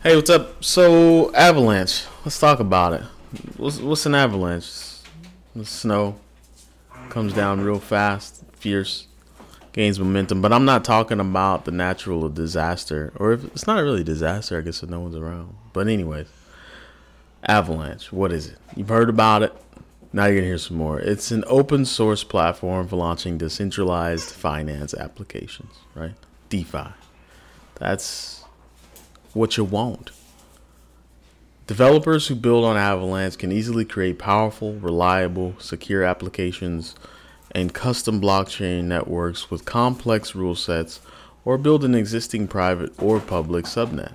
Hey, 0.00 0.14
what's 0.14 0.30
up? 0.30 0.62
So, 0.62 1.34
avalanche. 1.34 2.04
Let's 2.24 2.38
talk 2.38 2.60
about 2.60 2.92
it. 2.92 3.02
What's, 3.56 3.80
what's 3.80 4.06
an 4.06 4.14
avalanche? 4.14 4.70
The 5.56 5.64
snow 5.64 6.20
comes 7.08 7.32
down 7.32 7.62
real 7.62 7.80
fast, 7.80 8.44
fierce, 8.52 9.08
gains 9.72 9.98
momentum. 9.98 10.40
But 10.40 10.52
I'm 10.52 10.64
not 10.64 10.84
talking 10.84 11.18
about 11.18 11.64
the 11.64 11.72
natural 11.72 12.28
disaster, 12.28 13.12
or 13.16 13.32
if 13.32 13.44
it's 13.46 13.66
not 13.66 13.82
really 13.82 14.02
a 14.02 14.04
disaster, 14.04 14.56
I 14.56 14.60
guess 14.60 14.84
if 14.84 14.88
no 14.88 15.00
one's 15.00 15.16
around. 15.16 15.56
But 15.72 15.88
anyways, 15.88 16.28
avalanche. 17.42 18.12
What 18.12 18.30
is 18.30 18.46
it? 18.46 18.58
You've 18.76 18.90
heard 18.90 19.08
about 19.08 19.42
it. 19.42 19.52
Now 20.12 20.26
you're 20.26 20.36
gonna 20.36 20.46
hear 20.46 20.58
some 20.58 20.76
more. 20.76 21.00
It's 21.00 21.32
an 21.32 21.42
open 21.48 21.84
source 21.84 22.22
platform 22.22 22.86
for 22.86 22.94
launching 22.94 23.36
decentralized 23.36 24.30
finance 24.30 24.94
applications, 24.94 25.74
right? 25.96 26.14
DeFi. 26.50 26.86
That's 27.80 28.37
what 29.34 29.56
you 29.56 29.64
want. 29.64 30.10
Developers 31.66 32.28
who 32.28 32.34
build 32.34 32.64
on 32.64 32.76
Avalanche 32.76 33.36
can 33.36 33.52
easily 33.52 33.84
create 33.84 34.18
powerful, 34.18 34.74
reliable, 34.74 35.54
secure 35.58 36.02
applications 36.02 36.94
and 37.52 37.74
custom 37.74 38.20
blockchain 38.20 38.84
networks 38.84 39.50
with 39.50 39.64
complex 39.64 40.34
rule 40.34 40.54
sets 40.54 41.00
or 41.44 41.58
build 41.58 41.84
an 41.84 41.94
existing 41.94 42.48
private 42.48 42.92
or 43.02 43.20
public 43.20 43.64
subnet. 43.64 44.12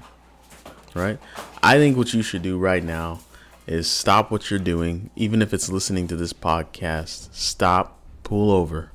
Right? 0.96 1.20
I 1.62 1.78
think 1.78 1.98
what 1.98 2.14
you 2.14 2.22
should 2.22 2.42
do 2.42 2.58
right 2.58 2.84
now 2.84 3.20
is 3.66 3.90
stop 3.90 4.32
what 4.32 4.50
you're 4.50 4.60
doing, 4.60 5.10
even 5.16 5.42
if 5.42 5.54
it's 5.54 5.70
listening 5.70 6.08
to 6.08 6.16
this 6.16 6.34
podcast. 6.34 7.34
Stop, 7.34 8.00
pull 8.24 8.52
over, 8.52 8.92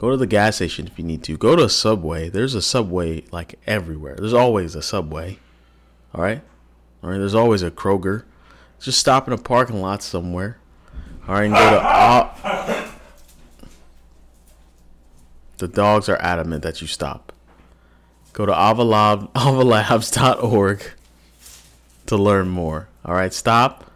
go 0.00 0.08
to 0.08 0.16
the 0.16 0.26
gas 0.26 0.56
station 0.56 0.86
if 0.86 0.98
you 0.98 1.04
need 1.04 1.22
to. 1.22 1.36
Go 1.36 1.54
to 1.54 1.64
a 1.64 1.68
subway. 1.68 2.30
There's 2.30 2.54
a 2.54 2.62
subway 2.62 3.22
like 3.32 3.58
everywhere. 3.66 4.16
There's 4.16 4.32
always 4.32 4.74
a 4.74 4.80
subway. 4.80 5.38
All 6.14 6.22
right? 6.22 6.40
All 7.02 7.10
right, 7.10 7.18
there's 7.18 7.34
always 7.34 7.62
a 7.62 7.70
Kroger. 7.70 8.24
Just 8.80 8.98
stop 8.98 9.26
in 9.26 9.34
a 9.34 9.36
parking 9.36 9.82
lot 9.82 10.02
somewhere. 10.02 10.56
All 11.28 11.34
right, 11.34 11.44
and 11.44 11.54
go 11.54 11.70
to. 11.70 12.90
The 15.58 15.68
dogs 15.68 16.08
are 16.08 16.16
adamant 16.16 16.62
that 16.62 16.80
you 16.80 16.86
stop. 16.86 17.34
Go 18.32 18.46
to 18.46 18.52
avalab, 18.52 19.30
avalabs.org 19.34 20.82
to 22.06 22.16
learn 22.16 22.48
more. 22.48 22.88
All 23.04 23.12
right, 23.12 23.34
stop. 23.34 23.90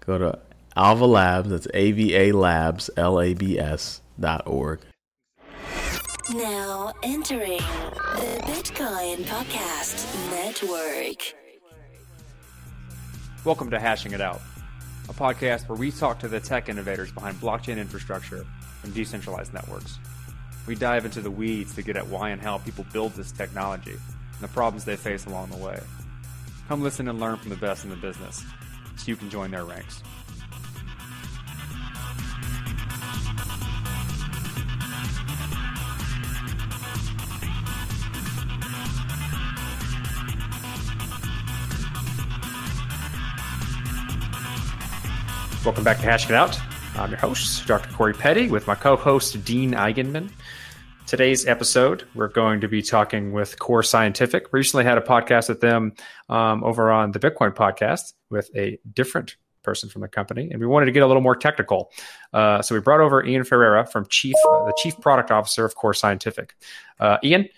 Go 0.00 0.18
to 0.18 0.38
Ava 0.76 1.06
Labs. 1.06 1.48
That's 1.48 1.66
A 1.72 1.92
V 1.92 2.14
A 2.14 2.32
Labs 2.32 2.90
L 2.98 3.18
A 3.18 3.32
B 3.32 3.58
S 3.58 4.02
dot 4.20 4.46
org. 4.46 4.80
Now 6.34 6.92
entering 7.04 7.58
the 7.58 8.40
Bitcoin 8.46 9.18
Podcast 9.26 10.30
Network. 10.32 11.36
Welcome 13.44 13.70
to 13.70 13.78
Hashing 13.78 14.10
It 14.10 14.20
Out, 14.20 14.40
a 15.08 15.12
podcast 15.12 15.68
where 15.68 15.78
we 15.78 15.92
talk 15.92 16.18
to 16.18 16.28
the 16.28 16.40
tech 16.40 16.68
innovators 16.68 17.12
behind 17.12 17.36
blockchain 17.36 17.78
infrastructure 17.78 18.44
and 18.82 18.92
decentralized 18.92 19.54
networks. 19.54 20.00
We 20.66 20.74
dive 20.74 21.04
into 21.04 21.20
the 21.20 21.30
weeds 21.30 21.76
to 21.76 21.82
get 21.82 21.96
at 21.96 22.08
why 22.08 22.30
and 22.30 22.42
how 22.42 22.58
people 22.58 22.84
build 22.92 23.12
this 23.12 23.30
technology 23.30 23.92
and 23.92 24.40
the 24.40 24.48
problems 24.48 24.84
they 24.84 24.96
face 24.96 25.26
along 25.26 25.50
the 25.50 25.58
way. 25.58 25.78
Come 26.66 26.82
listen 26.82 27.06
and 27.06 27.20
learn 27.20 27.36
from 27.36 27.50
the 27.50 27.56
best 27.56 27.84
in 27.84 27.90
the 27.90 27.96
business 27.96 28.42
so 28.96 29.04
you 29.06 29.14
can 29.14 29.30
join 29.30 29.52
their 29.52 29.64
ranks. 29.64 30.02
Welcome 45.66 45.82
back 45.82 45.96
to 45.96 46.04
Hashing 46.04 46.30
It 46.30 46.36
Out. 46.36 46.56
I'm 46.94 47.10
your 47.10 47.18
host, 47.18 47.66
Dr. 47.66 47.92
Corey 47.92 48.14
Petty, 48.14 48.46
with 48.46 48.68
my 48.68 48.76
co 48.76 48.94
host, 48.94 49.44
Dean 49.44 49.72
Eigenmann. 49.72 50.30
Today's 51.08 51.48
episode, 51.48 52.04
we're 52.14 52.28
going 52.28 52.60
to 52.60 52.68
be 52.68 52.82
talking 52.82 53.32
with 53.32 53.58
Core 53.58 53.82
Scientific. 53.82 54.52
Recently 54.52 54.84
had 54.84 54.96
a 54.96 55.00
podcast 55.00 55.48
with 55.48 55.60
them 55.60 55.94
um, 56.28 56.62
over 56.62 56.92
on 56.92 57.10
the 57.10 57.18
Bitcoin 57.18 57.52
podcast 57.52 58.12
with 58.30 58.48
a 58.54 58.78
different 58.94 59.34
person 59.64 59.88
from 59.88 60.02
the 60.02 60.08
company, 60.08 60.48
and 60.52 60.60
we 60.60 60.68
wanted 60.68 60.86
to 60.86 60.92
get 60.92 61.02
a 61.02 61.06
little 61.08 61.20
more 61.20 61.34
technical. 61.34 61.90
Uh, 62.32 62.62
so 62.62 62.72
we 62.72 62.80
brought 62.80 63.00
over 63.00 63.26
Ian 63.26 63.42
Ferreira 63.42 63.84
from 63.84 64.06
Chief, 64.08 64.36
uh, 64.48 64.66
the 64.66 64.74
Chief 64.80 64.96
Product 65.00 65.32
Officer 65.32 65.64
of 65.64 65.74
Core 65.74 65.94
Scientific. 65.94 66.54
Uh, 67.00 67.16
Ian, 67.24 67.48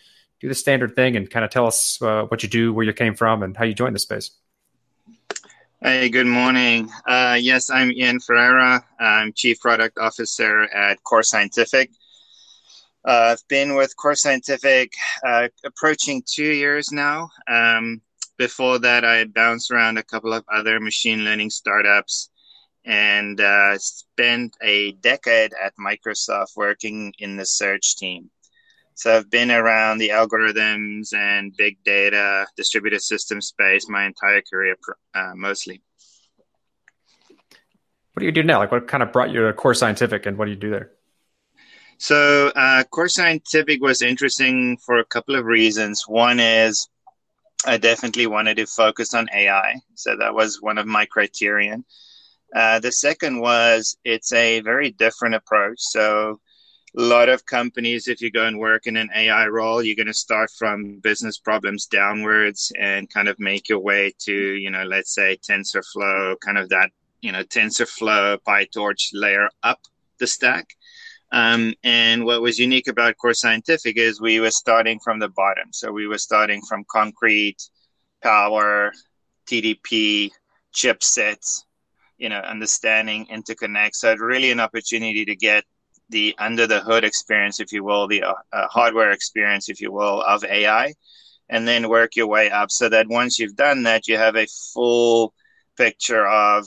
do 0.41 0.49
the 0.49 0.55
standard 0.55 0.97
thing 0.97 1.15
and 1.15 1.29
kind 1.29 1.45
of 1.45 1.51
tell 1.51 1.67
us 1.67 2.01
uh, 2.01 2.23
what 2.23 2.43
you 2.43 2.49
do, 2.49 2.73
where 2.73 2.87
you 2.87 2.95
came 2.95 3.15
from, 3.15 3.43
and 3.43 3.55
how 3.55 3.67
you 3.67 3.75
joined 3.75 3.95
the 3.95 4.01
space. 4.01 4.31
Hey, 5.81 6.09
good 6.09 6.27
morning. 6.27 6.91
Uh, 7.07 7.39
yes, 7.41 7.71
I'm 7.71 7.93
Ian 7.93 8.19
Ferreira. 8.19 8.85
I'm 8.99 9.33
Chief 9.33 9.61
Product 9.61 9.97
Officer 9.97 10.65
at 10.65 11.01
Core 11.05 11.23
Scientific. 11.23 11.91
Uh, 13.07 13.37
I've 13.37 13.47
been 13.47 13.77
with 13.77 13.97
Core 13.97 14.17
Scientific 14.17 14.93
uh, 15.25 15.47
approaching 15.65 16.25
two 16.27 16.51
years 16.51 16.91
now. 16.91 17.31
Um, 17.47 18.03
before 18.39 18.81
that, 18.81 19.05
I 19.05 19.23
bounced 19.27 19.71
around 19.71 19.99
a 19.99 20.03
couple 20.03 20.33
of 20.33 20.45
other 20.53 20.81
machine 20.81 21.25
learning 21.25 21.51
startups 21.51 22.29
and 22.85 23.41
uh, 23.41 23.79
spent 23.79 24.57
a 24.61 24.93
decade 24.95 25.53
at 25.63 25.75
Microsoft 25.77 26.57
working 26.57 27.15
in 27.21 27.37
the 27.37 27.47
search 27.47 27.95
team. 27.95 28.31
So 28.99 29.17
I've 29.17 29.31
been 29.31 29.53
around 29.53 29.99
the 29.99 30.09
algorithms 30.09 31.15
and 31.15 31.57
big 31.57 31.77
data, 31.85 32.49
distributed 32.57 33.01
system 33.01 33.41
space 33.41 33.89
my 33.89 34.05
entire 34.05 34.43
career, 34.43 34.75
uh, 35.15 35.35
mostly. 35.37 35.81
What 38.13 38.21
do 38.21 38.27
you 38.27 38.33
do 38.33 38.43
now? 38.43 38.59
Like, 38.59 38.73
what 38.73 38.89
kind 38.89 39.05
of 39.05 39.13
brought 39.13 39.31
you 39.31 39.47
to 39.47 39.53
Core 39.53 39.75
Scientific, 39.75 40.27
and 40.27 40.37
what 40.37 40.47
do 40.47 40.51
you 40.51 40.57
do 40.57 40.71
there? 40.71 40.91
So, 41.99 42.49
uh, 42.57 42.83
Core 42.91 43.09
Scientific 43.09 43.81
was 43.81 44.03
interesting 44.03 44.77
for 44.85 44.99
a 44.99 45.05
couple 45.05 45.37
of 45.37 45.45
reasons. 45.45 46.03
One 46.09 46.41
is 46.41 46.89
I 47.65 47.77
definitely 47.77 48.27
wanted 48.27 48.57
to 48.57 48.67
focus 48.67 49.15
on 49.15 49.29
AI, 49.33 49.77
so 49.95 50.17
that 50.17 50.35
was 50.35 50.61
one 50.61 50.77
of 50.77 50.89
my 50.89 51.07
criterion. 51.07 51.85
Uh, 52.53 52.81
the 52.81 52.91
second 52.91 53.39
was 53.39 53.97
it's 54.03 54.33
a 54.33 54.59
very 54.59 54.91
different 54.91 55.37
approach. 55.37 55.79
So 55.79 56.41
a 56.97 57.03
lot 57.03 57.29
of 57.29 57.45
companies, 57.45 58.09
if 58.09 58.21
you 58.21 58.31
go 58.31 58.47
and 58.47 58.59
work 58.59 58.87
in 58.87 58.97
an 58.97 59.11
AI 59.15 59.47
role, 59.49 59.83
you're 59.83 59.97
going 59.97 60.07
to 60.07 60.15
start 60.15 60.51
from 60.51 61.01
business 61.01 61.39
problems 61.39 61.87
downwards 61.87 62.73
and 62.79 63.11
kind 63.11 63.29
of 63.29 63.39
make 63.39 63.69
your 63.69 63.81
way 63.81 64.13
to, 64.21 64.33
you 64.33 64.71
know, 64.71 64.85
let's 64.85 65.15
say 65.15 65.37
TensorFlow, 65.49 66.41
kind 66.41 66.57
of 66.57 66.69
that, 66.71 66.91
you 67.21 67.31
know, 67.31 67.43
TensorFlow, 67.45 68.39
PyTorch 68.47 69.11
layer 69.13 69.51
up 69.63 69.81
the 70.19 70.27
stack. 70.27 70.69
Um, 71.31 71.75
and 71.85 72.25
what 72.25 72.41
was 72.41 72.59
unique 72.59 72.89
about 72.89 73.19
Core 73.19 73.35
Scientific 73.35 73.99
is 73.99 74.21
we 74.21 74.41
were 74.41 74.51
starting 74.51 74.99
from 74.99 75.19
the 75.19 75.29
bottom. 75.29 75.73
So 75.73 75.93
we 75.93 76.07
were 76.07 76.19
starting 76.19 76.63
from 76.67 76.87
concrete, 76.91 77.63
power, 78.23 78.93
TDP, 79.47 80.31
chipsets, 80.75 81.65
you 82.17 82.31
know, 82.31 82.39
understanding 82.39 83.27
interconnect. 83.27 83.95
So 83.95 84.15
really 84.17 84.51
an 84.51 84.61
opportunity 84.61 85.27
to 85.27 85.37
get 85.37 85.65
the 86.11 86.35
under 86.39 86.67
the 86.67 86.81
hood 86.81 87.05
experience, 87.05 87.61
if 87.61 87.73
you 87.73 87.85
will, 87.85 88.09
the 88.09 88.23
uh, 88.23 88.35
uh, 88.53 88.69
hardware 88.69 89.13
experience, 89.13 89.69
if 89.69 89.81
you 89.81 89.93
will, 89.93 90.23
of 90.23 90.45
AI, 90.45 90.95
and 91.49 91.67
then 91.67 91.89
work 91.89 92.17
your 92.17 92.27
way 92.27 92.51
up 92.51 92.71
so 92.71 92.89
that 92.89 93.09
once 93.09 93.39
you've 93.39 93.57
done 93.57 93.83
that, 93.85 94.09
you 94.09 94.17
have 94.17 94.37
a 94.37 94.47
full 94.75 95.35
picture 95.77 96.27
of 96.27 96.67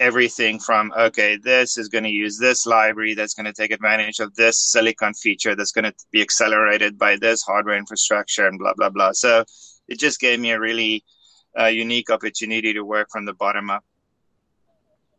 everything 0.00 0.58
from 0.58 0.92
okay 0.98 1.36
this 1.36 1.78
is 1.78 1.88
going 1.88 2.02
to 2.02 2.10
use 2.10 2.36
this 2.36 2.66
library 2.66 3.14
that's 3.14 3.34
going 3.34 3.46
to 3.46 3.52
take 3.52 3.70
advantage 3.70 4.18
of 4.18 4.34
this 4.34 4.58
silicon 4.58 5.14
feature 5.14 5.54
that's 5.54 5.70
going 5.70 5.84
to 5.84 5.94
be 6.10 6.20
accelerated 6.20 6.98
by 6.98 7.16
this 7.16 7.42
hardware 7.42 7.76
infrastructure 7.76 8.48
and 8.48 8.58
blah 8.58 8.74
blah 8.74 8.90
blah. 8.90 9.12
So 9.12 9.44
it 9.88 9.98
just 9.98 10.20
gave 10.20 10.40
me 10.40 10.50
a 10.50 10.60
really 10.60 11.04
uh, 11.58 11.66
unique 11.66 12.10
opportunity 12.10 12.72
to 12.72 12.82
work 12.82 13.08
from 13.12 13.26
the 13.26 13.34
bottom 13.34 13.70
up. 13.70 13.84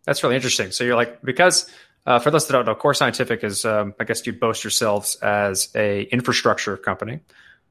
That's 0.05 0.21
really 0.23 0.35
interesting. 0.35 0.71
So 0.71 0.83
you're 0.83 0.95
like 0.95 1.21
because 1.21 1.69
uh, 2.05 2.19
for 2.19 2.31
those 2.31 2.47
that 2.47 2.53
don't 2.53 2.65
know, 2.65 2.75
Core 2.75 2.93
Scientific 2.93 3.43
is, 3.43 3.65
um, 3.65 3.93
I 3.99 4.03
guess, 4.03 4.25
you'd 4.25 4.39
boast 4.39 4.63
yourselves 4.63 5.15
as 5.15 5.69
a 5.75 6.03
infrastructure 6.03 6.75
company, 6.75 7.19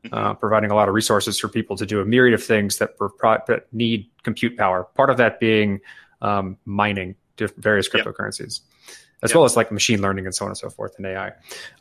mm-hmm. 0.05 0.15
uh, 0.15 0.35
providing 0.35 0.71
a 0.71 0.75
lot 0.75 0.89
of 0.89 0.95
resources 0.95 1.39
for 1.39 1.49
people 1.49 1.77
to 1.77 1.87
do 1.87 2.01
a 2.01 2.05
myriad 2.05 2.35
of 2.35 2.43
things 2.43 2.79
that, 2.79 2.97
that 2.99 3.67
need 3.73 4.09
compute 4.23 4.57
power. 4.57 4.85
Part 4.95 5.11
of 5.11 5.19
that 5.19 5.39
being 5.39 5.81
um, 6.23 6.57
mining 6.65 7.17
various 7.57 7.89
cryptocurrencies, 7.89 8.61
yep. 8.87 8.97
as 9.23 9.31
yep. 9.31 9.37
well 9.37 9.45
as 9.45 9.57
like 9.57 9.73
machine 9.73 10.01
learning 10.01 10.27
and 10.27 10.35
so 10.35 10.45
on 10.45 10.51
and 10.51 10.59
so 10.59 10.71
forth 10.71 10.95
and 10.97 11.07
AI. 11.07 11.33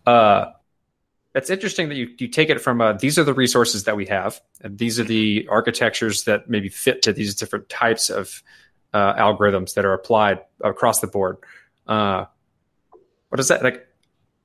Uh, 0.06 0.52
it's 1.34 1.50
interesting 1.50 1.88
that 1.90 1.96
you, 1.96 2.10
you 2.18 2.28
take 2.28 2.50
it 2.50 2.60
from 2.60 2.82
uh, 2.82 2.94
these 2.94 3.18
are 3.18 3.24
the 3.24 3.34
resources 3.34 3.86
that 3.86 3.96
we 3.96 4.06
have, 4.08 4.42
and 4.62 4.78
these 4.78 5.00
are 5.00 5.04
the 5.06 5.48
architectures 5.50 6.26
that 6.26 6.50
maybe 6.50 6.68
fit 6.68 7.04
to 7.04 7.14
these 7.14 7.36
different 7.36 7.70
types 7.70 8.10
of 8.10 8.44
uh, 8.94 9.14
algorithms 9.14 9.76
that 9.76 9.86
are 9.86 9.94
applied 9.94 10.42
across 10.62 11.00
the 11.00 11.08
board. 11.08 11.38
Uh, 11.88 12.26
what 13.32 13.38
does 13.38 13.48
that 13.48 13.64
like 13.64 13.88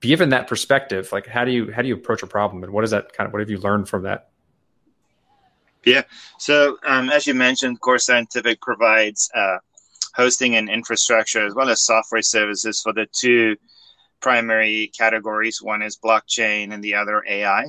given 0.00 0.30
that 0.30 0.46
perspective 0.46 1.10
like 1.12 1.26
how 1.26 1.44
do 1.44 1.50
you 1.50 1.72
how 1.72 1.82
do 1.82 1.88
you 1.88 1.94
approach 1.94 2.22
a 2.22 2.26
problem 2.26 2.62
and 2.62 2.72
what 2.72 2.84
is 2.84 2.90
that 2.90 3.12
kind 3.12 3.26
of 3.26 3.32
what 3.32 3.40
have 3.40 3.50
you 3.50 3.58
learned 3.58 3.88
from 3.88 4.04
that 4.04 4.30
Yeah. 5.86 6.02
So 6.38 6.78
um, 6.84 7.08
as 7.10 7.26
you 7.26 7.32
mentioned, 7.34 7.80
Core 7.80 7.98
Scientific 7.98 8.60
provides 8.60 9.30
uh, 9.34 9.58
hosting 10.14 10.56
and 10.56 10.68
infrastructure 10.68 11.46
as 11.46 11.54
well 11.54 11.70
as 11.70 11.80
software 11.80 12.22
services 12.22 12.82
for 12.82 12.92
the 12.92 13.06
two 13.12 13.56
primary 14.20 14.90
categories. 14.98 15.62
One 15.62 15.82
is 15.82 15.96
blockchain 15.96 16.74
and 16.74 16.82
the 16.82 16.96
other 16.96 17.24
AI. 17.26 17.66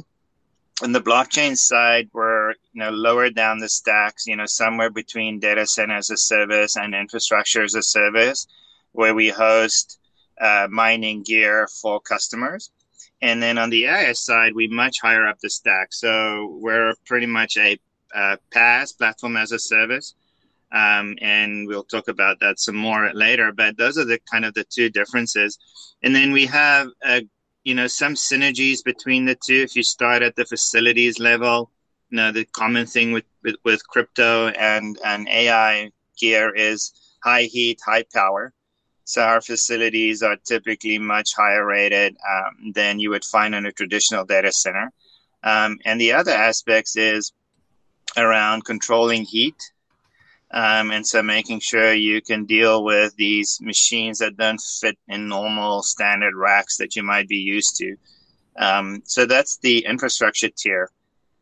On 0.82 0.92
the 0.92 1.02
blockchain 1.02 1.56
side, 1.56 2.10
we're 2.12 2.50
you 2.74 2.82
know 2.82 2.90
lower 2.90 3.30
down 3.30 3.60
the 3.60 3.70
stacks, 3.70 4.26
you 4.26 4.36
know, 4.36 4.48
somewhere 4.48 4.90
between 4.90 5.40
data 5.40 5.68
center 5.68 5.96
as 5.96 6.10
a 6.10 6.18
service 6.18 6.76
and 6.76 6.96
infrastructure 6.96 7.64
as 7.64 7.76
a 7.76 7.84
service, 7.84 8.48
where 8.94 9.14
we 9.14 9.30
host 9.30 9.97
uh, 10.40 10.68
mining 10.70 11.24
gear 11.24 11.68
for 11.82 12.00
customers. 12.00 12.72
And 13.22 13.42
then 13.42 13.58
on 13.58 13.70
the 13.70 13.86
AI 13.86 14.14
side, 14.14 14.54
we 14.54 14.68
much 14.68 15.00
higher 15.02 15.28
up 15.28 15.40
the 15.40 15.50
stack. 15.50 15.92
So 15.92 16.58
we're 16.62 16.94
pretty 17.06 17.26
much 17.26 17.58
a, 17.58 17.80
a 18.14 18.38
PaaS 18.54 18.96
platform 18.96 19.38
as 19.38 19.52
a 19.52 19.60
service. 19.60 20.14
Um, 20.72 21.18
and 21.22 21.68
we'll 21.68 21.84
talk 21.84 22.10
about 22.10 22.40
that 22.42 22.60
some 22.60 22.76
more 22.76 23.12
later. 23.14 23.52
But 23.52 23.78
those 23.78 23.98
are 23.98 24.06
the 24.06 24.20
kind 24.32 24.46
of 24.46 24.54
the 24.54 24.66
two 24.66 24.90
differences. 24.90 25.58
And 26.04 26.16
then 26.16 26.32
we 26.32 26.46
have, 26.46 26.90
uh, 27.04 27.22
you 27.64 27.74
know, 27.74 27.88
some 27.88 28.14
synergies 28.14 28.84
between 28.84 29.26
the 29.26 29.36
two. 29.36 29.62
If 29.62 29.76
you 29.76 29.84
start 29.84 30.22
at 30.22 30.36
the 30.36 30.46
facilities 30.46 31.20
level, 31.20 31.72
you 32.10 32.18
know, 32.18 32.32
the 32.32 32.46
common 32.46 32.86
thing 32.86 33.14
with, 33.14 33.26
with, 33.44 33.56
with 33.64 33.88
crypto 33.88 34.50
and, 34.50 34.98
and 35.04 35.28
AI 35.28 35.92
gear 36.20 36.54
is 36.54 36.94
high 37.24 37.44
heat, 37.44 37.80
high 37.86 38.04
power. 38.14 38.54
So 39.08 39.22
our 39.22 39.40
facilities 39.40 40.22
are 40.22 40.36
typically 40.36 41.00
much 41.00 41.34
higher 41.34 41.66
rated 41.66 42.18
um, 42.30 42.74
than 42.74 43.00
you 43.00 43.10
would 43.12 43.24
find 43.24 43.56
in 43.56 43.66
a 43.66 43.72
traditional 43.72 44.26
data 44.26 44.52
center. 44.52 44.92
Um, 45.44 45.80
and 45.86 46.00
the 46.00 46.12
other 46.12 46.34
aspects 46.34 46.98
is 46.98 47.32
around 48.18 48.66
controlling 48.66 49.24
heat. 49.24 49.56
Um, 50.52 50.92
and 50.92 51.08
so 51.08 51.24
making 51.24 51.62
sure 51.62 51.94
you 51.94 52.22
can 52.22 52.44
deal 52.44 52.84
with 52.84 53.16
these 53.16 53.60
machines 53.62 54.20
that 54.20 54.36
don't 54.36 54.60
fit 54.82 54.98
in 55.08 55.30
normal 55.30 55.84
standard 55.84 56.36
racks 56.36 56.76
that 56.76 56.98
you 56.98 57.04
might 57.04 57.30
be 57.30 57.38
used 57.38 57.78
to. 57.78 57.96
Um, 58.58 59.04
so 59.06 59.26
that's 59.26 59.58
the 59.60 59.86
infrastructure 59.86 60.50
tier. 60.50 60.92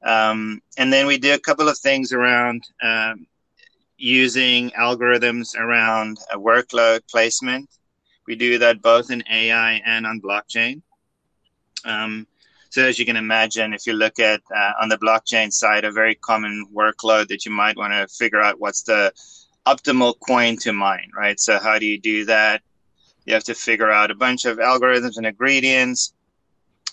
Um, 0.03 0.61
and 0.77 0.93
then 0.93 1.07
we 1.07 1.17
do 1.17 1.33
a 1.33 1.39
couple 1.39 1.67
of 1.67 1.79
things 1.79 2.13
around 2.13 2.63
um, 2.83 3.25
using 3.97 4.71
algorithms 4.71 5.55
around 5.57 6.17
a 6.31 6.37
workload 6.37 7.01
placement. 7.09 7.69
We 8.27 8.35
do 8.35 8.57
that 8.59 8.81
both 8.81 9.11
in 9.11 9.23
AI 9.29 9.81
and 9.85 10.05
on 10.05 10.21
blockchain. 10.21 10.81
Um, 11.85 12.27
so 12.69 12.83
as 12.83 12.99
you 12.99 13.05
can 13.05 13.15
imagine, 13.15 13.73
if 13.73 13.87
you 13.87 13.93
look 13.93 14.19
at 14.19 14.41
uh, 14.53 14.73
on 14.81 14.89
the 14.89 14.97
blockchain 14.97 15.51
side, 15.51 15.85
a 15.85 15.91
very 15.91 16.15
common 16.15 16.67
workload 16.75 17.27
that 17.27 17.45
you 17.45 17.51
might 17.51 17.77
want 17.77 17.93
to 17.93 18.07
figure 18.07 18.41
out 18.41 18.59
what's 18.59 18.83
the 18.83 19.13
optimal 19.65 20.15
coin 20.19 20.57
to 20.57 20.73
mine, 20.73 21.09
right? 21.15 21.39
So 21.39 21.59
how 21.59 21.79
do 21.79 21.85
you 21.85 21.99
do 21.99 22.25
that? 22.25 22.61
You 23.25 23.33
have 23.33 23.45
to 23.45 23.55
figure 23.55 23.89
out 23.89 24.11
a 24.11 24.15
bunch 24.15 24.45
of 24.45 24.57
algorithms 24.57 25.17
and 25.17 25.25
ingredients 25.25 26.13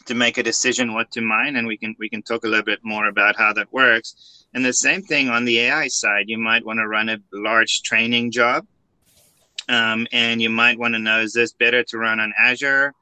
to 0.06 0.14
make 0.14 0.38
a 0.38 0.42
decision 0.42 0.94
what 0.94 1.10
to 1.12 1.20
mine, 1.20 1.56
and 1.56 1.66
we 1.66 1.76
can 1.76 1.94
we 1.98 2.08
can 2.08 2.22
talk 2.22 2.44
a 2.44 2.48
little 2.48 2.64
bit 2.64 2.80
more 2.82 3.06
about 3.06 3.36
how 3.36 3.52
that 3.52 3.72
works. 3.72 4.41
And 4.54 4.64
the 4.64 4.72
same 4.72 5.02
thing 5.02 5.30
on 5.30 5.44
the 5.44 5.60
AI 5.60 5.88
side, 5.88 6.24
you 6.28 6.38
might 6.38 6.64
want 6.64 6.78
to 6.78 6.86
run 6.86 7.08
a 7.08 7.18
large 7.32 7.82
training 7.82 8.30
job. 8.30 8.66
Um, 9.68 10.06
and 10.12 10.42
you 10.42 10.50
might 10.50 10.78
want 10.78 10.94
to 10.94 10.98
know 10.98 11.20
is 11.20 11.32
this 11.32 11.52
better 11.52 11.82
to 11.84 11.98
run 11.98 12.20
on 12.20 12.32
Azure? 12.38 12.92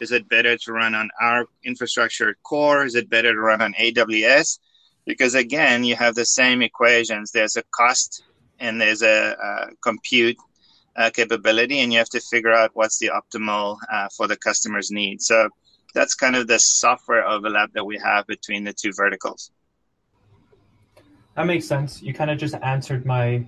Is 0.00 0.12
it 0.12 0.28
better 0.28 0.56
to 0.56 0.72
run 0.72 0.94
on 0.94 1.10
our 1.20 1.46
infrastructure 1.64 2.36
core? 2.42 2.84
Is 2.84 2.94
it 2.94 3.10
better 3.10 3.32
to 3.32 3.40
run 3.40 3.60
on 3.60 3.74
AWS? 3.74 4.58
Because 5.06 5.34
again, 5.34 5.82
you 5.82 5.96
have 5.96 6.14
the 6.14 6.24
same 6.24 6.62
equations. 6.62 7.32
There's 7.32 7.56
a 7.56 7.62
cost 7.70 8.22
and 8.60 8.80
there's 8.80 9.02
a, 9.02 9.70
compute 9.82 10.36
uh, 10.96 11.10
capability, 11.10 11.80
and 11.80 11.92
you 11.92 11.98
have 11.98 12.08
to 12.10 12.20
figure 12.20 12.52
out 12.52 12.70
what's 12.74 12.98
the 12.98 13.10
optimal 13.10 13.78
uh, 13.90 14.08
for 14.14 14.26
the 14.26 14.36
customer's 14.36 14.90
needs. 14.90 15.26
So 15.26 15.48
that's 15.94 16.14
kind 16.14 16.36
of 16.36 16.46
the 16.46 16.58
software 16.58 17.26
overlap 17.26 17.72
that 17.72 17.84
we 17.84 17.98
have 17.98 18.26
between 18.26 18.64
the 18.64 18.72
two 18.72 18.92
verticals. 18.94 19.50
That 21.36 21.46
makes 21.46 21.66
sense. 21.66 22.02
You 22.02 22.12
kind 22.12 22.30
of 22.30 22.38
just 22.38 22.54
answered 22.62 23.06
my, 23.06 23.44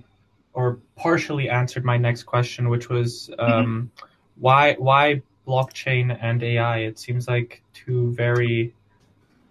or 0.53 0.79
partially 0.95 1.49
answered 1.49 1.83
my 1.83 1.97
next 1.97 2.23
question, 2.23 2.69
which 2.69 2.89
was 2.89 3.29
mm-hmm. 3.37 3.51
um, 3.51 3.91
mm-hmm. 3.97 4.07
why 4.39 4.73
why 4.75 5.21
blockchain 5.47 6.17
and 6.21 6.41
AI? 6.41 6.79
It 6.79 6.97
seems 6.99 7.27
like 7.27 7.61
two 7.73 8.13
very 8.13 8.73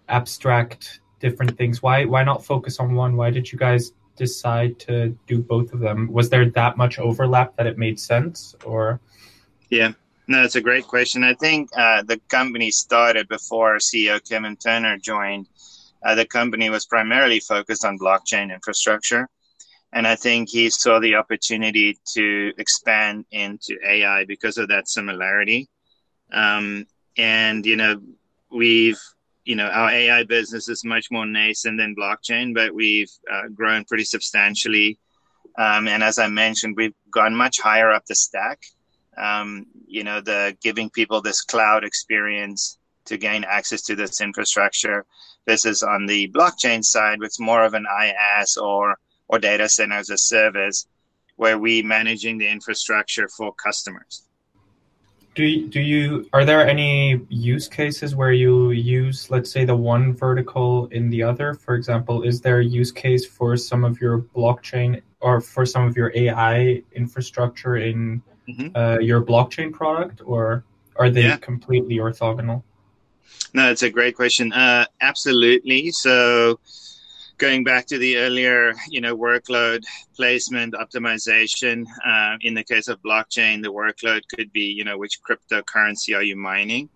abstract 0.08 1.00
different 1.20 1.56
things. 1.56 1.82
Why 1.82 2.04
why 2.04 2.24
not 2.24 2.44
focus 2.44 2.80
on 2.80 2.94
one? 2.94 3.16
Why 3.16 3.30
did 3.30 3.50
you 3.52 3.58
guys 3.58 3.92
decide 4.16 4.78
to 4.80 5.16
do 5.26 5.40
both 5.40 5.72
of 5.72 5.80
them? 5.80 6.12
Was 6.12 6.30
there 6.30 6.48
that 6.50 6.76
much 6.76 6.98
overlap 6.98 7.56
that 7.56 7.66
it 7.66 7.78
made 7.78 7.98
sense, 7.98 8.54
or? 8.64 9.00
Yeah, 9.70 9.92
no, 10.26 10.42
it's 10.44 10.54
a 10.54 10.60
great 10.60 10.86
question. 10.86 11.24
I 11.24 11.34
think 11.34 11.70
uh, 11.76 12.02
the 12.02 12.18
company 12.28 12.70
started 12.70 13.28
before 13.28 13.76
CEO 13.76 14.26
Kevin 14.26 14.56
Turner 14.56 14.96
joined 14.98 15.48
uh, 16.04 16.14
the 16.14 16.26
company 16.26 16.70
was 16.70 16.86
primarily 16.86 17.40
focused 17.40 17.84
on 17.84 17.98
blockchain 17.98 18.52
infrastructure. 18.52 19.28
And 19.92 20.06
I 20.06 20.16
think 20.16 20.48
he 20.48 20.70
saw 20.70 20.98
the 20.98 21.16
opportunity 21.16 21.98
to 22.14 22.52
expand 22.56 23.26
into 23.30 23.76
AI 23.86 24.24
because 24.24 24.56
of 24.56 24.68
that 24.68 24.88
similarity. 24.88 25.68
Um, 26.32 26.86
and, 27.18 27.64
you 27.66 27.76
know, 27.76 28.00
we've, 28.50 28.98
you 29.44 29.54
know, 29.54 29.66
our 29.66 29.90
AI 29.90 30.24
business 30.24 30.68
is 30.68 30.84
much 30.84 31.10
more 31.10 31.26
nascent 31.26 31.78
than 31.78 31.94
blockchain, 31.94 32.54
but 32.54 32.74
we've 32.74 33.10
uh, 33.30 33.48
grown 33.54 33.84
pretty 33.84 34.04
substantially. 34.04 34.98
Um, 35.58 35.88
and 35.88 36.02
as 36.02 36.18
I 36.18 36.28
mentioned, 36.28 36.74
we've 36.76 36.94
gone 37.10 37.34
much 37.34 37.60
higher 37.60 37.90
up 37.90 38.06
the 38.06 38.14
stack. 38.14 38.60
Um, 39.18 39.66
you 39.86 40.04
know, 40.04 40.22
the 40.22 40.56
giving 40.62 40.88
people 40.88 41.20
this 41.20 41.42
cloud 41.42 41.84
experience 41.84 42.78
to 43.04 43.18
gain 43.18 43.44
access 43.44 43.82
to 43.82 43.94
this 43.94 44.22
infrastructure 44.22 45.04
this 45.46 45.64
is 45.64 45.82
on 45.82 46.06
the 46.06 46.28
blockchain 46.28 46.84
side, 46.84 47.18
which 47.18 47.30
is 47.30 47.40
more 47.40 47.64
of 47.64 47.74
an 47.74 47.86
IaaS 47.90 48.56
or 48.56 48.98
or 49.28 49.38
data 49.38 49.68
center 49.68 49.96
as 49.96 50.10
a 50.10 50.18
service, 50.18 50.86
where 51.36 51.58
we 51.58 51.82
managing 51.82 52.38
the 52.38 52.48
infrastructure 52.48 53.28
for 53.28 53.52
customers. 53.54 54.28
Do 55.34 55.66
do 55.68 55.80
you 55.80 56.28
are 56.34 56.44
there 56.44 56.66
any 56.66 57.20
use 57.30 57.66
cases 57.66 58.14
where 58.14 58.32
you 58.32 58.70
use 58.72 59.30
let's 59.30 59.50
say 59.50 59.64
the 59.64 59.74
one 59.74 60.14
vertical 60.14 60.88
in 60.88 61.08
the 61.08 61.22
other? 61.22 61.54
For 61.54 61.74
example, 61.74 62.22
is 62.22 62.42
there 62.42 62.58
a 62.58 62.64
use 62.64 62.92
case 62.92 63.24
for 63.24 63.56
some 63.56 63.82
of 63.82 64.00
your 64.00 64.18
blockchain 64.18 65.00
or 65.20 65.40
for 65.40 65.64
some 65.64 65.86
of 65.86 65.96
your 65.96 66.12
AI 66.14 66.82
infrastructure 66.92 67.76
in 67.76 68.22
mm-hmm. 68.46 68.76
uh, 68.76 68.98
your 68.98 69.22
blockchain 69.22 69.72
product, 69.72 70.20
or 70.24 70.64
are 70.96 71.08
they 71.08 71.22
yeah. 71.22 71.38
completely 71.38 71.96
orthogonal? 71.96 72.62
No, 73.54 73.70
it's 73.70 73.82
a 73.82 73.90
great 73.90 74.16
question. 74.16 74.52
Uh, 74.52 74.86
absolutely. 75.00 75.90
So, 75.90 76.58
going 77.38 77.64
back 77.64 77.86
to 77.86 77.98
the 77.98 78.16
earlier, 78.16 78.72
you 78.88 79.00
know, 79.00 79.16
workload 79.16 79.84
placement 80.14 80.74
optimization. 80.74 81.84
Uh, 82.06 82.36
in 82.40 82.54
the 82.54 82.64
case 82.64 82.88
of 82.88 83.02
blockchain, 83.02 83.62
the 83.62 83.72
workload 83.72 84.22
could 84.34 84.52
be, 84.52 84.62
you 84.62 84.84
know, 84.84 84.96
which 84.96 85.20
cryptocurrency 85.22 86.16
are 86.16 86.22
you 86.22 86.36
mining? 86.36 86.88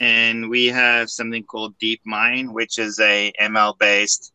And 0.00 0.50
we 0.50 0.66
have 0.66 1.08
something 1.08 1.44
called 1.44 1.78
DeepMine, 1.78 2.52
which 2.52 2.78
is 2.78 2.98
a 2.98 3.32
ML 3.40 3.78
based 3.78 4.32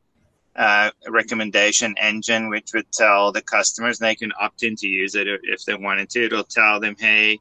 uh, 0.55 0.89
recommendation 1.09 1.93
engine, 1.97 2.49
which 2.49 2.71
would 2.73 2.91
tell 2.91 3.31
the 3.31 3.41
customers 3.41 3.99
they 3.99 4.15
can 4.15 4.31
opt 4.39 4.63
in 4.63 4.75
to 4.77 4.87
use 4.87 5.15
it 5.15 5.27
if 5.43 5.65
they 5.65 5.75
wanted 5.75 6.09
to. 6.11 6.25
It'll 6.25 6.43
tell 6.43 6.79
them, 6.79 6.95
hey, 6.97 7.39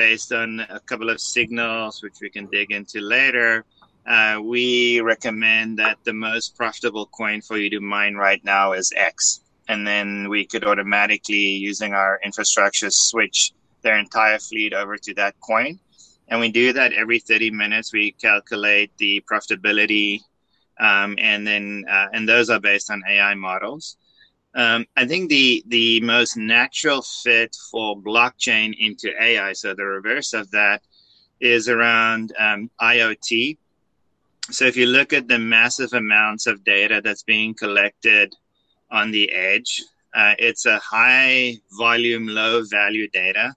based 0.00 0.32
on 0.32 0.60
a 0.78 0.80
couple 0.80 1.10
of 1.10 1.20
signals, 1.20 2.02
which 2.02 2.18
we 2.22 2.30
can 2.30 2.46
dig 2.46 2.72
into 2.72 2.98
later, 3.02 3.66
uh, 4.06 4.40
we 4.42 4.98
recommend 5.02 5.78
that 5.78 5.98
the 6.04 6.12
most 6.28 6.56
profitable 6.56 7.06
coin 7.18 7.38
for 7.42 7.58
you 7.58 7.68
to 7.68 7.80
mine 7.80 8.14
right 8.14 8.42
now 8.42 8.72
is 8.72 8.90
X. 8.96 9.42
And 9.68 9.86
then 9.86 10.30
we 10.30 10.46
could 10.46 10.64
automatically, 10.64 11.48
using 11.70 11.92
our 11.92 12.18
infrastructure, 12.24 12.90
switch 12.90 13.52
their 13.82 13.98
entire 13.98 14.38
fleet 14.38 14.72
over 14.72 14.96
to 14.96 15.12
that 15.20 15.34
coin. 15.40 15.78
And 16.28 16.40
we 16.40 16.50
do 16.50 16.72
that 16.72 16.94
every 16.94 17.18
30 17.18 17.50
minutes. 17.50 17.92
We 17.92 18.12
calculate 18.12 18.90
the 18.96 19.22
profitability, 19.30 20.20
um, 20.88 21.16
and 21.18 21.46
then 21.46 21.84
uh, 21.96 22.08
and 22.14 22.26
those 22.26 22.48
are 22.48 22.60
based 22.60 22.90
on 22.90 23.02
AI 23.06 23.34
models. 23.34 23.98
Um, 24.54 24.86
I 24.96 25.06
think 25.06 25.28
the 25.28 25.62
the 25.68 26.00
most 26.00 26.36
natural 26.36 27.02
fit 27.02 27.56
for 27.70 27.96
blockchain 27.96 28.74
into 28.78 29.10
AI, 29.22 29.52
so 29.52 29.74
the 29.74 29.84
reverse 29.84 30.32
of 30.32 30.50
that, 30.50 30.82
is 31.40 31.68
around 31.68 32.32
um, 32.38 32.70
IoT. 32.80 33.56
So 34.50 34.64
if 34.64 34.76
you 34.76 34.86
look 34.86 35.12
at 35.12 35.28
the 35.28 35.38
massive 35.38 35.92
amounts 35.92 36.46
of 36.48 36.64
data 36.64 37.00
that's 37.02 37.22
being 37.22 37.54
collected 37.54 38.34
on 38.90 39.12
the 39.12 39.30
edge, 39.30 39.82
uh, 40.14 40.34
it's 40.38 40.66
a 40.66 40.80
high 40.80 41.56
volume, 41.78 42.26
low 42.26 42.64
value 42.64 43.08
data, 43.08 43.54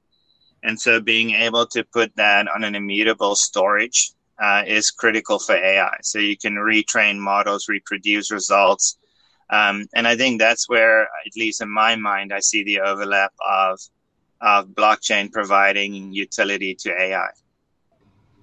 and 0.61 0.79
so 0.79 1.01
being 1.01 1.31
able 1.31 1.65
to 1.67 1.83
put 1.85 2.15
that 2.15 2.47
on 2.47 2.63
an 2.63 2.75
immutable 2.75 3.35
storage 3.35 4.11
uh, 4.39 4.63
is 4.67 4.91
critical 4.91 5.39
for 5.39 5.55
AI. 5.55 5.97
So 6.03 6.19
you 6.19 6.37
can 6.37 6.53
retrain 6.53 7.17
models, 7.17 7.67
reproduce 7.67 8.29
results 8.31 8.99
Um, 9.53 9.85
and 9.93 10.07
I 10.07 10.15
think 10.15 10.39
that's 10.39 10.67
where, 10.67 11.03
at 11.03 11.35
least 11.37 11.61
in 11.61 11.69
my 11.69 11.95
mind, 11.95 12.33
I 12.33 12.39
see 12.39 12.63
the 12.63 12.79
overlap 12.79 13.33
of 13.47 13.79
of 14.41 14.67
blockchain 14.69 15.31
providing 15.31 16.11
utility 16.11 16.75
to 16.75 16.89
AI. 16.89 17.29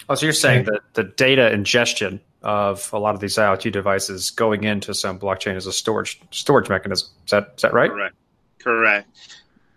Oh, 0.08 0.14
so 0.14 0.24
you're 0.24 0.32
saying 0.32 0.64
that 0.64 0.80
the 0.94 1.04
data 1.04 1.52
ingestion 1.52 2.20
of 2.42 2.88
a 2.92 2.98
lot 2.98 3.14
of 3.14 3.20
these 3.20 3.34
IoT 3.34 3.70
devices 3.72 4.30
going 4.30 4.64
into 4.64 4.94
some 4.94 5.18
blockchain 5.18 5.56
as 5.56 5.66
a 5.66 5.72
storage 5.72 6.20
storage 6.30 6.68
mechanism. 6.68 7.08
Is 7.26 7.30
that 7.30 7.54
is 7.56 7.62
that 7.62 7.74
right? 7.74 7.90
Correct. 7.90 8.16
Correct. 8.60 9.08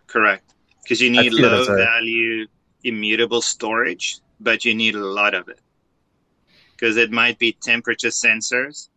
Correct. 0.07 0.53
Because 0.83 1.01
you 1.01 1.09
need 1.09 1.33
low 1.33 1.65
value 1.65 2.45
immutable 2.83 3.41
storage, 3.41 4.19
but 4.39 4.65
you 4.65 4.75
need 4.75 4.93
a 4.93 5.05
lot 5.05 5.33
of 5.33 5.47
it. 5.47 5.59
Because 6.71 6.97
it 6.97 7.11
might 7.11 7.39
be 7.39 7.53
temperature 7.53 8.09
sensors. 8.09 8.89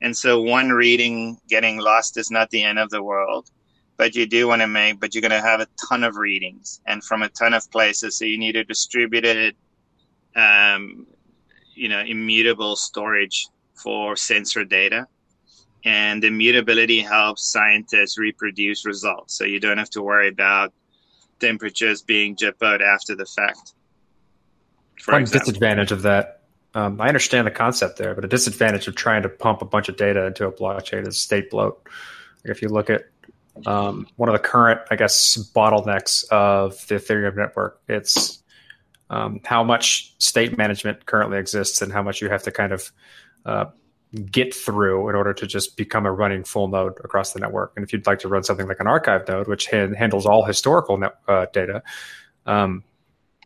And 0.00 0.16
so 0.16 0.40
one 0.40 0.70
reading 0.70 1.38
getting 1.48 1.78
lost 1.78 2.16
is 2.18 2.30
not 2.30 2.50
the 2.50 2.62
end 2.62 2.78
of 2.78 2.90
the 2.90 3.02
world. 3.02 3.50
But 3.96 4.16
you 4.16 4.26
do 4.26 4.48
want 4.48 4.60
to 4.60 4.66
make, 4.66 4.98
but 4.98 5.14
you're 5.14 5.22
going 5.22 5.30
to 5.30 5.40
have 5.40 5.60
a 5.60 5.68
ton 5.88 6.02
of 6.02 6.16
readings 6.16 6.80
and 6.84 7.02
from 7.04 7.22
a 7.22 7.28
ton 7.28 7.54
of 7.54 7.70
places. 7.70 8.16
So 8.16 8.24
you 8.24 8.38
need 8.38 8.56
a 8.56 8.64
distributed 8.64 9.54
um, 10.34 11.06
you 11.74 11.88
know 11.88 12.00
immutable 12.00 12.76
storage 12.76 13.46
for 13.74 14.16
sensor 14.16 14.64
data 14.64 15.06
and 15.84 16.24
immutability 16.24 17.00
helps 17.00 17.52
scientists 17.52 18.16
reproduce 18.16 18.86
results 18.86 19.36
so 19.36 19.44
you 19.44 19.60
don't 19.60 19.78
have 19.78 19.90
to 19.90 20.02
worry 20.02 20.28
about 20.28 20.72
temperatures 21.40 22.02
being 22.02 22.36
jippoed 22.36 22.80
after 22.80 23.14
the 23.14 23.26
fact 23.26 23.74
one 25.06 25.22
example. 25.22 25.46
disadvantage 25.46 25.92
of 25.92 26.02
that 26.02 26.43
um, 26.74 27.00
i 27.00 27.08
understand 27.08 27.46
the 27.46 27.50
concept 27.50 27.98
there 27.98 28.14
but 28.14 28.24
a 28.24 28.28
disadvantage 28.28 28.86
of 28.86 28.94
trying 28.94 29.22
to 29.22 29.28
pump 29.28 29.62
a 29.62 29.64
bunch 29.64 29.88
of 29.88 29.96
data 29.96 30.26
into 30.26 30.46
a 30.46 30.52
blockchain 30.52 31.06
is 31.06 31.18
state 31.18 31.50
bloat 31.50 31.88
if 32.44 32.62
you 32.62 32.68
look 32.68 32.90
at 32.90 33.04
um, 33.66 34.06
one 34.16 34.28
of 34.28 34.32
the 34.32 34.38
current 34.38 34.80
i 34.90 34.96
guess 34.96 35.36
bottlenecks 35.54 36.28
of 36.30 36.86
the 36.88 36.96
ethereum 36.96 37.36
network 37.36 37.80
it's 37.88 38.42
um, 39.10 39.40
how 39.44 39.62
much 39.62 40.14
state 40.18 40.56
management 40.56 41.06
currently 41.06 41.38
exists 41.38 41.82
and 41.82 41.92
how 41.92 42.02
much 42.02 42.20
you 42.20 42.28
have 42.28 42.42
to 42.42 42.50
kind 42.50 42.72
of 42.72 42.90
uh, 43.44 43.66
get 44.30 44.54
through 44.54 45.08
in 45.08 45.14
order 45.14 45.32
to 45.34 45.46
just 45.46 45.76
become 45.76 46.06
a 46.06 46.12
running 46.12 46.44
full 46.44 46.68
node 46.68 46.98
across 47.04 47.32
the 47.32 47.40
network. 47.40 47.72
And 47.76 47.84
if 47.84 47.92
you'd 47.92 48.06
like 48.06 48.20
to 48.20 48.28
run 48.28 48.44
something 48.44 48.66
like 48.66 48.80
an 48.80 48.86
archive 48.86 49.26
node, 49.28 49.48
which 49.48 49.66
handles 49.66 50.26
all 50.26 50.44
historical 50.44 50.96
net, 50.96 51.16
uh, 51.28 51.46
data, 51.52 51.82
um, 52.46 52.84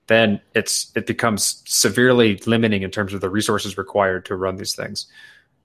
then 0.09 0.41
it's 0.55 0.91
it 0.97 1.07
becomes 1.07 1.63
severely 1.67 2.37
limiting 2.47 2.83
in 2.83 2.91
terms 2.91 3.15
of 3.15 3.21
the 3.21 3.31
resources 3.31 3.79
required 3.79 4.25
to 4.27 4.37
run 4.37 4.57
these 4.57 4.75
things. 4.75 5.07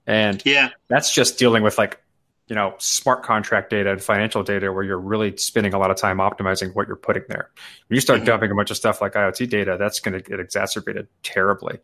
And 0.06 0.42
yeah, 0.44 0.70
that's 0.88 1.12
just 1.12 1.38
dealing 1.38 1.62
with 1.62 1.76
like 1.78 2.00
you 2.46 2.54
know 2.54 2.74
smart 2.78 3.22
contract 3.22 3.70
data 3.70 3.90
and 3.90 4.02
financial 4.02 4.42
data 4.42 4.70
where 4.70 4.84
you're 4.84 5.00
really 5.00 5.36
spending 5.36 5.72
a 5.72 5.78
lot 5.78 5.90
of 5.90 5.96
time 5.96 6.18
optimizing 6.18 6.74
what 6.74 6.86
you're 6.86 6.96
putting 6.96 7.24
there 7.28 7.50
when 7.88 7.94
you 7.94 8.00
start 8.00 8.18
mm-hmm. 8.18 8.26
dumping 8.26 8.50
a 8.50 8.54
bunch 8.54 8.70
of 8.70 8.76
stuff 8.76 9.00
like 9.00 9.14
iot 9.14 9.48
data 9.48 9.76
that's 9.78 10.00
going 10.00 10.12
to 10.12 10.20
get 10.20 10.40
exacerbated 10.40 11.08
terribly 11.22 11.78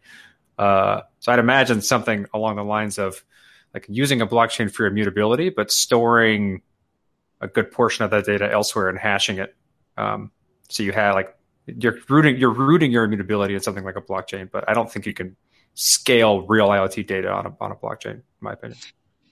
uh, 0.58 1.00
so 1.18 1.32
i'd 1.32 1.38
imagine 1.38 1.80
something 1.80 2.26
along 2.34 2.56
the 2.56 2.64
lines 2.64 2.98
of 2.98 3.24
like 3.72 3.86
using 3.88 4.20
a 4.20 4.26
blockchain 4.26 4.70
for 4.70 4.84
immutability 4.86 5.48
but 5.48 5.70
storing 5.70 6.60
a 7.40 7.48
good 7.48 7.70
portion 7.70 8.04
of 8.04 8.10
that 8.10 8.26
data 8.26 8.50
elsewhere 8.52 8.90
and 8.90 8.98
hashing 8.98 9.38
it 9.38 9.56
um, 9.96 10.30
so 10.68 10.82
you 10.82 10.92
have 10.92 11.14
like 11.14 11.34
you're 11.78 11.98
rooting 12.08 12.36
you're 12.36 12.52
rooting 12.52 12.90
your 12.90 13.04
immutability 13.04 13.54
in 13.54 13.60
something 13.60 13.84
like 13.84 13.96
a 13.96 14.00
blockchain 14.00 14.50
but 14.50 14.68
i 14.68 14.74
don't 14.74 14.90
think 14.90 15.06
you 15.06 15.14
can 15.14 15.36
scale 15.74 16.42
real 16.46 16.68
iot 16.68 17.06
data 17.06 17.30
on 17.30 17.46
a, 17.46 17.56
on 17.60 17.72
a 17.72 17.76
blockchain 17.76 18.14
in 18.14 18.22
my 18.40 18.52
opinion 18.52 18.78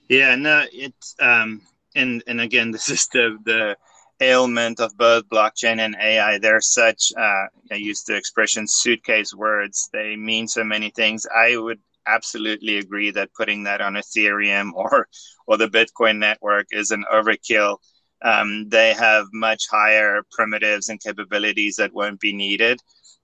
yeah, 0.09 0.35
no, 0.35 0.65
it's 0.73 1.15
um, 1.19 1.61
and 1.95 2.23
and 2.25 2.41
again, 2.41 2.71
this 2.71 2.89
is 2.89 3.07
the 3.07 3.37
the 3.45 3.77
ailment 4.21 4.79
of 4.79 4.97
both 4.97 5.29
blockchain 5.29 5.79
and 5.79 5.95
AI. 6.01 6.39
They're 6.39 6.61
such 6.61 7.13
uh, 7.15 7.45
I 7.71 7.75
use 7.75 8.03
the 8.03 8.17
expression 8.17 8.67
suitcase 8.67 9.35
words. 9.35 9.87
They 9.93 10.15
mean 10.15 10.47
so 10.47 10.63
many 10.63 10.89
things. 10.89 11.27
I 11.33 11.57
would 11.57 11.79
absolutely 12.07 12.79
agree 12.79 13.11
that 13.11 13.33
putting 13.35 13.63
that 13.63 13.81
on 13.81 13.93
Ethereum 13.93 14.71
or 14.73 15.07
or 15.45 15.57
the 15.57 15.67
Bitcoin 15.67 16.17
network 16.17 16.65
is 16.71 16.89
an 16.89 17.05
overkill. 17.13 17.77
Um, 18.21 18.67
they 18.69 18.93
have 18.93 19.27
much 19.31 19.63
higher 19.69 20.21
primitives 20.31 20.89
and 20.89 21.01
capabilities 21.01 21.77
that 21.77 21.93
won't 21.93 22.19
be 22.19 22.33
needed, 22.33 22.79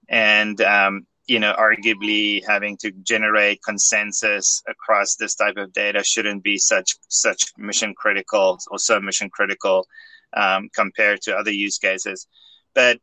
and 0.08 0.60
um, 0.62 1.06
you 1.26 1.40
know, 1.40 1.54
arguably 1.58 2.42
having 2.46 2.76
to 2.78 2.92
generate 3.02 3.62
consensus 3.62 4.62
across 4.68 5.16
this 5.16 5.34
type 5.34 5.56
of 5.56 5.72
data 5.72 6.02
shouldn't 6.04 6.42
be 6.42 6.56
such 6.56 6.96
such 7.08 7.44
mission 7.58 7.94
critical 7.94 8.58
or 8.70 8.78
so 8.78 9.00
mission 9.00 9.28
critical 9.30 9.86
um, 10.34 10.68
compared 10.74 11.20
to 11.22 11.36
other 11.36 11.50
use 11.50 11.78
cases. 11.78 12.26
But 12.74 13.00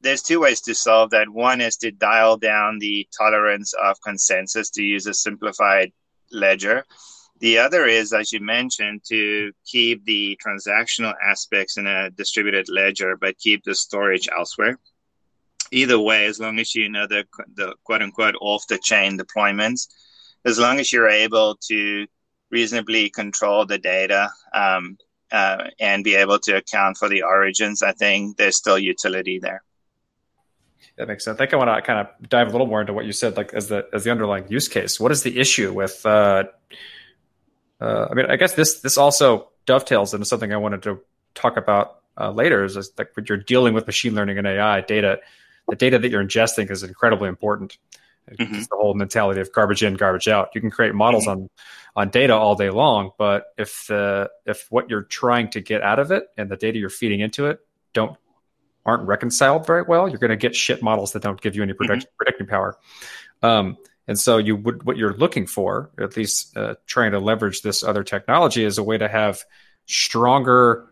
there's 0.00 0.22
two 0.22 0.40
ways 0.40 0.60
to 0.62 0.74
solve 0.74 1.10
that. 1.10 1.30
One 1.30 1.60
is 1.62 1.76
to 1.78 1.90
dial 1.90 2.36
down 2.36 2.78
the 2.78 3.08
tolerance 3.16 3.72
of 3.82 3.96
consensus 4.02 4.68
to 4.70 4.82
use 4.82 5.06
a 5.06 5.14
simplified 5.14 5.92
ledger. 6.30 6.84
The 7.40 7.58
other 7.58 7.84
is, 7.86 8.12
as 8.12 8.32
you 8.32 8.40
mentioned, 8.40 9.02
to 9.08 9.52
keep 9.66 10.04
the 10.04 10.38
transactional 10.44 11.14
aspects 11.22 11.76
in 11.76 11.86
a 11.86 12.10
distributed 12.10 12.68
ledger, 12.68 13.16
but 13.16 13.38
keep 13.38 13.64
the 13.64 13.74
storage 13.74 14.28
elsewhere 14.28 14.78
either 15.74 15.98
way, 15.98 16.26
as 16.26 16.40
long 16.40 16.58
as 16.58 16.74
you 16.74 16.88
know 16.88 17.06
the, 17.06 17.24
the 17.54 17.74
quote 17.84 18.02
unquote 18.02 18.36
off 18.40 18.66
the 18.68 18.78
chain 18.78 19.18
deployments, 19.18 19.88
as 20.44 20.58
long 20.58 20.78
as 20.78 20.92
you're 20.92 21.08
able 21.08 21.56
to 21.68 22.06
reasonably 22.50 23.10
control 23.10 23.66
the 23.66 23.78
data 23.78 24.30
um, 24.52 24.96
uh, 25.32 25.64
and 25.80 26.04
be 26.04 26.14
able 26.14 26.38
to 26.38 26.56
account 26.56 26.96
for 26.96 27.08
the 27.08 27.22
origins, 27.22 27.82
I 27.82 27.92
think 27.92 28.36
there's 28.36 28.56
still 28.56 28.78
utility 28.78 29.38
there. 29.38 29.62
That 30.96 31.08
makes 31.08 31.24
sense. 31.24 31.36
I 31.36 31.38
think 31.38 31.52
I 31.52 31.56
want 31.56 31.70
to 31.70 31.82
kind 31.82 32.06
of 32.06 32.28
dive 32.28 32.48
a 32.48 32.50
little 32.52 32.68
more 32.68 32.80
into 32.80 32.92
what 32.92 33.04
you 33.04 33.12
said, 33.12 33.36
like 33.36 33.52
as 33.52 33.68
the 33.68 33.88
as 33.92 34.04
the 34.04 34.12
underlying 34.12 34.46
use 34.48 34.68
case. 34.68 35.00
What 35.00 35.10
is 35.10 35.24
the 35.24 35.40
issue 35.40 35.72
with? 35.72 36.04
Uh, 36.06 36.44
uh, 37.80 38.08
I 38.10 38.14
mean, 38.14 38.26
I 38.26 38.36
guess 38.36 38.54
this 38.54 38.80
this 38.80 38.98
also 38.98 39.48
dovetails 39.66 40.14
into 40.14 40.26
something 40.26 40.52
I 40.52 40.58
wanted 40.58 40.82
to 40.84 41.00
talk 41.34 41.56
about 41.56 42.00
uh, 42.18 42.30
later. 42.30 42.64
Is, 42.64 42.76
is 42.76 42.92
like 42.96 43.10
when 43.14 43.26
you're 43.28 43.38
dealing 43.38 43.74
with 43.74 43.86
machine 43.86 44.14
learning 44.14 44.38
and 44.38 44.46
AI 44.46 44.80
data 44.80 45.20
the 45.68 45.76
data 45.76 45.98
that 45.98 46.10
you're 46.10 46.24
ingesting 46.24 46.70
is 46.70 46.82
incredibly 46.82 47.28
important. 47.28 47.78
Mm-hmm. 48.30 48.54
It's 48.54 48.68
the 48.68 48.76
whole 48.76 48.94
mentality 48.94 49.40
of 49.40 49.52
garbage 49.52 49.82
in, 49.82 49.94
garbage 49.94 50.28
out. 50.28 50.50
You 50.54 50.60
can 50.60 50.70
create 50.70 50.94
models 50.94 51.26
mm-hmm. 51.26 51.42
on 51.42 51.50
on 51.96 52.10
data 52.10 52.34
all 52.34 52.56
day 52.56 52.70
long, 52.70 53.10
but 53.18 53.46
if 53.58 53.86
the 53.88 54.30
if 54.46 54.66
what 54.70 54.88
you're 54.88 55.02
trying 55.02 55.50
to 55.50 55.60
get 55.60 55.82
out 55.82 55.98
of 55.98 56.10
it 56.10 56.24
and 56.36 56.50
the 56.50 56.56
data 56.56 56.78
you're 56.78 56.90
feeding 56.90 57.20
into 57.20 57.46
it 57.46 57.60
don't 57.92 58.16
aren't 58.86 59.06
reconciled 59.06 59.66
very 59.66 59.82
well, 59.82 60.08
you're 60.08 60.18
going 60.18 60.30
to 60.30 60.36
get 60.36 60.56
shit 60.56 60.82
models 60.82 61.12
that 61.12 61.22
don't 61.22 61.40
give 61.40 61.54
you 61.54 61.62
any 61.62 61.72
predict- 61.72 62.04
mm-hmm. 62.04 62.16
predicting 62.16 62.46
power. 62.46 62.76
Um, 63.42 63.76
and 64.06 64.18
so 64.18 64.38
you 64.38 64.56
would 64.56 64.82
what 64.84 64.96
you're 64.96 65.14
looking 65.14 65.46
for, 65.46 65.90
at 65.98 66.16
least 66.16 66.56
uh, 66.56 66.74
trying 66.86 67.12
to 67.12 67.18
leverage 67.18 67.62
this 67.62 67.82
other 67.82 68.04
technology, 68.04 68.64
is 68.64 68.78
a 68.78 68.82
way 68.82 68.98
to 68.98 69.08
have 69.08 69.42
stronger 69.86 70.86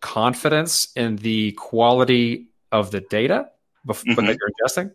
confidence 0.00 0.88
in 0.96 1.16
the 1.16 1.52
quality 1.52 2.46
of 2.72 2.90
the 2.90 3.00
data 3.00 3.50
before 3.84 4.14
mm-hmm. 4.14 4.26
that 4.26 4.38
you're 4.38 4.50
ingesting. 4.66 4.92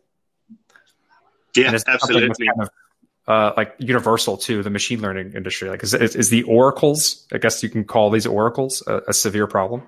Yeah, 1.56 1.77
absolutely. 1.88 2.48
Kind 2.48 2.62
of, 2.62 2.70
uh, 3.27 3.54
like 3.58 3.75
universal 3.80 4.38
to 4.38 4.62
the 4.62 4.70
machine 4.70 5.01
learning 5.01 5.34
industry. 5.34 5.70
Like, 5.70 5.84
is, 5.84 5.94
is, 5.94 6.15
is 6.15 6.30
the 6.30 6.44
oracles? 6.44 7.25
I 7.32 7.38
guess 7.38 7.63
you 7.63 7.70
can 7.70 7.84
call 7.84 8.10
these 8.10 8.27
oracles 8.27 8.84
a, 8.88 9.01
a 9.08 9.13
severe 9.13 9.48
problem. 9.48 9.84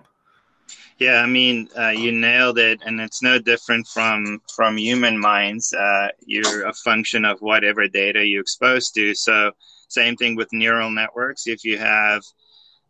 Yeah, 1.00 1.22
I 1.22 1.28
mean, 1.28 1.70
uh, 1.78 1.90
you 1.90 2.12
nailed 2.12 2.58
it, 2.58 2.82
and 2.86 3.00
it's 3.00 3.22
no 3.22 3.38
different 3.38 3.88
from 3.88 4.42
from 4.56 4.78
human 4.78 5.20
minds. 5.20 5.74
Uh, 5.74 6.10
you're 6.26 6.68
a 6.68 6.74
function 6.74 7.24
of 7.26 7.40
whatever 7.40 7.88
data 7.88 8.26
you 8.26 8.40
expose 8.42 8.90
to. 8.92 9.14
So, 9.14 9.52
same 9.90 10.16
thing 10.16 10.36
with 10.36 10.50
neural 10.52 10.90
networks. 10.90 11.46
If 11.48 11.64
you 11.64 11.78
have 11.78 12.24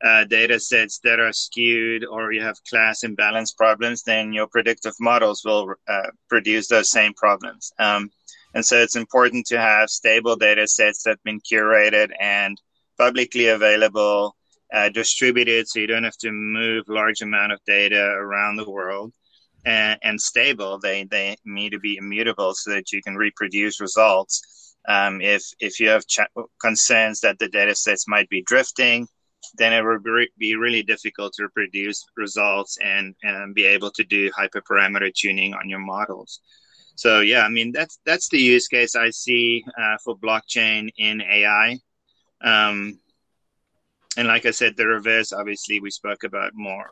uh, 0.04 0.24
data 0.26 0.60
sets 0.60 1.00
that 1.04 1.20
are 1.20 1.34
skewed 1.34 2.06
or 2.06 2.32
you 2.32 2.42
have 2.44 2.56
class 2.70 3.04
imbalance 3.04 3.52
problems, 3.52 4.04
then 4.04 4.32
your 4.32 4.48
predictive 4.48 4.94
models 5.02 5.44
will 5.44 5.76
uh, 5.90 6.12
produce 6.30 6.70
those 6.70 6.92
same 6.92 7.14
problems. 7.14 7.74
Um, 7.78 8.10
and 8.54 8.66
so 8.66 8.78
it's 8.78 8.96
important 8.96 9.48
to 9.48 9.60
have 9.60 9.90
stable 9.90 10.38
data 10.38 10.68
sets 10.68 11.04
that 11.04 11.12
have 11.12 11.24
been 11.24 11.42
curated 11.42 12.12
and 12.22 12.58
publicly 12.98 13.48
available, 13.48 14.37
uh, 14.74 14.90
distributed, 14.90 15.68
so 15.68 15.80
you 15.80 15.88
don't 15.88 16.04
have 16.04 16.18
to 16.18 16.32
move 16.32 16.86
large 16.88 17.22
amount 17.22 17.52
of 17.52 17.60
data 17.66 18.04
around 18.04 18.56
the 18.56 18.70
world. 18.70 19.14
And, 19.66 20.00
and 20.04 20.22
stable, 20.22 20.80
they, 20.80 21.04
they 21.04 21.36
need 21.46 21.72
to 21.72 21.80
be 21.80 21.98
immutable 21.98 22.54
so 22.54 22.72
that 22.72 22.92
you 22.92 23.02
can 23.02 23.16
reproduce 23.16 23.82
results. 23.82 24.76
Um, 24.88 25.20
if 25.20 25.44
if 25.60 25.82
you 25.82 25.90
have 25.90 26.08
ch- 26.08 26.20
concerns 26.62 27.20
that 27.22 27.40
the 27.40 27.50
data 27.50 27.76
sets 27.76 28.08
might 28.08 28.30
be 28.30 28.44
drifting, 28.44 29.08
then 29.56 29.74
it 29.74 29.84
would 29.84 30.04
be 30.38 30.56
really 30.56 30.84
difficult 30.84 31.34
to 31.34 31.50
produce 31.50 32.06
results 32.16 32.78
and, 32.84 33.16
and 33.24 33.54
be 33.54 33.66
able 33.66 33.92
to 33.92 34.04
do 34.04 34.32
hyperparameter 34.32 35.14
tuning 35.14 35.54
on 35.54 35.68
your 35.68 35.80
models. 35.80 36.40
So 36.96 37.20
yeah, 37.20 37.44
I 37.44 37.50
mean 37.50 37.72
that's 37.72 38.00
that's 38.06 38.30
the 38.30 38.40
use 38.40 38.68
case 38.68 38.96
I 38.96 39.12
see 39.12 39.64
uh, 39.80 39.98
for 40.04 40.18
blockchain 40.18 40.90
in 40.98 41.22
AI. 41.22 41.78
Um, 42.42 43.00
and 44.18 44.28
like 44.28 44.46
I 44.46 44.52
said, 44.52 44.76
the 44.76 44.88
reverse, 44.88 45.32
obviously, 45.32 45.80
we 45.80 45.92
spoke 45.92 46.24
about 46.24 46.52
more. 46.56 46.92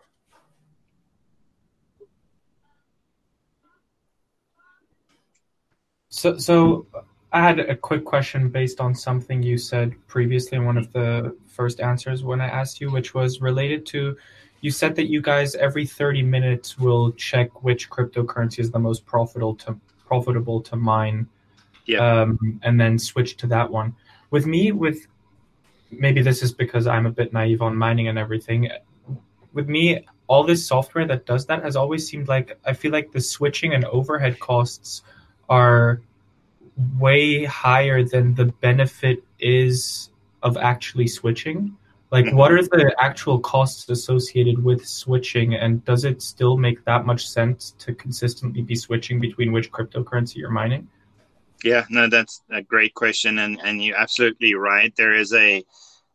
So, 6.09 6.37
so 6.37 6.87
I 7.33 7.41
had 7.41 7.59
a 7.59 7.75
quick 7.75 8.05
question 8.05 8.49
based 8.49 8.79
on 8.79 8.95
something 8.95 9.43
you 9.43 9.57
said 9.57 9.93
previously 10.07 10.57
in 10.57 10.65
one 10.65 10.77
of 10.77 10.93
the 10.93 11.35
first 11.47 11.81
answers 11.81 12.23
when 12.23 12.39
I 12.39 12.47
asked 12.47 12.79
you, 12.79 12.91
which 12.91 13.13
was 13.13 13.41
related 13.41 13.85
to 13.87 14.15
you 14.61 14.71
said 14.71 14.95
that 14.95 15.09
you 15.09 15.21
guys 15.21 15.53
every 15.55 15.85
30 15.85 16.23
minutes 16.23 16.77
will 16.77 17.11
check 17.11 17.63
which 17.63 17.89
cryptocurrency 17.89 18.59
is 18.59 18.71
the 18.71 18.79
most 18.79 19.05
profitable 19.05 19.55
to 19.55 19.79
profitable 20.07 20.61
to 20.61 20.75
mine 20.75 21.27
Yeah. 21.85 22.21
um, 22.21 22.59
and 22.63 22.79
then 22.79 22.97
switch 22.97 23.37
to 23.37 23.47
that 23.47 23.69
one 23.69 23.93
with 24.31 24.45
me 24.45 24.71
with 24.71 25.05
maybe 25.91 26.21
this 26.21 26.41
is 26.43 26.51
because 26.51 26.87
i'm 26.87 27.05
a 27.05 27.11
bit 27.11 27.33
naive 27.33 27.61
on 27.61 27.75
mining 27.75 28.07
and 28.07 28.17
everything. 28.17 28.69
With 29.53 29.69
me 29.69 30.05
all 30.27 30.43
this 30.43 30.67
software 30.67 31.05
that 31.07 31.25
does 31.25 31.45
that 31.45 31.61
has 31.63 31.75
always 31.75 32.07
seemed 32.07 32.27
like 32.27 32.57
i 32.65 32.73
feel 32.73 32.91
like 32.91 33.11
the 33.11 33.21
switching 33.21 33.75
and 33.75 33.85
overhead 33.85 34.39
costs 34.39 35.03
are 35.49 36.01
way 36.97 37.43
higher 37.45 38.03
than 38.03 38.35
the 38.35 38.45
benefit 38.45 39.23
is 39.39 40.09
of 40.43 40.57
actually 40.57 41.07
switching. 41.07 41.75
Like 42.11 42.31
what 42.33 42.51
are 42.51 42.61
the 42.61 42.95
actual 42.99 43.39
costs 43.39 43.89
associated 43.89 44.63
with 44.63 44.87
switching 44.87 45.55
and 45.55 45.83
does 45.85 46.05
it 46.05 46.21
still 46.21 46.55
make 46.55 46.85
that 46.85 47.05
much 47.05 47.27
sense 47.27 47.71
to 47.79 47.93
consistently 47.93 48.61
be 48.61 48.75
switching 48.75 49.19
between 49.19 49.51
which 49.51 49.71
cryptocurrency 49.71 50.35
you're 50.35 50.51
mining 50.51 50.87
Yeah, 51.65 51.85
no, 51.89 52.07
that's 52.07 52.43
a 52.51 52.61
great 52.61 52.93
question, 52.93 53.39
and 53.39 53.59
and 53.63 53.83
you're 53.83 53.97
absolutely 53.97 54.53
right. 54.53 54.95
There 54.95 55.15
is 55.15 55.33
a 55.33 55.65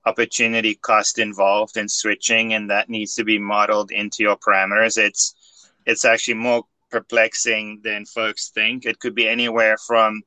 opportunity 0.07 0.77
cost 0.77 1.19
involved 1.19 1.77
in 1.77 1.89
switching, 1.89 2.55
and 2.55 2.71
that 2.71 2.89
needs 2.89 3.17
to 3.17 3.25
be 3.25 3.39
modeled 3.39 3.91
into 3.91 4.23
your 4.23 4.37
parameters. 4.37 4.97
It's 4.97 5.35
it's 5.87 6.05
actually 6.05 6.35
more 6.35 6.63
perplexing 6.93 7.81
than 7.83 8.07
folks 8.07 8.51
think. 8.51 8.87
It 8.87 9.01
could 9.01 9.17
be 9.17 9.27
anywhere 9.27 9.77
from 9.77 10.23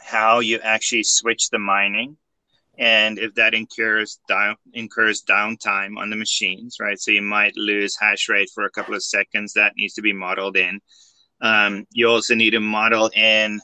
how 0.00 0.38
you 0.38 0.60
actually 0.60 1.02
switch 1.02 1.50
the 1.50 1.58
mining, 1.58 2.16
and 2.78 3.18
if 3.18 3.34
that 3.34 3.54
incurs 3.54 4.20
down 4.28 4.54
incurs 4.72 5.24
downtime 5.24 5.98
on 5.98 6.10
the 6.10 6.16
machines, 6.16 6.76
right? 6.80 7.00
So 7.00 7.10
you 7.10 7.22
might 7.22 7.56
lose 7.56 7.96
hash 7.98 8.28
rate 8.28 8.50
for 8.54 8.64
a 8.66 8.70
couple 8.70 8.94
of 8.94 9.02
seconds. 9.02 9.54
That 9.54 9.74
needs 9.76 9.94
to 9.94 10.02
be 10.02 10.12
modeled 10.12 10.56
in. 10.56 10.80
Um, 11.40 11.86
you 11.92 12.08
also 12.08 12.36
need 12.36 12.50
to 12.50 12.60
model 12.60 13.10
in 13.14 13.60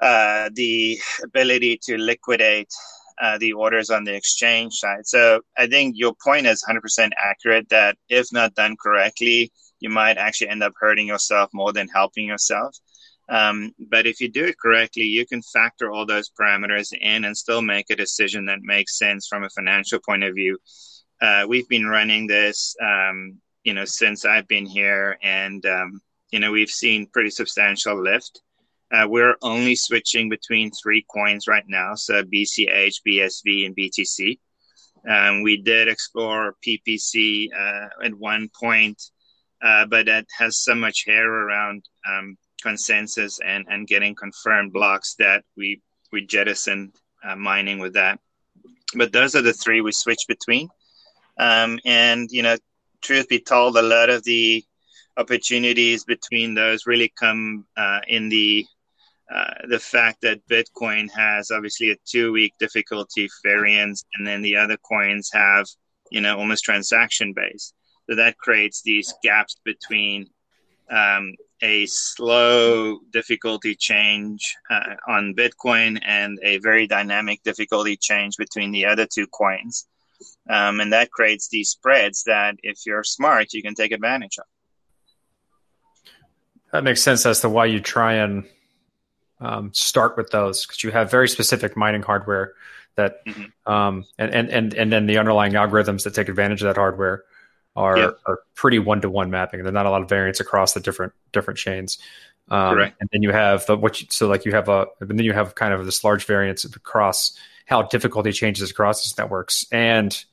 uh, 0.00 0.50
the 0.54 0.98
ability 1.24 1.78
to 1.84 1.96
liquidate 1.96 2.72
uh, 3.20 3.38
the 3.38 3.52
orders 3.52 3.90
on 3.90 4.04
the 4.04 4.14
exchange 4.14 4.74
side. 4.74 5.06
So 5.06 5.40
I 5.56 5.66
think 5.66 5.94
your 5.96 6.14
point 6.22 6.46
is 6.46 6.64
100% 6.68 7.10
accurate 7.18 7.68
that 7.70 7.96
if 8.08 8.26
not 8.32 8.54
done 8.54 8.76
correctly, 8.80 9.52
you 9.80 9.90
might 9.90 10.18
actually 10.18 10.50
end 10.50 10.62
up 10.62 10.72
hurting 10.78 11.08
yourself 11.08 11.50
more 11.52 11.72
than 11.72 11.88
helping 11.88 12.26
yourself. 12.26 12.76
Um, 13.28 13.74
but 13.78 14.06
if 14.06 14.20
you 14.20 14.28
do 14.30 14.46
it 14.46 14.58
correctly, 14.58 15.02
you 15.02 15.26
can 15.26 15.42
factor 15.42 15.90
all 15.90 16.06
those 16.06 16.30
parameters 16.30 16.92
in 16.98 17.24
and 17.24 17.36
still 17.36 17.60
make 17.60 17.90
a 17.90 17.96
decision 17.96 18.46
that 18.46 18.60
makes 18.62 18.98
sense 18.98 19.26
from 19.26 19.44
a 19.44 19.50
financial 19.50 19.98
point 19.98 20.24
of 20.24 20.34
view. 20.34 20.58
Uh, 21.20 21.44
we've 21.48 21.68
been 21.68 21.86
running 21.86 22.26
this, 22.26 22.74
um, 22.82 23.38
you 23.64 23.74
know, 23.74 23.84
since 23.84 24.24
I've 24.24 24.48
been 24.48 24.64
here, 24.64 25.18
and 25.22 25.64
um, 25.66 26.00
you 26.30 26.38
know, 26.38 26.52
we've 26.52 26.70
seen 26.70 27.08
pretty 27.12 27.30
substantial 27.30 28.02
lift. 28.02 28.40
Uh, 28.90 29.06
we're 29.08 29.36
only 29.42 29.76
switching 29.76 30.28
between 30.28 30.70
three 30.70 31.04
coins 31.12 31.46
right 31.46 31.64
now, 31.68 31.94
so 31.94 32.22
BCH, 32.22 32.96
BSV, 33.06 33.66
and 33.66 33.76
BTC. 33.76 34.38
Um, 35.08 35.42
we 35.42 35.58
did 35.58 35.88
explore 35.88 36.56
PPC 36.66 37.48
uh, 37.52 37.88
at 38.04 38.14
one 38.14 38.50
point, 38.58 39.00
uh, 39.62 39.86
but 39.86 40.06
that 40.06 40.26
has 40.38 40.58
so 40.58 40.74
much 40.74 41.04
hair 41.06 41.26
around 41.26 41.84
um, 42.08 42.36
consensus 42.62 43.38
and, 43.44 43.66
and 43.68 43.86
getting 43.86 44.14
confirmed 44.14 44.72
blocks 44.72 45.14
that 45.18 45.44
we 45.56 45.80
we 46.10 46.24
jettisoned 46.24 46.94
uh, 47.22 47.36
mining 47.36 47.78
with 47.78 47.94
that. 47.94 48.18
But 48.94 49.12
those 49.12 49.34
are 49.34 49.42
the 49.42 49.52
three 49.52 49.82
we 49.82 49.92
switch 49.92 50.24
between. 50.26 50.68
Um, 51.38 51.78
and 51.84 52.30
you 52.30 52.42
know, 52.42 52.56
truth 53.02 53.28
be 53.28 53.40
told, 53.40 53.76
a 53.76 53.82
lot 53.82 54.08
of 54.08 54.24
the 54.24 54.64
opportunities 55.16 56.04
between 56.04 56.54
those 56.54 56.86
really 56.86 57.12
come 57.18 57.66
uh, 57.76 58.00
in 58.08 58.28
the 58.28 58.66
uh, 59.32 59.54
the 59.68 59.78
fact 59.78 60.22
that 60.22 60.46
Bitcoin 60.48 61.10
has 61.10 61.50
obviously 61.50 61.90
a 61.90 61.96
two 62.06 62.32
week 62.32 62.54
difficulty 62.58 63.28
variance, 63.44 64.04
and 64.14 64.26
then 64.26 64.42
the 64.42 64.56
other 64.56 64.78
coins 64.78 65.30
have, 65.32 65.66
you 66.10 66.20
know, 66.20 66.38
almost 66.38 66.64
transaction 66.64 67.34
based. 67.34 67.74
So 68.08 68.16
that 68.16 68.38
creates 68.38 68.82
these 68.82 69.12
gaps 69.22 69.60
between 69.64 70.28
um, 70.90 71.34
a 71.60 71.84
slow 71.86 73.00
difficulty 73.12 73.74
change 73.74 74.56
uh, 74.70 74.94
on 75.06 75.34
Bitcoin 75.34 76.00
and 76.02 76.38
a 76.42 76.58
very 76.58 76.86
dynamic 76.86 77.42
difficulty 77.42 77.96
change 77.96 78.36
between 78.38 78.70
the 78.70 78.86
other 78.86 79.06
two 79.06 79.26
coins. 79.26 79.86
Um, 80.48 80.80
and 80.80 80.92
that 80.92 81.10
creates 81.10 81.48
these 81.48 81.68
spreads 81.70 82.24
that, 82.24 82.56
if 82.62 82.86
you're 82.86 83.04
smart, 83.04 83.52
you 83.52 83.62
can 83.62 83.74
take 83.74 83.92
advantage 83.92 84.38
of. 84.38 84.44
That 86.72 86.84
makes 86.84 87.02
sense 87.02 87.26
as 87.26 87.40
to 87.40 87.48
why 87.48 87.66
you 87.66 87.80
try 87.80 88.14
and 88.14 88.44
um, 89.40 89.70
start 89.74 90.16
with 90.16 90.30
those 90.30 90.66
because 90.66 90.82
you 90.84 90.90
have 90.90 91.10
very 91.10 91.28
specific 91.28 91.76
mining 91.76 92.02
hardware 92.02 92.52
that, 92.96 93.24
Mhm. 93.26 93.52
um, 93.66 94.04
and, 94.18 94.34
and 94.34 94.48
and 94.50 94.74
and 94.74 94.92
then 94.92 95.06
the 95.06 95.18
underlying 95.18 95.52
algorithms 95.52 96.02
that 96.04 96.14
take 96.14 96.28
advantage 96.28 96.62
of 96.62 96.66
that 96.66 96.76
hardware 96.76 97.22
are 97.76 97.96
Yep. 97.98 98.18
are 98.26 98.40
pretty 98.54 98.78
one 98.80 99.00
to 99.02 99.08
one 99.10 99.30
mapping. 99.30 99.62
There's 99.62 99.72
not 99.72 99.86
a 99.86 99.90
lot 99.90 100.02
of 100.02 100.08
variance 100.08 100.40
across 100.40 100.72
the 100.72 100.80
different 100.80 101.12
different 101.32 101.58
chains. 101.58 101.98
Um. 102.50 102.78
And 102.80 103.08
then 103.12 103.22
you 103.22 103.30
have 103.30 103.66
the 103.66 103.76
what 103.76 104.00
you, 104.00 104.06
so 104.10 104.26
like 104.26 104.44
you 104.44 104.52
have 104.52 104.68
a 104.68 104.86
and 105.00 105.10
then 105.10 105.18
you 105.20 105.32
have 105.32 105.54
kind 105.54 105.72
of 105.74 105.84
this 105.84 106.02
large 106.02 106.24
variance 106.24 106.64
across 106.64 107.38
how 107.66 107.82
difficulty 107.82 108.32
changes 108.32 108.70
across 108.70 109.04
these 109.04 109.16
networks 109.18 109.66
and 109.70 110.24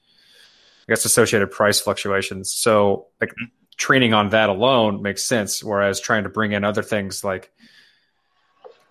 I 0.88 0.92
guess 0.94 1.04
associated 1.06 1.52
price 1.52 1.80
fluctuations. 1.82 2.52
So 2.54 3.08
like 3.20 3.34
training 3.78 4.14
on 4.14 4.30
that 4.30 4.50
alone 4.50 5.02
makes 5.02 5.24
sense, 5.24 5.62
whereas 5.64 6.00
trying 6.00 6.24
to 6.24 6.30
bring 6.30 6.54
in 6.54 6.64
other 6.64 6.82
things 6.84 7.24
like 7.24 7.52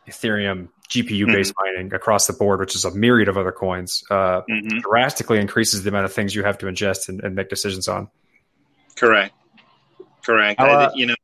Ethereum 0.09 0.69
GPU 0.90 1.27
based 1.27 1.55
mining 1.59 1.93
across 1.95 2.27
the 2.27 2.33
board, 2.35 2.61
which 2.61 2.75
is 2.75 2.85
a 2.85 2.95
myriad 2.95 3.29
of 3.29 3.37
other 3.38 3.53
coins, 3.53 4.05
uh, 4.11 4.43
Mhm. 4.49 4.81
drastically 4.83 5.38
increases 5.38 5.83
the 5.83 5.88
amount 5.88 6.05
of 6.05 6.12
things 6.12 6.35
you 6.35 6.43
have 6.45 6.59
to 6.59 6.67
ingest 6.67 7.09
and, 7.09 7.23
and 7.23 7.35
make 7.35 7.49
decisions 7.49 7.88
on. 7.88 8.09
Correct. 8.97 9.35
Correct. 10.25 10.61
How, 10.61 10.67
I 10.67 10.85
uh, 10.85 10.90
you 10.95 11.07
know, 11.07 11.14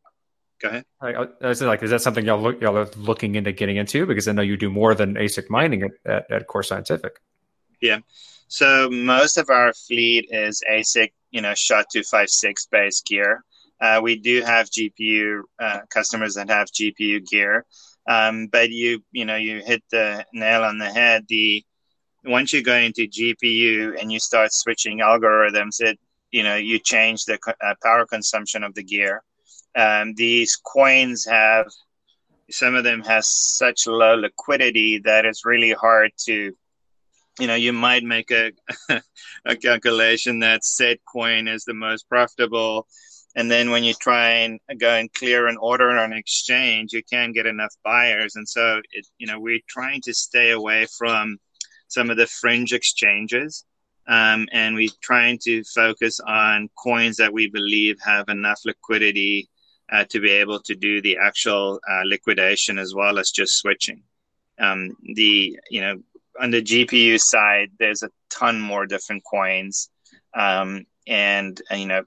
go 0.61 0.69
ahead. 0.69 0.85
Like, 1.01 1.16
uh, 1.16 1.49
is 1.49 1.61
like 1.62 1.83
is 1.83 1.90
that 1.90 2.01
something 2.03 2.25
y'all 2.25 2.40
look 2.40 2.61
y'all 2.61 2.77
are 2.77 2.88
looking 2.97 3.35
into 3.35 3.53
getting 3.53 3.77
into? 3.77 4.07
Because 4.07 4.29
I 4.29 4.33
know 4.33 4.43
you 4.43 4.57
do 4.57 4.71
more 4.71 4.95
than 4.95 5.14
ASIC 5.14 5.49
mining 5.51 5.83
at, 5.83 5.90
at, 6.05 6.31
at 6.31 6.47
Core 6.47 6.62
Scientific. 6.62 7.21
Yeah. 7.81 8.01
So 8.49 8.90
most 8.90 9.37
of 9.38 9.49
our 9.49 9.73
fleet 9.73 10.29
is 10.31 10.62
ASIC, 10.71 11.12
you 11.31 11.40
know, 11.40 11.55
SHA-256 11.55 12.69
based 12.71 13.07
gear. 13.07 13.45
Uh, 13.81 14.01
we 14.03 14.16
do 14.16 14.43
have 14.43 14.69
GPU 14.69 15.43
uh, 15.59 15.81
customers 15.88 16.35
that 16.35 16.51
have 16.51 16.69
GPU 16.69 17.27
gear, 17.27 17.64
um, 18.11 18.49
but 18.49 18.70
you, 18.70 19.05
you 19.12 19.25
know, 19.25 19.37
you 19.37 19.62
hit 19.64 19.85
the 19.92 20.25
nail 20.33 20.64
on 20.64 20.79
the 20.79 20.90
head. 20.90 21.27
The 21.29 21.64
once 22.25 22.53
you 22.53 22.61
go 22.61 22.75
into 22.75 23.07
GPU 23.07 24.01
and 24.01 24.11
you 24.11 24.18
start 24.18 24.53
switching 24.53 24.99
algorithms, 24.99 25.81
it, 25.81 25.96
you 26.33 26.42
know, 26.42 26.57
you 26.57 26.81
change 26.81 27.25
the 27.25 27.38
uh, 27.62 27.75
power 27.81 28.07
consumption 28.07 28.64
of 28.64 28.75
the 28.75 28.83
gear. 28.83 29.23
Um, 29.77 30.14
these 30.14 30.57
coins 30.57 31.25
have 31.25 31.66
some 32.51 32.75
of 32.75 32.83
them 32.83 33.03
has 33.05 33.29
such 33.29 33.87
low 33.87 34.16
liquidity 34.16 34.99
that 34.99 35.25
it's 35.25 35.46
really 35.46 35.73
hard 35.73 36.11
to 36.27 36.53
you 37.38 37.46
know 37.46 37.55
you 37.55 37.73
might 37.73 38.03
make 38.03 38.33
a 38.33 38.51
a 39.44 39.55
calculation 39.57 40.40
that 40.40 40.64
said 40.64 40.99
coin 41.11 41.46
is 41.46 41.64
the 41.64 41.75
most 41.75 42.09
profitable 42.09 42.88
and 43.37 43.51
then 43.51 43.71
when 43.71 43.85
you 43.85 43.95
try 43.95 44.31
and 44.31 44.61
go 44.79 44.95
and 44.95 45.12
clear 45.12 45.47
an 45.47 45.57
order 45.57 45.90
on 45.90 46.12
an 46.12 46.19
exchange 46.19 46.93
you 46.93 47.03
can't 47.03 47.35
get 47.35 47.47
enough 47.47 47.75
buyers. 47.85 48.37
And 48.37 48.49
so 48.49 48.81
it 48.93 49.07
you 49.19 49.27
know 49.27 49.38
we're 49.38 49.61
trying 49.69 50.01
to 50.03 50.14
stay 50.14 50.51
away 50.51 50.87
from 50.99 51.38
some 51.88 52.11
of 52.11 52.16
the 52.16 52.27
fringe 52.27 52.73
exchanges 52.73 53.64
um, 54.07 54.49
and 54.53 54.75
we're 54.75 54.90
trying 55.01 55.38
to 55.45 55.62
focus 55.64 56.21
on 56.21 56.69
coins 56.77 57.16
that 57.19 57.33
we 57.33 57.49
believe 57.49 57.97
have 58.05 58.29
enough 58.29 58.61
liquidity 58.64 59.49
uh, 59.93 60.05
to 60.09 60.21
be 60.21 60.31
able 60.31 60.61
to 60.61 60.75
do 60.75 61.01
the 61.01 61.16
actual 61.19 61.81
uh, 61.88 62.03
liquidation 62.05 62.79
as 62.79 62.95
well 62.95 63.19
as 63.19 63.31
just 63.31 63.57
switching. 63.57 64.03
Um, 64.59 64.97
the 65.14 65.59
you 65.71 65.81
know 65.81 66.03
on 66.40 66.51
the 66.51 66.62
GPU 66.62 67.21
side, 67.21 67.71
there's 67.79 68.03
a 68.03 68.11
ton 68.31 68.61
more 68.61 68.87
different 68.87 69.23
coins, 69.29 69.90
um, 70.35 70.87
and 71.07 71.61
uh, 71.71 71.77
you 71.77 71.87
know, 71.87 72.03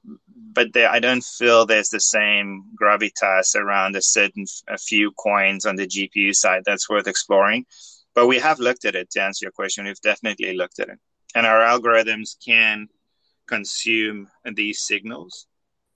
but 0.54 0.76
I 0.78 1.00
don't 1.00 1.24
feel 1.24 1.66
there's 1.66 1.90
the 1.90 2.00
same 2.00 2.66
gravitas 2.80 3.56
around 3.56 3.96
a 3.96 4.02
certain 4.02 4.46
a 4.68 4.78
few 4.78 5.12
coins 5.12 5.66
on 5.66 5.76
the 5.76 5.88
GPU 5.88 6.36
side 6.36 6.64
that's 6.66 6.90
worth 6.90 7.08
exploring. 7.08 7.66
But 8.16 8.28
we 8.28 8.40
have 8.40 8.60
looked 8.60 8.86
at 8.86 8.96
it 8.96 9.10
to 9.12 9.22
answer 9.24 9.46
your 9.46 9.52
question. 9.52 9.86
We've 9.86 10.00
definitely 10.02 10.56
looked 10.56 10.80
at 10.80 10.90
it. 10.90 11.00
and 11.36 11.46
our 11.48 11.62
algorithms 11.62 12.36
can 12.46 12.88
consume 13.48 14.28
these 14.54 14.82
signals. 14.82 15.48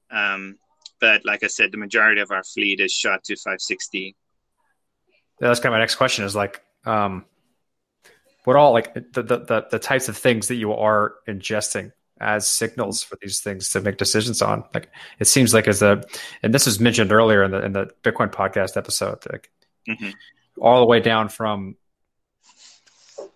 Um, 0.10 0.58
but 1.00 1.26
like 1.26 1.44
I 1.44 1.48
said, 1.48 1.72
the 1.72 1.78
majority 1.78 2.22
of 2.22 2.32
our 2.32 2.44
fleet 2.44 2.80
is 2.80 2.92
SHA-256. 2.92 4.16
Yeah, 5.40 5.48
that's 5.48 5.60
kind 5.60 5.68
of 5.68 5.74
my 5.74 5.80
next 5.80 5.96
question 5.96 6.26
is 6.26 6.36
like, 6.36 6.64
um, 6.86 7.26
what 8.46 8.56
all 8.56 8.72
like 8.72 8.94
the, 8.94 9.24
the 9.24 9.68
the 9.70 9.78
types 9.78 10.08
of 10.08 10.18
things 10.18 10.48
that 10.48 10.56
you 10.56 10.72
are 10.74 11.16
ingesting 11.28 11.92
as 12.20 12.48
signals 12.48 13.04
for 13.04 13.18
these 13.22 13.40
things 13.40 13.70
to 13.70 13.82
make 13.82 13.98
decisions 13.98 14.42
on. 14.42 14.64
Like 14.74 14.90
it 15.20 15.26
seems 15.26 15.54
like 15.54 15.68
as 15.68 15.82
a, 15.82 16.04
and 16.44 16.54
this 16.54 16.66
was 16.66 16.80
mentioned 16.80 17.12
earlier 17.12 17.44
in 17.44 17.52
the 17.52 17.64
in 17.64 17.74
the 17.74 17.90
Bitcoin 18.04 18.32
podcast 18.32 18.78
episode, 18.78 19.20
like 19.32 19.50
mm-hmm. 19.88 20.10
all 20.60 20.80
the 20.80 20.86
way 20.86 21.00
down 21.00 21.30
from 21.30 21.76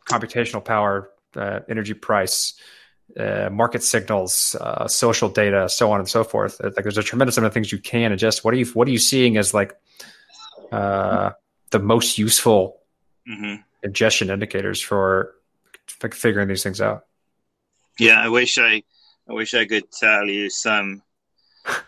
computational 0.10 0.64
power, 0.64 1.12
uh, 1.36 1.60
energy 1.70 1.94
price, 1.94 2.54
uh, 3.18 3.50
market 3.52 3.84
signals, 3.84 4.56
uh, 4.60 4.88
social 4.88 5.30
data, 5.30 5.70
so 5.70 5.92
on 5.92 6.00
and 6.00 6.10
so 6.10 6.24
forth. 6.24 6.60
Like 6.62 6.76
there's 6.76 6.98
a 6.98 7.04
tremendous 7.04 7.38
amount 7.38 7.50
of 7.50 7.54
things 7.54 7.72
you 7.72 7.80
can 7.80 8.12
ingest. 8.12 8.44
What 8.44 8.54
are 8.54 8.58
you 8.58 8.66
What 8.68 8.88
are 8.88 8.92
you 8.92 9.00
seeing 9.00 9.38
as 9.38 9.54
like 9.54 9.74
uh, 10.72 11.32
the 11.72 11.80
most 11.80 12.18
useful 12.18 12.80
mm-hmm. 13.30 13.62
ingestion 13.84 14.30
indicators 14.30 14.82
for 14.82 15.36
like 16.02 16.14
figuring 16.14 16.48
these 16.48 16.64
things 16.64 16.82
out? 16.82 17.06
Yeah, 18.00 18.22
I 18.22 18.30
wish 18.30 18.58
I, 18.58 18.84
I 19.30 19.34
wish 19.34 19.54
I 19.54 19.66
could 19.66 19.92
tell 19.92 20.26
you 20.26 20.50
some 20.50 21.02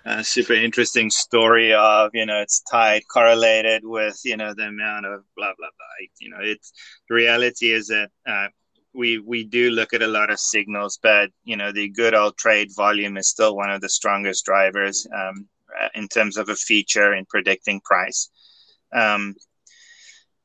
uh, 0.06 0.22
super 0.22 0.54
interesting 0.54 1.10
story 1.10 1.74
of 1.74 2.12
you 2.14 2.26
know 2.26 2.42
it's 2.42 2.62
tied 2.62 3.04
correlated 3.12 3.82
with 3.84 4.20
you 4.24 4.38
know 4.38 4.54
the 4.54 4.68
amount 4.68 5.06
of 5.06 5.24
blah 5.36 5.54
blah 5.58 5.68
blah. 5.78 6.08
You 6.20 6.30
know, 6.30 6.38
it's 6.42 6.72
the 7.10 7.16
reality 7.16 7.72
is 7.72 7.88
that 7.88 8.10
uh, 8.28 8.48
we 8.94 9.20
we 9.20 9.44
do 9.44 9.72
look 9.72 9.94
at 9.94 10.04
a 10.04 10.08
lot 10.08 10.30
of 10.30 10.40
signals, 10.40 11.00
but 11.02 11.32
you 11.44 11.58
know 11.58 11.72
the 11.72 11.90
good 11.90 12.14
old 12.14 12.38
trade 12.38 12.70
volume 12.76 13.18
is 13.18 13.30
still 13.30 13.56
one 13.56 13.72
of 13.72 13.82
the 13.82 13.90
strongest 13.90 14.46
drivers 14.46 15.08
um, 15.16 15.48
uh, 15.82 15.90
in 15.96 16.08
terms 16.08 16.38
of 16.38 16.50
a 16.50 16.56
feature 16.56 17.14
in 17.14 17.26
predicting 17.26 17.82
price. 17.82 18.30
Um, 18.94 19.36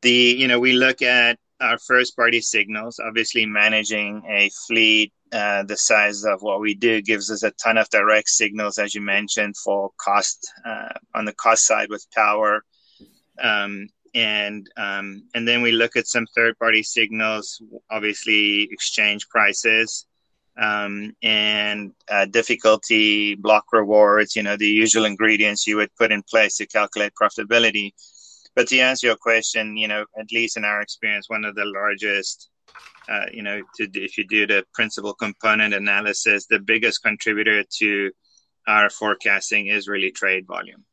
the 0.03 0.11
you 0.39 0.49
know 0.49 0.61
we 0.61 0.73
look 0.73 1.03
at 1.03 1.39
our 1.61 1.79
first 1.79 2.17
party 2.17 2.41
signals. 2.41 2.99
Obviously, 3.05 3.45
managing 3.45 4.23
a 4.29 4.51
fleet 4.67 5.13
uh, 5.33 5.63
the 5.65 5.77
size 5.77 6.25
of 6.25 6.43
what 6.43 6.61
we 6.61 6.75
do 6.75 7.03
gives 7.03 7.31
us 7.31 7.43
a 7.43 7.51
ton 7.53 7.79
of 7.79 7.89
direct 7.91 8.29
signals, 8.29 8.79
as 8.79 8.95
you 8.95 9.01
mentioned, 9.01 9.57
for 9.57 9.91
cost 9.99 10.51
uh, 10.65 10.89
on 11.15 11.25
the 11.25 11.35
cost 11.35 11.67
side 11.67 11.89
with 11.91 12.07
power. 12.15 12.65
Um, 13.43 13.89
and 14.15 14.69
um, 14.77 15.23
and 15.35 15.47
then 15.47 15.63
we 15.63 15.73
look 15.73 15.97
at 15.97 16.07
some 16.07 16.27
third 16.35 16.59
party 16.59 16.83
signals, 16.83 17.63
obviously 17.91 18.69
exchange 18.71 19.29
prices 19.29 20.07
um, 20.59 21.15
and 21.23 21.93
uh, 22.11 22.27
difficulty, 22.27 23.37
block 23.37 23.67
rewards, 23.73 24.35
you 24.35 24.43
know, 24.43 24.57
the 24.57 24.67
usual 24.67 25.05
ingredients 25.05 25.67
you 25.67 25.77
would 25.77 25.95
put 25.97 26.13
in 26.13 26.23
place 26.23 26.57
to 26.57 26.67
calculate 26.67 27.13
profitability. 27.21 27.93
But 28.57 28.67
to 28.69 28.79
answer 28.81 29.07
your 29.07 29.17
question, 29.17 29.77
you 29.77 29.87
know, 29.87 30.05
at 30.19 30.33
least 30.33 30.57
in 30.57 30.65
our 30.65 30.81
experience, 30.81 31.29
one 31.29 31.45
of 31.45 31.55
the 31.55 31.65
largest 31.65 32.51
uh, 33.09 33.27
you 33.33 33.43
know, 33.43 33.63
to, 33.77 33.89
if 33.95 34.19
you 34.19 34.27
do 34.27 34.47
the 34.47 34.65
principal 34.75 35.15
component 35.15 35.75
analysis, 35.75 36.47
the 36.47 36.59
biggest 36.59 37.03
contributor 37.03 37.65
to 37.79 38.11
our 38.67 38.91
forecasting 38.91 39.69
is 39.69 39.89
really 39.89 40.11
trade 40.11 40.47
volume. 40.47 40.85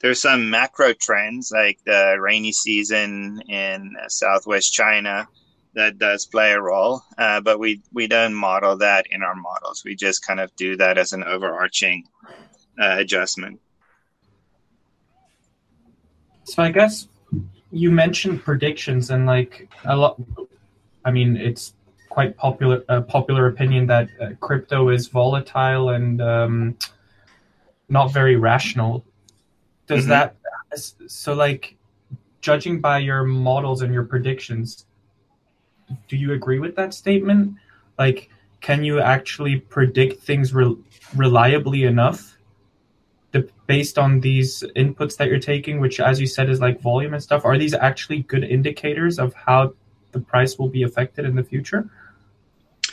There's 0.00 0.22
some 0.22 0.50
macro 0.50 0.92
trends 0.92 1.50
like 1.52 1.80
the 1.84 2.16
rainy 2.20 2.52
season 2.52 3.42
in 3.48 3.96
Southwest 4.06 4.72
China 4.72 5.26
that 5.74 5.98
does 5.98 6.26
play 6.26 6.52
a 6.52 6.60
role, 6.60 7.02
uh, 7.18 7.40
but 7.40 7.58
we 7.58 7.82
we 7.92 8.06
don't 8.06 8.34
model 8.34 8.76
that 8.78 9.06
in 9.10 9.22
our 9.22 9.34
models. 9.34 9.82
We 9.84 9.96
just 9.96 10.24
kind 10.24 10.38
of 10.38 10.54
do 10.54 10.76
that 10.76 10.98
as 10.98 11.12
an 11.12 11.24
overarching 11.24 12.04
uh, 12.80 12.96
adjustment. 12.98 13.60
So 16.44 16.62
I 16.62 16.70
guess 16.70 17.08
you 17.70 17.90
mentioned 17.90 18.42
predictions 18.42 19.10
and 19.10 19.26
like 19.26 19.68
a 19.84 19.96
lot 19.96 20.20
I 21.04 21.10
mean, 21.10 21.36
it's 21.36 21.74
quite 22.08 22.36
popular 22.36 22.84
uh, 22.88 23.00
popular 23.02 23.46
opinion 23.46 23.86
that 23.86 24.08
uh, 24.20 24.30
crypto 24.40 24.88
is 24.88 25.08
volatile 25.08 25.90
and 25.90 26.20
um, 26.20 26.76
not 27.88 28.12
very 28.12 28.36
rational. 28.36 29.04
Does 29.86 30.06
mm-hmm. 30.06 30.10
that 30.10 30.36
so 31.06 31.34
like 31.34 31.76
judging 32.40 32.80
by 32.80 32.98
your 32.98 33.24
models 33.24 33.82
and 33.82 33.92
your 33.92 34.04
predictions? 34.04 34.86
Do 36.08 36.16
you 36.16 36.32
agree 36.32 36.58
with 36.58 36.76
that 36.76 36.92
statement? 36.92 37.54
Like, 37.98 38.30
can 38.60 38.84
you 38.84 39.00
actually 39.00 39.56
predict 39.60 40.22
things 40.22 40.52
re- 40.52 40.76
reliably 41.16 41.84
enough? 41.84 42.37
Based 43.66 43.98
on 43.98 44.20
these 44.20 44.62
inputs 44.76 45.16
that 45.18 45.28
you're 45.28 45.38
taking, 45.38 45.80
which, 45.80 46.00
as 46.00 46.20
you 46.20 46.26
said, 46.26 46.48
is 46.48 46.60
like 46.60 46.80
volume 46.80 47.14
and 47.14 47.22
stuff, 47.22 47.44
are 47.44 47.58
these 47.58 47.74
actually 47.74 48.22
good 48.22 48.44
indicators 48.44 49.18
of 49.18 49.34
how 49.34 49.74
the 50.12 50.20
price 50.20 50.58
will 50.58 50.68
be 50.68 50.82
affected 50.82 51.24
in 51.24 51.36
the 51.36 51.44
future? 51.44 51.88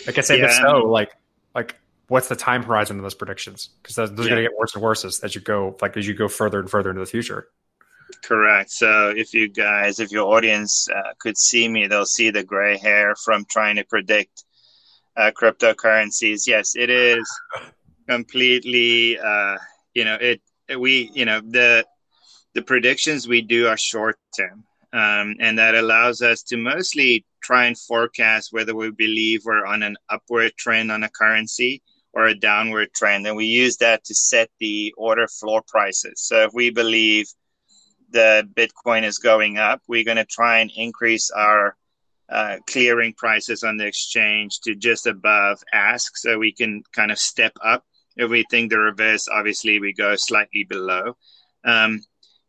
Like 0.06 0.18
I 0.18 0.22
said, 0.22 0.40
yeah. 0.40 0.46
if 0.46 0.54
so, 0.54 0.80
like 0.80 1.12
like 1.54 1.76
what's 2.08 2.28
the 2.28 2.36
time 2.36 2.64
horizon 2.64 2.98
of 2.98 3.04
those 3.04 3.16
predictions? 3.16 3.70
Because 3.82 3.96
those, 3.96 4.14
those 4.14 4.28
yeah. 4.28 4.34
are 4.34 4.36
going 4.36 4.44
to 4.44 4.50
get 4.50 4.60
worse 4.60 4.76
and 4.76 4.84
worse 4.84 5.06
as, 5.06 5.20
as 5.22 5.36
you 5.36 5.42
go 5.42 5.76
like 5.82 5.96
as 5.98 6.08
you 6.08 6.14
go 6.14 6.28
further 6.28 6.60
and 6.60 6.70
further 6.70 6.90
into 6.90 7.00
the 7.00 7.06
future. 7.06 7.48
Correct. 8.24 8.70
So 8.70 9.14
if 9.16 9.34
you 9.34 9.48
guys, 9.48 10.00
if 10.00 10.12
your 10.12 10.28
audience 10.36 10.88
uh, 10.90 11.14
could 11.18 11.38
see 11.38 11.68
me, 11.68 11.88
they'll 11.88 12.06
see 12.06 12.30
the 12.30 12.44
gray 12.44 12.78
hair 12.78 13.16
from 13.16 13.46
trying 13.50 13.78
to 13.78 13.84
predict 13.84 14.44
uh, 15.16 15.32
cryptocurrencies. 15.32 16.46
Yes, 16.46 16.76
it 16.76 16.90
is 16.90 17.28
completely. 18.08 19.18
Uh, 19.18 19.58
you 19.96 20.06
know, 20.06 20.18
it 20.22 20.42
we 20.78 21.10
you 21.14 21.26
know 21.26 21.42
the 21.42 21.86
the 22.54 22.62
predictions 22.62 23.28
we 23.28 23.42
do 23.42 23.68
are 23.68 23.78
short 23.78 24.18
term. 24.38 24.64
Um, 24.94 25.36
and 25.42 25.60
that 25.60 25.76
allows 25.76 26.22
us 26.22 26.42
to 26.44 26.58
mostly 26.58 27.26
try 27.44 27.66
and 27.66 27.78
forecast 27.78 28.54
whether 28.54 28.74
we 28.74 28.92
believe 28.92 29.42
we're 29.44 29.66
on 29.66 29.84
an 29.84 29.98
upward 30.10 30.54
trend 30.58 30.90
on 30.90 31.04
a 31.04 31.10
currency 31.10 31.82
or 32.14 32.28
a 32.28 32.40
downward 32.40 32.94
trend. 32.96 33.28
And 33.28 33.36
we 33.36 33.46
use 33.46 33.76
that 33.78 34.06
to 34.06 34.16
set 34.16 34.50
the 34.62 34.94
order 34.98 35.28
floor 35.28 35.64
prices. 35.68 36.22
So 36.22 36.44
if 36.44 36.54
we 36.54 36.70
believe 36.70 37.28
the 38.10 38.48
Bitcoin 38.54 39.04
is 39.04 39.18
going 39.18 39.58
up, 39.58 39.82
we're 39.90 40.06
going 40.06 40.16
to 40.16 40.26
try 40.26 40.60
and 40.60 40.72
increase 40.76 41.30
our 41.30 41.76
uh, 42.30 42.58
clearing 42.66 43.14
prices 43.14 43.64
on 43.64 43.76
the 43.76 43.86
exchange 43.86 44.62
to 44.62 44.76
just 44.76 45.08
above 45.08 45.62
ask 45.74 46.16
so 46.16 46.40
we 46.40 46.54
can 46.54 46.84
kind 46.94 47.12
of 47.12 47.20
step 47.20 47.52
up. 47.62 47.84
If 48.16 48.30
we 48.30 48.46
think 48.50 48.72
the 48.72 48.80
reverse, 48.80 49.28
obviously 49.28 49.80
we 49.80 49.94
go 49.94 50.16
slightly 50.16 50.64
below. 50.64 51.18
Um, 51.64 52.02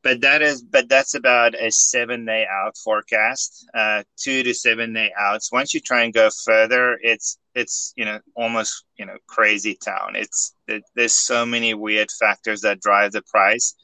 but 0.06 0.20
that 0.20 0.40
is 0.40 0.62
but 0.62 0.88
that's 0.88 1.14
about 1.14 1.60
a 1.60 1.68
seven 1.72 2.24
day 2.24 2.46
out 2.48 2.76
forecast 2.76 3.66
uh, 3.74 4.04
two 4.16 4.44
to 4.44 4.54
seven 4.54 4.92
day 4.92 5.10
outs. 5.18 5.50
Once 5.50 5.74
you 5.74 5.80
try 5.80 6.04
and 6.04 6.14
go 6.14 6.30
further 6.44 6.96
it's 7.02 7.38
it's 7.56 7.92
you 7.96 8.04
know 8.04 8.20
almost 8.36 8.84
you 8.96 9.04
know 9.04 9.16
crazy 9.26 9.74
town. 9.74 10.14
It's 10.14 10.54
it, 10.68 10.84
there's 10.94 11.12
so 11.12 11.44
many 11.44 11.74
weird 11.74 12.08
factors 12.20 12.60
that 12.60 12.80
drive 12.80 13.10
the 13.10 13.22
price. 13.22 13.74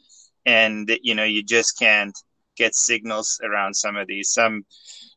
And 0.46 0.88
you 1.02 1.16
know 1.16 1.24
you 1.24 1.42
just 1.42 1.76
can't 1.76 2.16
get 2.56 2.76
signals 2.76 3.40
around 3.42 3.74
some 3.74 3.96
of 3.96 4.06
these. 4.06 4.30
Some 4.30 4.64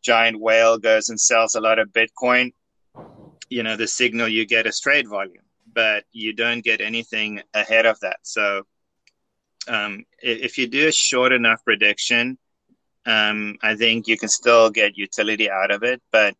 giant 0.03 0.39
whale 0.39 0.79
goes 0.79 1.09
and 1.09 1.21
sells 1.21 1.53
a 1.53 1.61
lot 1.61 1.77
of 1.77 1.89
bitcoin. 1.89 2.53
You 3.47 3.61
know 3.61 3.75
the 3.75 3.87
signal 3.87 4.27
you 4.27 4.47
get 4.47 4.65
is 4.65 4.79
trade 4.79 5.07
volume 5.07 5.44
but 5.75 6.05
you 6.11 6.33
don't 6.33 6.63
get 6.63 6.81
anything 6.81 7.41
ahead 7.53 7.85
of 7.85 7.99
that 7.99 8.17
so 8.23 8.63
um, 9.67 10.05
if 10.21 10.57
you 10.57 10.67
do 10.67 10.87
a 10.87 10.91
short 10.91 11.31
enough 11.31 11.63
prediction, 11.63 12.37
um, 13.05 13.57
I 13.61 13.75
think 13.75 14.07
you 14.07 14.17
can 14.17 14.29
still 14.29 14.69
get 14.69 14.97
utility 14.97 15.49
out 15.49 15.71
of 15.71 15.83
it. 15.83 16.01
But 16.11 16.35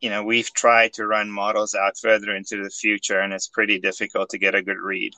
you 0.00 0.10
know, 0.10 0.22
we've 0.22 0.52
tried 0.52 0.92
to 0.94 1.06
run 1.06 1.30
models 1.30 1.74
out 1.74 1.96
further 2.00 2.34
into 2.34 2.62
the 2.62 2.70
future, 2.70 3.20
and 3.20 3.32
it's 3.32 3.48
pretty 3.48 3.78
difficult 3.78 4.30
to 4.30 4.38
get 4.38 4.54
a 4.54 4.62
good 4.62 4.78
read. 4.78 5.14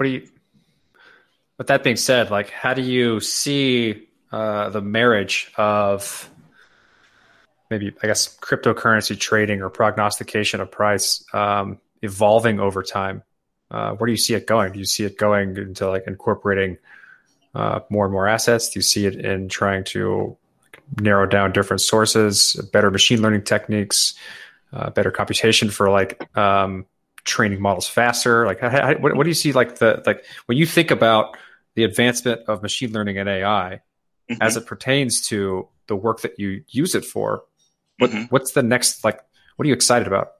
You? 0.00 0.28
With 1.58 1.68
that 1.68 1.84
being 1.84 1.96
said, 1.96 2.30
like, 2.30 2.50
how 2.50 2.74
do 2.74 2.82
you 2.82 3.20
see 3.20 4.08
uh, 4.32 4.70
the 4.70 4.80
marriage 4.80 5.52
of 5.56 6.28
maybe, 7.78 7.94
I 8.02 8.06
guess, 8.06 8.36
cryptocurrency 8.38 9.18
trading 9.18 9.60
or 9.60 9.68
prognostication 9.68 10.60
of 10.60 10.70
price 10.70 11.24
um, 11.34 11.78
evolving 12.02 12.60
over 12.60 12.82
time? 12.82 13.22
Uh, 13.70 13.94
where 13.94 14.06
do 14.06 14.12
you 14.12 14.16
see 14.16 14.34
it 14.34 14.46
going? 14.46 14.72
Do 14.72 14.78
you 14.78 14.84
see 14.84 15.04
it 15.04 15.18
going 15.18 15.56
into 15.56 15.88
like 15.88 16.04
incorporating 16.06 16.78
uh, 17.54 17.80
more 17.90 18.04
and 18.04 18.12
more 18.12 18.28
assets? 18.28 18.70
Do 18.70 18.78
you 18.78 18.82
see 18.82 19.06
it 19.06 19.16
in 19.16 19.48
trying 19.48 19.84
to 19.84 20.36
narrow 21.00 21.26
down 21.26 21.52
different 21.52 21.80
sources, 21.80 22.54
better 22.72 22.90
machine 22.90 23.20
learning 23.22 23.42
techniques, 23.42 24.14
uh, 24.72 24.90
better 24.90 25.10
computation 25.10 25.70
for 25.70 25.90
like 25.90 26.36
um, 26.36 26.86
training 27.24 27.60
models 27.60 27.88
faster? 27.88 28.46
Like, 28.46 28.60
how, 28.60 28.94
what, 28.94 29.16
what, 29.16 29.24
do 29.24 29.30
you 29.30 29.34
see 29.34 29.52
like 29.52 29.78
the 29.78 30.00
like 30.06 30.24
when 30.46 30.56
you 30.58 30.66
think 30.66 30.92
about 30.92 31.36
the 31.74 31.82
advancement 31.82 32.42
of 32.46 32.62
machine 32.62 32.92
learning 32.92 33.18
and 33.18 33.28
AI 33.28 33.80
mm-hmm. 34.30 34.40
as 34.40 34.56
it 34.56 34.66
pertains 34.66 35.26
to 35.28 35.68
the 35.88 35.96
work 35.96 36.20
that 36.20 36.38
you 36.38 36.62
use 36.68 36.94
it 36.94 37.04
for? 37.04 37.42
What, 37.98 38.10
mm-hmm. 38.10 38.24
What's 38.24 38.52
the 38.52 38.62
next, 38.62 39.04
like, 39.04 39.20
what 39.56 39.64
are 39.64 39.68
you 39.68 39.74
excited 39.74 40.06
about? 40.08 40.32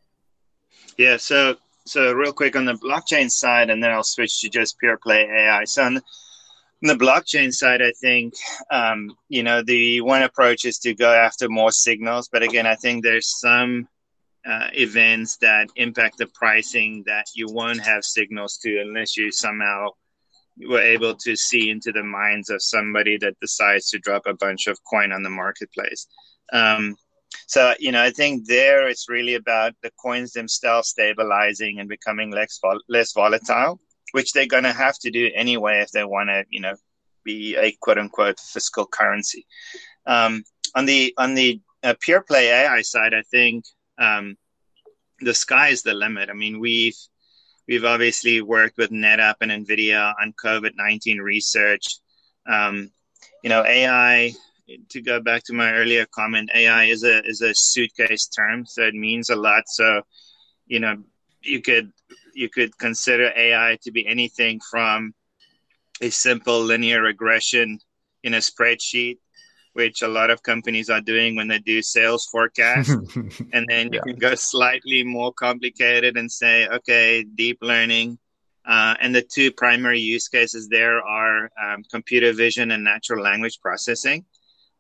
Yeah, 0.96 1.16
so 1.16 1.56
so 1.86 2.12
real 2.12 2.32
quick 2.32 2.56
on 2.56 2.64
the 2.64 2.74
blockchain 2.74 3.30
side, 3.30 3.70
and 3.70 3.82
then 3.82 3.90
I'll 3.90 4.04
switch 4.04 4.40
to 4.40 4.48
just 4.48 4.78
pure 4.78 4.96
play 4.96 5.24
AI. 5.24 5.64
So 5.64 5.84
on 5.84 5.94
the, 5.94 6.02
on 6.82 6.98
the 6.98 7.04
blockchain 7.04 7.52
side, 7.52 7.82
I 7.82 7.92
think 8.00 8.34
um, 8.70 9.16
you 9.28 9.42
know 9.42 9.62
the 9.62 10.00
one 10.00 10.22
approach 10.22 10.64
is 10.64 10.78
to 10.80 10.94
go 10.94 11.12
after 11.12 11.48
more 11.48 11.72
signals, 11.72 12.28
but 12.28 12.42
again, 12.42 12.66
I 12.66 12.74
think 12.76 13.02
there's 13.02 13.38
some 13.38 13.88
uh, 14.48 14.68
events 14.74 15.36
that 15.38 15.68
impact 15.76 16.18
the 16.18 16.26
pricing 16.26 17.02
that 17.06 17.26
you 17.34 17.46
won't 17.48 17.80
have 17.80 18.04
signals 18.04 18.58
to 18.58 18.80
unless 18.80 19.16
you 19.16 19.30
somehow 19.30 19.88
were 20.68 20.82
able 20.82 21.14
to 21.16 21.34
see 21.34 21.70
into 21.70 21.90
the 21.90 22.02
minds 22.02 22.48
of 22.50 22.62
somebody 22.62 23.16
that 23.16 23.38
decides 23.40 23.90
to 23.90 23.98
drop 23.98 24.26
a 24.26 24.34
bunch 24.34 24.68
of 24.68 24.78
coin 24.84 25.12
on 25.12 25.22
the 25.22 25.30
marketplace. 25.30 26.06
Um, 26.52 26.96
so, 27.46 27.74
you 27.78 27.92
know, 27.92 28.02
I 28.02 28.10
think 28.10 28.46
there 28.46 28.88
it's 28.88 29.08
really 29.08 29.34
about 29.34 29.74
the 29.82 29.90
coins 30.02 30.32
themselves 30.32 30.88
stabilizing 30.88 31.78
and 31.78 31.88
becoming 31.88 32.30
less, 32.30 32.58
vol- 32.60 32.82
less 32.88 33.12
volatile, 33.12 33.80
which 34.12 34.32
they're 34.32 34.46
going 34.46 34.64
to 34.64 34.72
have 34.72 34.98
to 35.00 35.10
do 35.10 35.30
anyway 35.34 35.80
if 35.80 35.90
they 35.90 36.04
want 36.04 36.28
to, 36.30 36.44
you 36.48 36.60
know, 36.60 36.74
be 37.24 37.56
a 37.56 37.76
quote 37.80 37.98
unquote 37.98 38.38
fiscal 38.38 38.86
currency. 38.86 39.46
Um, 40.06 40.44
on 40.74 40.86
the 40.86 41.14
on 41.16 41.34
the 41.34 41.60
uh, 41.82 41.94
pure 42.00 42.22
play 42.22 42.48
AI 42.48 42.82
side, 42.82 43.14
I 43.14 43.22
think 43.22 43.64
um, 43.98 44.36
the 45.20 45.34
sky 45.34 45.68
is 45.68 45.82
the 45.82 45.94
limit. 45.94 46.30
I 46.30 46.34
mean, 46.34 46.60
we've 46.60 46.96
we've 47.66 47.84
obviously 47.84 48.42
worked 48.42 48.76
with 48.76 48.90
NetApp 48.90 49.36
and 49.40 49.66
NVIDIA 49.66 50.14
on 50.20 50.34
COVID 50.44 50.72
nineteen 50.76 51.18
research. 51.18 51.98
Um, 52.46 52.90
you 53.42 53.50
know, 53.50 53.64
AI 53.64 54.32
to 54.88 55.02
go 55.02 55.20
back 55.20 55.42
to 55.44 55.52
my 55.52 55.72
earlier 55.72 56.06
comment, 56.06 56.50
AI 56.54 56.84
is 56.84 57.04
a 57.04 57.24
is 57.24 57.40
a 57.40 57.54
suitcase 57.54 58.26
term, 58.28 58.66
so 58.66 58.82
it 58.82 58.94
means 58.94 59.30
a 59.30 59.36
lot. 59.36 59.64
So, 59.66 60.02
you 60.66 60.80
know, 60.80 60.96
you 61.42 61.60
could 61.60 61.92
you 62.34 62.48
could 62.48 62.76
consider 62.78 63.32
AI 63.36 63.78
to 63.82 63.92
be 63.92 64.06
anything 64.06 64.60
from 64.70 65.14
a 66.00 66.10
simple 66.10 66.60
linear 66.60 67.02
regression 67.02 67.78
in 68.22 68.34
a 68.34 68.38
spreadsheet, 68.38 69.18
which 69.74 70.02
a 70.02 70.08
lot 70.08 70.30
of 70.30 70.42
companies 70.42 70.90
are 70.90 71.00
doing 71.00 71.36
when 71.36 71.48
they 71.48 71.58
do 71.58 71.82
sales 71.82 72.26
forecasts, 72.26 72.90
and 73.52 73.66
then 73.68 73.92
you 73.92 74.00
yeah. 74.00 74.02
can 74.02 74.16
go 74.16 74.34
slightly 74.34 75.04
more 75.04 75.32
complicated 75.32 76.16
and 76.16 76.30
say, 76.30 76.66
okay, 76.68 77.24
deep 77.34 77.58
learning. 77.60 78.18
Uh, 78.66 78.94
and 79.00 79.14
the 79.14 79.20
two 79.20 79.52
primary 79.52 80.00
use 80.00 80.26
cases 80.26 80.68
there 80.68 81.02
are 81.02 81.50
um, 81.62 81.82
computer 81.90 82.32
vision 82.32 82.70
and 82.70 82.82
natural 82.82 83.22
language 83.22 83.60
processing. 83.60 84.24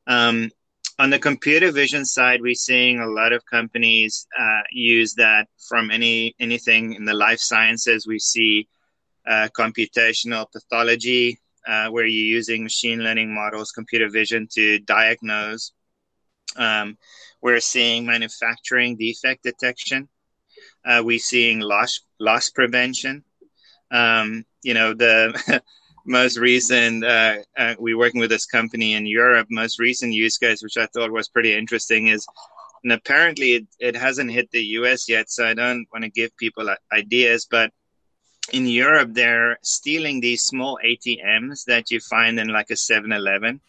Um, 0.06 0.50
on 0.98 1.10
the 1.10 1.18
computer 1.18 1.72
vision 1.72 2.04
side, 2.04 2.40
we're 2.40 2.54
seeing 2.54 3.00
a 3.00 3.06
lot 3.06 3.32
of 3.32 3.44
companies 3.46 4.26
uh, 4.38 4.62
use 4.70 5.14
that 5.14 5.48
from 5.68 5.90
any 5.90 6.34
anything 6.38 6.94
in 6.94 7.04
the 7.04 7.14
life 7.14 7.40
sciences. 7.40 8.06
We 8.06 8.18
see 8.18 8.68
uh, 9.26 9.48
computational 9.58 10.46
pathology, 10.52 11.38
uh, 11.66 11.88
where 11.88 12.06
you're 12.06 12.36
using 12.36 12.62
machine 12.62 13.00
learning 13.02 13.34
models, 13.34 13.72
computer 13.72 14.08
vision 14.08 14.46
to 14.54 14.78
diagnose. 14.80 15.72
Um, 16.56 16.96
we're 17.42 17.60
seeing 17.60 18.06
manufacturing 18.06 18.96
defect 18.96 19.42
detection. 19.42 20.08
Uh, 20.84 21.02
we're 21.04 21.18
seeing 21.18 21.60
loss 21.60 22.00
loss 22.20 22.50
prevention. 22.50 23.24
Um, 23.90 24.44
you 24.62 24.74
know 24.74 24.94
the 24.94 25.34
most 26.04 26.36
recent, 26.36 27.04
uh, 27.04 27.36
uh, 27.56 27.74
we're 27.78 27.98
working 27.98 28.20
with 28.20 28.30
this 28.30 28.46
company 28.46 28.94
in 28.94 29.06
Europe. 29.06 29.48
Most 29.50 29.78
recent 29.78 30.12
use 30.12 30.38
case, 30.38 30.62
which 30.62 30.76
I 30.76 30.86
thought 30.86 31.10
was 31.10 31.28
pretty 31.28 31.54
interesting, 31.54 32.08
is 32.08 32.26
and 32.82 32.92
apparently 32.92 33.52
it, 33.52 33.66
it 33.78 33.96
hasn't 33.96 34.30
hit 34.30 34.50
the 34.50 34.62
US 34.78 35.08
yet, 35.08 35.30
so 35.30 35.46
I 35.46 35.54
don't 35.54 35.86
want 35.92 36.04
to 36.04 36.10
give 36.10 36.36
people 36.36 36.68
ideas, 36.92 37.46
but 37.50 37.72
in 38.52 38.66
Europe, 38.66 39.10
they're 39.12 39.58
stealing 39.62 40.20
these 40.20 40.42
small 40.44 40.78
ATMs 40.84 41.64
that 41.64 41.90
you 41.90 41.98
find 42.00 42.38
in 42.38 42.48
like 42.48 42.68
a 42.70 42.76
7 42.76 43.10
Eleven. 43.10 43.62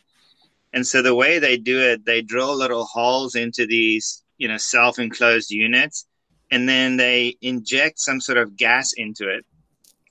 And 0.73 0.85
so 0.85 1.01
the 1.01 1.15
way 1.15 1.39
they 1.39 1.55
do 1.55 1.79
it, 1.79 2.05
they 2.05 2.21
drill 2.21 2.57
little 2.57 2.83
holes 2.83 3.35
into 3.35 3.65
these, 3.65 4.21
you 4.37 4.49
know, 4.49 4.57
self 4.57 4.99
enclosed 4.99 5.49
units, 5.49 6.05
and 6.51 6.67
then 6.67 6.97
they 6.97 7.37
inject 7.41 7.99
some 7.99 8.19
sort 8.19 8.37
of 8.37 8.57
gas 8.57 8.91
into 8.91 9.29
it 9.29 9.45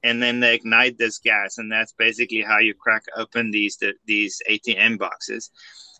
and 0.05 0.23
then 0.23 0.39
they 0.39 0.55
ignite 0.55 0.99
this 0.99 1.19
gas, 1.19 1.57
and 1.59 1.73
that's 1.73 1.93
basically 1.93 2.43
how 2.43 2.59
you 2.59 2.75
crack 2.75 3.03
open 3.17 3.51
these 3.51 3.77
the, 3.79 3.95
these 4.07 4.41
ATM 4.49 4.99
boxes. 4.99 5.51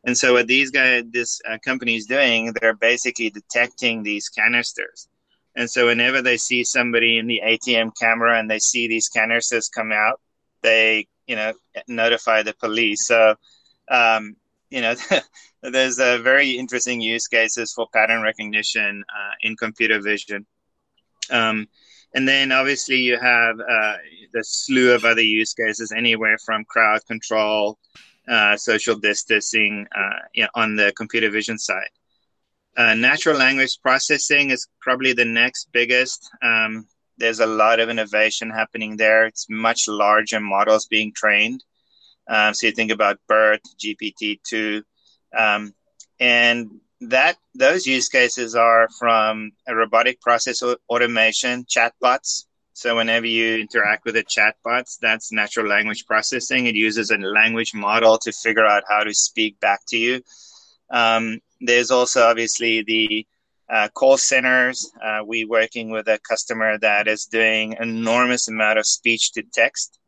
And 0.05 0.17
so 0.17 0.35
what 0.35 0.47
these 0.47 0.71
guys, 0.71 1.05
this 1.11 1.41
uh, 1.49 1.57
company 1.65 1.97
is 1.97 2.05
doing, 2.05 2.53
they're 2.61 2.75
basically 2.77 3.31
detecting 3.31 4.03
these 4.03 4.29
canisters. 4.29 5.09
And 5.57 5.71
so 5.71 5.87
whenever 5.87 6.21
they 6.21 6.37
see 6.37 6.65
somebody 6.65 7.17
in 7.17 7.27
the 7.27 7.41
ATM 7.43 7.93
camera 7.99 8.39
and 8.39 8.51
they 8.51 8.59
see 8.59 8.87
these 8.87 9.09
canisters 9.09 9.69
come 9.69 9.91
out, 9.91 10.21
they 10.63 11.07
you 11.27 11.37
know 11.37 11.55
notify 11.89 12.43
the 12.43 12.55
police. 12.55 13.07
So 13.07 13.37
um, 13.91 14.37
you 14.69 14.83
know 14.83 14.95
there's 15.63 15.99
a 15.99 16.19
very 16.19 16.51
interesting 16.51 17.01
use 17.01 17.27
cases 17.27 17.73
for 17.73 17.89
pattern 17.91 18.21
recognition 18.21 19.03
uh, 19.09 19.33
in 19.41 19.57
computer 19.57 20.01
vision. 20.03 20.45
Um, 21.31 21.69
and 22.15 22.27
then 22.29 22.53
obviously 22.53 22.97
you 22.97 23.19
have 23.19 23.59
uh, 23.61 23.97
the 24.33 24.43
slew 24.43 24.93
of 24.93 25.05
other 25.05 25.23
use 25.23 25.53
cases, 25.53 25.93
anywhere 25.93 26.39
from 26.39 26.65
crowd 26.65 27.01
control, 27.07 27.79
uh, 28.29 28.57
social 28.57 28.97
distancing 28.97 29.87
uh, 29.97 30.19
you 30.33 30.43
know, 30.45 30.49
on 30.55 30.77
the 30.77 30.93
computer 30.97 31.31
vision 31.31 31.59
side. 31.59 31.91
Uh, 32.77 32.95
natural 32.95 33.37
language 33.37 33.79
processing 33.83 34.51
is 34.51 34.67
probably 34.81 35.13
the 35.13 35.25
next 35.25 35.69
biggest. 35.73 36.29
Um, 36.43 36.87
there's 37.19 37.41
a 37.41 37.47
lot 37.47 37.79
of 37.79 37.89
innovation 37.89 38.51
happening 38.51 38.97
there. 38.97 39.27
It's 39.27 39.47
much 39.49 39.87
larger 39.87 40.41
models 40.41 40.87
being 40.87 41.13
trained. 41.15 41.63
Um, 42.29 42.55
so 42.55 42.67
you 42.67 42.73
think 42.73 42.91
about 42.91 43.21
BERT, 43.29 43.61
GPT-2, 43.79 44.83
um, 45.37 45.75
and 46.19 46.81
that 47.01 47.37
those 47.55 47.87
use 47.87 48.09
cases 48.09 48.55
are 48.55 48.89
from 48.99 49.53
a 49.67 49.75
robotic 49.75 50.21
process 50.21 50.63
automation 50.89 51.65
chatbots. 51.65 52.45
So 52.73 52.97
whenever 52.97 53.27
you 53.27 53.57
interact 53.57 54.05
with 54.05 54.17
a 54.17 54.25
chatbot 54.25 54.85
that's 55.01 55.31
natural 55.33 55.69
language 55.69 56.07
processing. 56.07 56.67
It 56.67 56.75
uses 56.75 57.11
a 57.11 57.19
language 57.19 57.73
model 57.75 58.19
to 58.19 58.33
figure 58.33 58.67
out 58.67 58.85
how 58.89 59.05
to 59.05 59.15
speak 59.15 59.61
back 59.61 59.81
to 59.89 59.97
you. 59.97 60.23
Um, 60.91 61.41
there's 61.61 61.91
also 61.91 62.25
obviously 62.25 62.83
the 62.83 63.27
uh, 63.71 63.89
call 63.95 64.17
centers. 64.17 64.91
Uh, 65.03 65.21
we 65.25 65.45
working 65.45 65.91
with 65.91 66.09
a 66.09 66.19
customer 66.29 66.79
that 66.79 67.09
is 67.09 67.27
doing 67.27 67.77
enormous 67.81 68.49
amount 68.49 68.79
of 68.79 68.87
speech 68.87 69.33
to 69.33 69.43
text. 69.53 69.99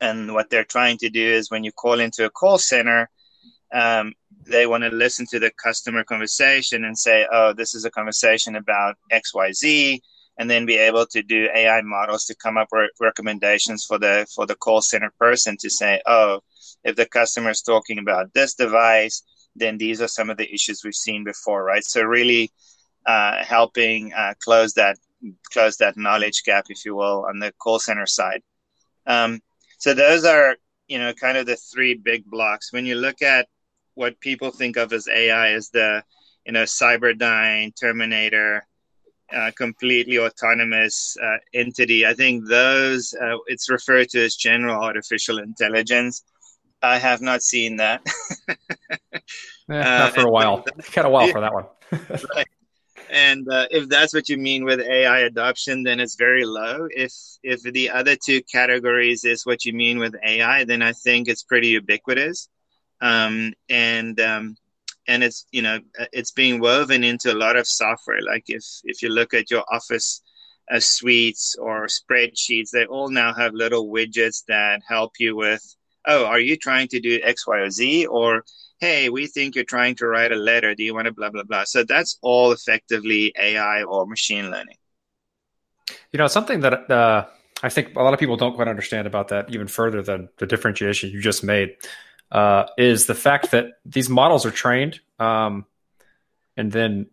And 0.00 0.32
what 0.34 0.50
they're 0.50 0.64
trying 0.64 0.98
to 0.98 1.10
do 1.10 1.22
is 1.22 1.50
when 1.50 1.64
you 1.64 1.72
call 1.72 2.00
into 2.00 2.24
a 2.24 2.30
call 2.30 2.58
center 2.58 3.10
um, 3.72 4.12
they 4.46 4.66
want 4.66 4.84
to 4.84 4.90
listen 4.90 5.26
to 5.26 5.38
the 5.38 5.50
customer 5.62 6.04
conversation 6.04 6.84
and 6.84 6.98
say, 6.98 7.26
oh, 7.32 7.52
this 7.52 7.74
is 7.74 7.84
a 7.84 7.90
conversation 7.90 8.56
about 8.56 8.96
XYZ, 9.12 10.00
and 10.38 10.50
then 10.50 10.66
be 10.66 10.76
able 10.76 11.06
to 11.06 11.22
do 11.22 11.48
AI 11.54 11.82
models 11.82 12.24
to 12.24 12.34
come 12.34 12.56
up 12.56 12.68
with 12.72 12.90
recommendations 13.00 13.84
for 13.84 13.98
the 13.98 14.26
for 14.34 14.46
the 14.46 14.56
call 14.56 14.80
center 14.80 15.12
person 15.18 15.56
to 15.60 15.70
say, 15.70 16.00
oh, 16.06 16.40
if 16.84 16.96
the 16.96 17.06
customer 17.06 17.50
is 17.50 17.62
talking 17.62 17.98
about 17.98 18.32
this 18.32 18.54
device, 18.54 19.22
then 19.54 19.76
these 19.78 20.00
are 20.00 20.08
some 20.08 20.30
of 20.30 20.36
the 20.36 20.52
issues 20.52 20.82
we've 20.82 20.94
seen 20.94 21.24
before, 21.24 21.62
right? 21.64 21.84
So 21.84 22.02
really 22.02 22.50
uh, 23.06 23.42
helping 23.44 24.12
uh, 24.12 24.34
close 24.42 24.74
that 24.74 24.96
close 25.52 25.76
that 25.76 25.96
knowledge 25.96 26.42
gap, 26.44 26.66
if 26.70 26.84
you 26.84 26.94
will, 26.94 27.26
on 27.28 27.38
the 27.38 27.52
call 27.58 27.78
center 27.78 28.06
side. 28.06 28.42
Um, 29.06 29.40
so 29.78 29.94
those 29.94 30.24
are 30.24 30.56
you 30.88 30.98
know 30.98 31.12
kind 31.12 31.36
of 31.36 31.46
the 31.46 31.56
three 31.56 31.94
big 31.94 32.24
blocks. 32.24 32.72
When 32.72 32.86
you 32.86 32.94
look 32.94 33.22
at 33.22 33.46
what 34.00 34.18
people 34.20 34.50
think 34.50 34.78
of 34.78 34.92
as 34.94 35.06
AI 35.08 35.52
is 35.52 35.68
the 35.68 36.02
you 36.46 36.52
know 36.52 36.64
Cyberdyne, 36.64 37.78
Terminator, 37.78 38.66
uh, 39.30 39.50
completely 39.54 40.18
autonomous 40.18 41.16
uh, 41.22 41.36
entity. 41.52 42.06
I 42.06 42.14
think 42.14 42.48
those 42.48 43.14
uh, 43.14 43.36
it's 43.46 43.70
referred 43.70 44.08
to 44.10 44.24
as 44.24 44.34
general 44.36 44.82
artificial 44.82 45.38
intelligence. 45.38 46.24
I 46.82 46.98
have 46.98 47.20
not 47.20 47.42
seen 47.42 47.76
that. 47.76 48.00
eh, 48.48 49.26
not 49.68 50.14
for 50.14 50.22
a 50.22 50.30
while. 50.30 50.64
Kind 50.94 51.06
of 51.06 51.12
while 51.12 51.28
for 51.28 51.42
that 51.42 51.52
one. 51.52 51.66
right. 52.34 52.46
And 53.10 53.46
uh, 53.52 53.66
if 53.70 53.88
that's 53.90 54.14
what 54.14 54.30
you 54.30 54.38
mean 54.38 54.64
with 54.64 54.80
AI 54.80 55.20
adoption, 55.30 55.82
then 55.82 56.00
it's 56.00 56.14
very 56.14 56.46
low. 56.46 56.88
If 56.90 57.12
if 57.42 57.60
the 57.62 57.90
other 57.90 58.16
two 58.16 58.40
categories 58.44 59.24
is 59.24 59.44
what 59.44 59.66
you 59.66 59.74
mean 59.74 59.98
with 59.98 60.14
AI, 60.26 60.64
then 60.64 60.80
I 60.80 60.92
think 60.92 61.28
it's 61.28 61.42
pretty 61.42 61.68
ubiquitous 61.68 62.48
um, 63.00 63.52
and 63.68 64.20
um, 64.20 64.56
and 65.08 65.22
it's 65.24 65.46
you 65.52 65.62
know 65.62 65.80
it's 66.12 66.30
being 66.32 66.60
woven 66.60 67.04
into 67.04 67.32
a 67.32 67.36
lot 67.36 67.56
of 67.56 67.66
software. 67.66 68.22
Like 68.22 68.44
if 68.48 68.64
if 68.84 69.02
you 69.02 69.08
look 69.08 69.34
at 69.34 69.50
your 69.50 69.64
Office 69.70 70.22
uh, 70.70 70.80
suites 70.80 71.56
or 71.60 71.86
spreadsheets, 71.86 72.70
they 72.70 72.86
all 72.86 73.10
now 73.10 73.34
have 73.34 73.54
little 73.54 73.88
widgets 73.88 74.44
that 74.48 74.82
help 74.86 75.12
you 75.18 75.36
with. 75.36 75.62
Oh, 76.06 76.24
are 76.24 76.40
you 76.40 76.56
trying 76.56 76.88
to 76.88 77.00
do 77.00 77.20
X, 77.22 77.46
Y, 77.46 77.58
or 77.58 77.70
Z, 77.70 78.06
or 78.06 78.44
hey, 78.80 79.10
we 79.10 79.26
think 79.26 79.54
you're 79.54 79.64
trying 79.64 79.94
to 79.96 80.06
write 80.06 80.32
a 80.32 80.36
letter. 80.36 80.74
Do 80.74 80.82
you 80.82 80.94
want 80.94 81.06
to 81.06 81.12
blah, 81.12 81.30
blah, 81.30 81.44
blah? 81.44 81.64
So 81.64 81.84
that's 81.84 82.18
all 82.22 82.50
effectively 82.52 83.32
AI 83.38 83.82
or 83.82 84.06
machine 84.06 84.50
learning. 84.50 84.76
You 86.12 86.18
know, 86.18 86.26
something 86.26 86.60
that 86.60 86.90
uh, 86.90 87.26
I 87.62 87.68
think 87.68 87.94
a 87.94 88.02
lot 88.02 88.14
of 88.14 88.20
people 88.20 88.36
don't 88.36 88.54
quite 88.54 88.68
understand 88.68 89.06
about 89.06 89.28
that, 89.28 89.50
even 89.50 89.68
further 89.68 90.02
than 90.02 90.30
the 90.38 90.46
differentiation 90.46 91.10
you 91.10 91.20
just 91.20 91.44
made, 91.44 91.76
uh, 92.30 92.66
is 92.78 93.06
the 93.06 93.14
fact 93.14 93.50
that 93.50 93.78
these 93.84 94.08
models 94.08 94.46
are 94.46 94.50
trained 94.50 95.00
um, 95.18 95.66
and 96.56 96.70
then 96.72 97.06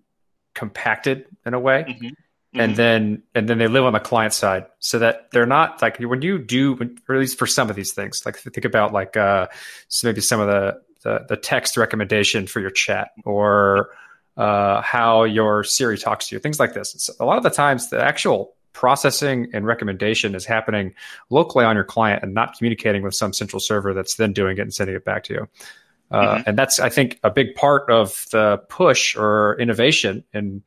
compacted 0.53 1.25
in 1.45 1.53
a 1.53 1.59
way. 1.59 1.85
Mm-hmm. 1.87 2.05
Mm-hmm. 2.05 2.59
And 2.61 2.75
then 2.77 3.23
and 3.35 3.49
then 3.49 3.57
they 3.57 3.67
live 3.67 3.83
on 3.83 3.91
the 3.91 3.99
client 3.99 4.33
side, 4.33 4.67
so 4.79 4.99
that 4.99 5.31
they're 5.31 5.45
not 5.45 5.81
like 5.81 5.97
when 5.97 6.21
you 6.21 6.39
do, 6.39 6.77
or 7.07 7.15
at 7.15 7.19
least 7.19 7.37
for 7.37 7.45
some 7.45 7.69
of 7.69 7.75
these 7.75 7.93
things. 7.93 8.25
Like 8.25 8.37
think 8.37 8.63
about 8.63 8.93
like 8.93 9.17
uh, 9.17 9.47
so 9.89 10.07
maybe 10.07 10.21
some 10.21 10.39
of 10.39 10.47
the, 10.47 10.81
the, 11.03 11.25
the 11.27 11.35
text 11.35 11.75
recommendation 11.75 12.47
for 12.47 12.61
your 12.61 12.69
chat, 12.69 13.09
or 13.25 13.89
uh, 14.37 14.81
how 14.81 15.25
your 15.25 15.65
Siri 15.65 15.97
talks 15.97 16.29
to 16.29 16.35
you, 16.35 16.39
things 16.39 16.57
like 16.57 16.73
this. 16.73 16.95
It's, 16.95 17.09
a 17.19 17.25
lot 17.25 17.37
of 17.37 17.43
the 17.43 17.49
times, 17.49 17.89
the 17.89 18.01
actual 18.01 18.55
processing 18.77 19.49
and 19.53 19.65
recommendation 19.65 20.35
is 20.35 20.45
happening 20.45 20.93
locally 21.31 21.65
on 21.65 21.75
your 21.75 21.83
client 21.83 22.21
and 22.21 22.35
not 22.35 22.55
communicating 22.55 23.01
with 23.01 23.15
some 23.15 23.33
central 23.33 23.59
server 23.59 23.91
that's 23.91 24.17
then 24.17 24.31
doing 24.31 24.55
it 24.59 24.61
and 24.61 24.71
sending 24.71 24.95
it 24.95 25.03
back 25.03 25.23
to 25.23 25.33
you. 25.33 25.49
Uh, 26.11 26.35
mm-hmm. 26.35 26.43
And 26.45 26.59
that's, 26.59 26.79
I 26.79 26.89
think, 26.89 27.19
a 27.23 27.31
big 27.31 27.55
part 27.55 27.89
of 27.89 28.27
the 28.31 28.59
push 28.69 29.15
or 29.15 29.59
innovation 29.59 30.23
in 30.31 30.61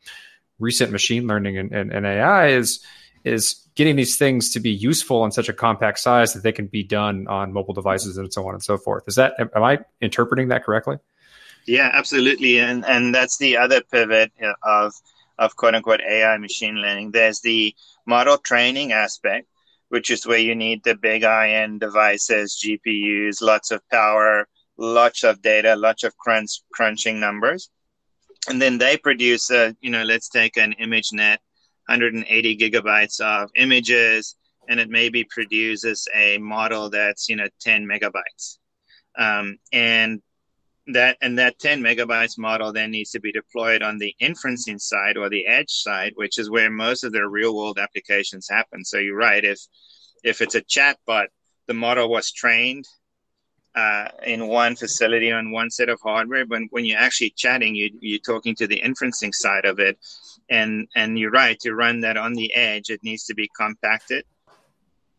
recent 0.58 0.90
machine 0.90 1.28
learning 1.28 1.56
and, 1.56 1.70
and, 1.70 1.92
and 1.92 2.04
AI 2.04 2.48
is 2.48 2.84
is 3.22 3.68
getting 3.76 3.94
these 3.94 4.16
things 4.16 4.50
to 4.50 4.60
be 4.60 4.70
useful 4.70 5.24
in 5.24 5.30
such 5.30 5.48
a 5.48 5.52
compact 5.52 6.00
size 6.00 6.32
that 6.32 6.42
they 6.42 6.52
can 6.52 6.66
be 6.66 6.82
done 6.82 7.28
on 7.28 7.52
mobile 7.52 7.74
devices 7.74 8.16
and 8.16 8.32
so 8.32 8.48
on 8.48 8.54
and 8.54 8.62
so 8.62 8.76
forth. 8.76 9.04
Is 9.06 9.14
that 9.14 9.34
am 9.38 9.62
I 9.62 9.78
interpreting 10.00 10.48
that 10.48 10.64
correctly? 10.64 10.96
Yeah, 11.64 11.90
absolutely, 11.92 12.58
and 12.58 12.84
and 12.84 13.14
that's 13.14 13.38
the 13.38 13.56
other 13.56 13.82
pivot 13.82 14.32
of 14.64 14.94
of 15.40 15.56
quote 15.56 15.74
unquote 15.74 16.02
AI 16.02 16.38
machine 16.38 16.76
learning. 16.76 17.10
There's 17.10 17.40
the 17.40 17.74
model 18.06 18.38
training 18.38 18.92
aspect, 18.92 19.48
which 19.88 20.10
is 20.10 20.26
where 20.26 20.38
you 20.38 20.54
need 20.54 20.84
the 20.84 20.94
big 20.94 21.24
IN 21.24 21.80
devices, 21.80 22.62
GPUs, 22.64 23.42
lots 23.42 23.72
of 23.72 23.82
power, 23.90 24.46
lots 24.78 25.24
of 25.24 25.42
data, 25.42 25.74
lots 25.74 26.04
of 26.04 26.16
crunch, 26.16 26.60
crunching 26.72 27.18
numbers 27.18 27.70
and 28.48 28.60
then 28.60 28.78
they 28.78 28.96
produce 28.96 29.50
a 29.50 29.76
you 29.80 29.90
know 29.90 30.04
let's 30.04 30.28
take 30.28 30.56
an 30.56 30.74
ImageNet 30.80 31.38
180 31.86 32.56
gigabytes 32.56 33.20
of 33.20 33.50
images 33.56 34.36
and 34.68 34.80
it 34.80 34.88
maybe 34.88 35.24
produces 35.24 36.06
a 36.14 36.38
model 36.38 36.88
that's 36.90 37.28
you 37.28 37.36
know 37.36 37.48
10 37.60 37.86
megabytes 37.86 38.58
um, 39.18 39.58
and 39.72 40.22
that 40.92 41.16
and 41.20 41.38
that 41.38 41.58
10 41.58 41.82
megabytes 41.82 42.38
model 42.38 42.72
then 42.72 42.90
needs 42.90 43.10
to 43.10 43.20
be 43.20 43.32
deployed 43.32 43.82
on 43.82 43.98
the 43.98 44.14
inferencing 44.20 44.80
side 44.80 45.16
or 45.16 45.28
the 45.28 45.46
edge 45.46 45.70
side 45.70 46.12
which 46.16 46.38
is 46.38 46.50
where 46.50 46.70
most 46.70 47.04
of 47.04 47.12
the 47.12 47.26
real 47.26 47.56
world 47.56 47.78
applications 47.78 48.48
happen 48.48 48.84
so 48.84 48.98
you're 48.98 49.16
right 49.16 49.44
if 49.44 49.60
if 50.24 50.40
it's 50.40 50.54
a 50.54 50.62
chatbot 50.62 51.26
the 51.66 51.74
model 51.74 52.08
was 52.10 52.32
trained 52.32 52.86
uh, 53.74 54.08
in 54.24 54.48
one 54.48 54.76
facility 54.76 55.30
on 55.30 55.52
one 55.52 55.70
set 55.70 55.88
of 55.88 56.00
hardware. 56.02 56.44
But 56.44 56.62
when 56.70 56.84
you're 56.84 56.98
actually 56.98 57.30
chatting, 57.30 57.74
you, 57.74 57.90
you're 58.00 58.18
talking 58.18 58.54
to 58.56 58.66
the 58.66 58.80
inferencing 58.80 59.34
side 59.34 59.64
of 59.64 59.78
it. 59.78 59.98
And, 60.48 60.88
and 60.96 61.18
you're 61.18 61.30
right, 61.30 61.58
to 61.60 61.74
run 61.74 62.00
that 62.00 62.16
on 62.16 62.34
the 62.34 62.52
edge, 62.54 62.90
it 62.90 63.04
needs 63.04 63.24
to 63.26 63.34
be 63.34 63.48
compacted, 63.56 64.24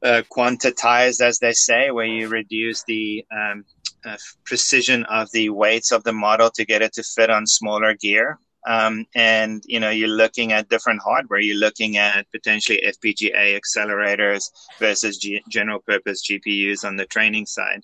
uh, 0.04 0.24
quantized, 0.30 1.22
as 1.22 1.40
they 1.40 1.54
say, 1.54 1.92
where 1.92 2.06
you 2.06 2.28
reduce 2.28 2.84
the 2.84 3.26
um, 3.32 3.64
uh, 4.06 4.18
precision 4.46 5.06
of 5.06 5.32
the 5.32 5.50
weights 5.50 5.92
of 5.92 6.04
the 6.04 6.14
model 6.14 6.50
to 6.52 6.66
get 6.66 6.82
it 6.82 6.94
to 6.94 7.04
fit 7.04 7.30
on 7.30 7.46
smaller 7.46 7.94
gear. 7.94 8.40
Um, 8.68 9.08
and 9.16 9.64
you 9.66 9.80
know 9.80 9.90
you're 9.90 10.08
looking 10.08 10.52
at 10.52 10.70
different 10.70 11.02
hardware 11.02 11.40
you're 11.40 11.58
looking 11.58 11.98
at 11.98 12.30
potentially 12.32 12.80
fpga 12.86 13.60
accelerators 13.60 14.44
versus 14.78 15.18
G- 15.18 15.42
general 15.50 15.80
purpose 15.80 16.22
gpus 16.30 16.86
on 16.86 16.96
the 16.96 17.08
training 17.08 17.48
side 17.48 17.82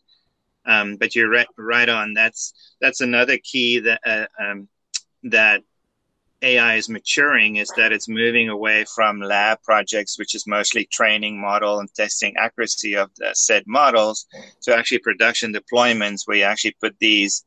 um, 0.67 0.97
but 0.97 1.15
you're 1.15 1.30
right, 1.30 1.47
right 1.58 1.88
on. 1.88 2.13
That's 2.13 2.53
that's 2.82 3.01
another 3.01 3.38
key 3.41 3.80
that 3.80 4.01
uh, 4.06 4.27
um, 4.39 4.67
that 5.23 5.63
AI 6.41 6.76
is 6.76 6.88
maturing 6.89 7.56
is 7.56 7.69
that 7.78 7.91
it's 7.91 8.08
moving 8.08 8.50
away 8.50 8.86
from 8.93 9.19
lab 9.19 9.62
projects, 9.63 10.19
which 10.19 10.36
is 10.36 10.45
mostly 10.45 10.88
training 10.91 11.41
model 11.41 11.80
and 11.80 11.93
testing 11.93 12.36
accuracy 12.38 12.95
of 12.95 13.10
the 13.17 13.32
said 13.34 13.63
models, 13.65 14.28
to 14.62 14.76
actually 14.76 15.00
production 15.00 15.54
deployments 15.54 16.21
where 16.26 16.38
you 16.38 16.43
actually 16.43 16.76
put 16.80 16.95
these 17.00 17.43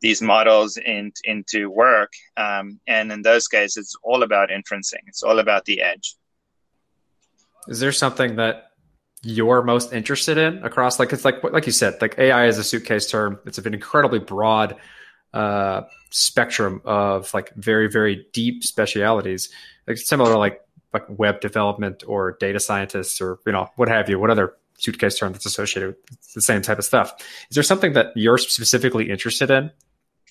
these 0.00 0.20
models 0.20 0.76
in, 0.76 1.12
into 1.24 1.70
work. 1.70 2.12
Um, 2.36 2.78
and 2.86 3.10
in 3.10 3.22
those 3.22 3.48
cases, 3.48 3.76
it's 3.76 3.96
all 4.02 4.22
about 4.22 4.50
inferencing. 4.50 5.00
It's 5.06 5.22
all 5.22 5.38
about 5.38 5.64
the 5.64 5.80
edge. 5.80 6.16
Is 7.68 7.80
there 7.80 7.92
something 7.92 8.36
that 8.36 8.70
you're 9.22 9.62
most 9.62 9.94
interested 9.94 10.36
in 10.36 10.62
across 10.64 10.98
like 10.98 11.12
it's 11.12 11.24
like 11.24 11.42
like 11.42 11.64
you 11.64 11.72
said 11.72 11.94
like 12.02 12.18
ai 12.18 12.44
is 12.44 12.58
a 12.58 12.64
suitcase 12.64 13.10
term 13.10 13.40
it's 13.46 13.56
an 13.56 13.72
incredibly 13.72 14.18
broad 14.18 14.76
uh, 15.32 15.80
spectrum 16.14 16.80
of 16.84 17.32
like 17.34 17.52
very 17.54 17.90
very 17.90 18.26
deep 18.32 18.62
specialities 18.62 19.48
like 19.88 19.96
similar 19.96 20.36
like 20.36 20.60
like 20.92 21.04
web 21.08 21.40
development 21.40 22.04
or 22.06 22.36
data 22.38 22.60
scientists 22.60 23.20
or 23.20 23.38
you 23.46 23.52
know 23.52 23.68
what 23.76 23.88
have 23.88 24.08
you 24.08 24.18
what 24.18 24.30
other 24.30 24.54
suitcase 24.78 25.18
term 25.18 25.32
that's 25.32 25.46
associated 25.46 25.94
with 26.10 26.34
the 26.34 26.40
same 26.40 26.62
type 26.62 26.78
of 26.78 26.84
stuff 26.84 27.14
is 27.50 27.54
there 27.54 27.64
something 27.64 27.94
that 27.94 28.12
you're 28.14 28.38
specifically 28.38 29.10
interested 29.10 29.50
in 29.50 29.70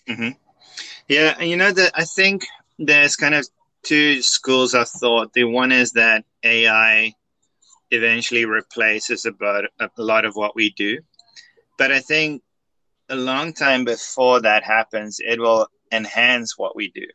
mm-hmm. 0.08 0.30
yeah 1.08 1.41
you 1.41 1.58
know 1.58 1.72
that 1.72 1.91
i 1.96 2.06
think 2.06 2.46
there's 2.80 3.15
kind 3.15 3.36
of 3.36 3.46
two 3.84 4.22
schools 4.22 4.74
of 4.74 4.88
thought 4.88 5.34
the 5.34 5.43
one 5.43 5.72
is 5.72 5.91
that 5.91 6.24
ai 6.43 7.13
eventually 7.93 8.46
replaces 8.46 9.26
about 9.26 9.65
a 9.80 9.89
lot 9.98 10.26
of 10.26 10.36
what 10.36 10.56
we 10.56 10.72
do. 10.72 11.00
But 11.78 11.91
I 11.91 12.00
think 12.00 12.41
a 13.10 13.16
long 13.16 13.54
time 13.54 13.86
before 13.86 14.42
that 14.42 14.63
happens, 14.63 15.20
it 15.20 15.39
will 15.39 15.68
enhance 15.92 16.58
what 16.58 16.76
we 16.76 16.89
do. 16.92 17.06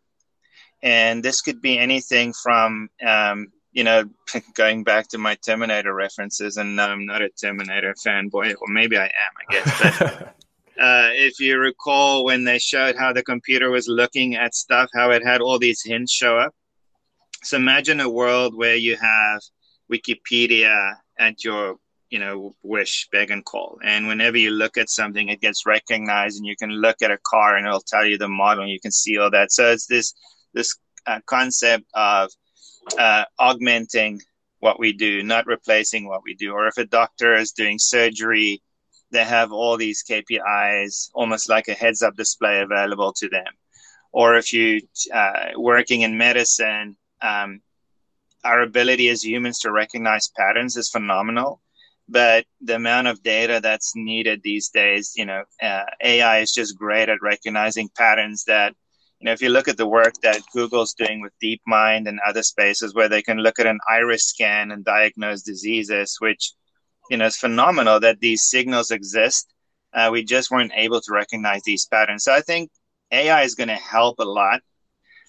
And 0.83 1.23
this 1.23 1.41
could 1.41 1.61
be 1.61 1.79
anything 1.79 2.33
from, 2.33 2.89
um, 3.05 3.49
you 3.73 3.85
know, 3.85 4.05
going 4.55 4.85
back 4.85 5.09
to 5.09 5.19
my 5.19 5.37
Terminator 5.37 5.95
references, 5.95 6.57
and 6.57 6.77
no, 6.77 6.85
I'm 6.85 7.07
not 7.07 7.23
a 7.23 7.31
Terminator 7.31 7.95
fanboy, 8.07 8.55
or 8.61 8.69
maybe 8.69 8.97
I 8.97 9.05
am, 9.05 9.11
I 9.49 9.53
guess. 9.53 9.83
But 9.83 10.23
uh, 10.81 11.11
if 11.13 11.41
you 11.41 11.59
recall 11.59 12.25
when 12.25 12.45
they 12.45 12.59
showed 12.59 12.97
how 12.97 13.13
the 13.13 13.23
computer 13.23 13.71
was 13.71 13.89
looking 13.89 14.37
at 14.37 14.55
stuff, 14.55 14.89
how 14.95 15.11
it 15.11 15.25
had 15.25 15.41
all 15.41 15.59
these 15.59 15.83
hints 15.83 16.13
show 16.13 16.39
up. 16.39 16.55
So 17.43 17.57
imagine 17.57 18.01
a 18.01 18.11
world 18.11 18.57
where 18.57 18.77
you 18.77 18.97
have 18.97 19.41
Wikipedia 19.93 20.95
at 21.19 21.45
your 21.45 21.77
you 22.11 22.19
know 22.19 22.55
wish 22.63 23.09
beg 23.13 23.31
and 23.31 23.45
call. 23.45 23.79
And 23.83 24.07
whenever 24.09 24.37
you 24.37 24.51
look 24.51 24.77
at 24.77 24.89
something 24.89 25.29
it 25.29 25.41
gets 25.41 25.67
recognized 25.67 26.39
and 26.39 26.47
you 26.47 26.57
can 26.57 26.71
look 26.71 27.03
at 27.03 27.11
a 27.11 27.19
car 27.25 27.57
and 27.57 27.67
it'll 27.67 27.81
tell 27.81 28.05
you 28.05 28.19
the 28.19 28.29
model 28.29 28.65
and 28.65 28.73
you 28.73 28.81
can 28.81 28.93
see 28.93 29.19
all 29.19 29.31
that. 29.31 29.53
So 29.53 29.71
it's 29.71 29.87
this 29.87 30.15
this 30.55 30.77
uh, 31.07 31.21
concept 31.27 31.85
of 31.95 32.31
uh, 32.99 33.25
augmenting 33.39 34.21
what 34.61 34.79
we 34.81 34.93
do 34.93 35.23
not 35.23 35.47
replacing 35.47 36.09
what 36.09 36.23
we 36.25 36.35
do. 36.35 36.53
Or 36.53 36.67
if 36.67 36.79
a 36.79 36.85
doctor 36.85 37.35
is 37.35 37.53
doing 37.53 37.79
surgery 37.79 38.63
they 39.11 39.25
have 39.25 39.53
all 39.53 39.79
these 39.79 40.05
kpis 40.05 41.09
almost 41.15 41.49
like 41.49 41.69
a 41.69 41.73
heads 41.73 42.03
up 42.03 42.15
display 42.15 42.61
available 42.61 43.13
to 43.15 43.29
them. 43.29 43.53
Or 44.13 44.37
if 44.37 44.53
you 44.53 44.83
uh, 45.13 45.51
working 45.57 46.03
in 46.03 46.19
medicine 46.19 46.97
um, 47.23 47.61
our 48.45 48.63
ability 48.63 49.09
as 49.09 49.25
humans 49.25 49.59
to 49.61 49.73
recognize 49.73 50.31
patterns 50.37 50.77
is 50.77 50.89
phenomenal 50.91 51.61
but 52.09 52.45
the 52.61 52.75
amount 52.75 53.07
of 53.07 53.23
data 53.23 53.61
that's 53.63 53.93
needed 53.95 54.41
these 54.43 54.69
days 54.69 55.13
you 55.17 55.25
know 55.25 55.43
uh, 55.63 55.85
ai 56.03 56.39
is 56.39 56.53
just 56.53 56.79
great 56.79 57.09
at 57.09 57.23
recognizing 57.23 57.89
patterns 57.97 58.45
that 58.45 58.75
you 59.21 59.27
know 59.27 59.33
if 59.33 59.43
you 59.43 59.49
look 59.49 59.69
at 59.69 59.77
the 59.77 59.87
work 59.87 60.15
that 60.23 60.41
google's 60.53 60.95
doing 60.95 61.21
with 61.21 61.33
deepmind 61.43 62.09
and 62.09 62.21
other 62.27 62.43
spaces 62.43 62.95
where 62.95 63.09
they 63.09 63.23
can 63.23 63.39
look 63.39 63.59
at 63.59 63.67
an 63.67 63.79
iris 63.89 64.25
scan 64.25 64.71
and 64.71 64.85
diagnose 64.85 65.43
diseases 65.43 66.17
which 66.21 66.53
you 67.11 67.17
know 67.17 67.27
is 67.27 67.37
phenomenal 67.37 68.01
that 68.01 68.21
these 68.21 68.45
signals 68.45 68.91
exist 68.91 69.53
uh, 69.95 70.11
we 70.13 70.23
just 70.23 70.51
weren't 70.51 70.73
able 70.75 71.01
to 71.01 71.13
recognize 71.13 71.63
these 71.65 71.87
patterns 71.87 72.25
so 72.25 72.33
i 72.33 72.41
think 72.41 72.71
ai 73.13 73.43
is 73.43 73.55
going 73.55 73.69
to 73.69 73.75
help 73.75 74.19
a 74.19 74.25
lot 74.25 74.61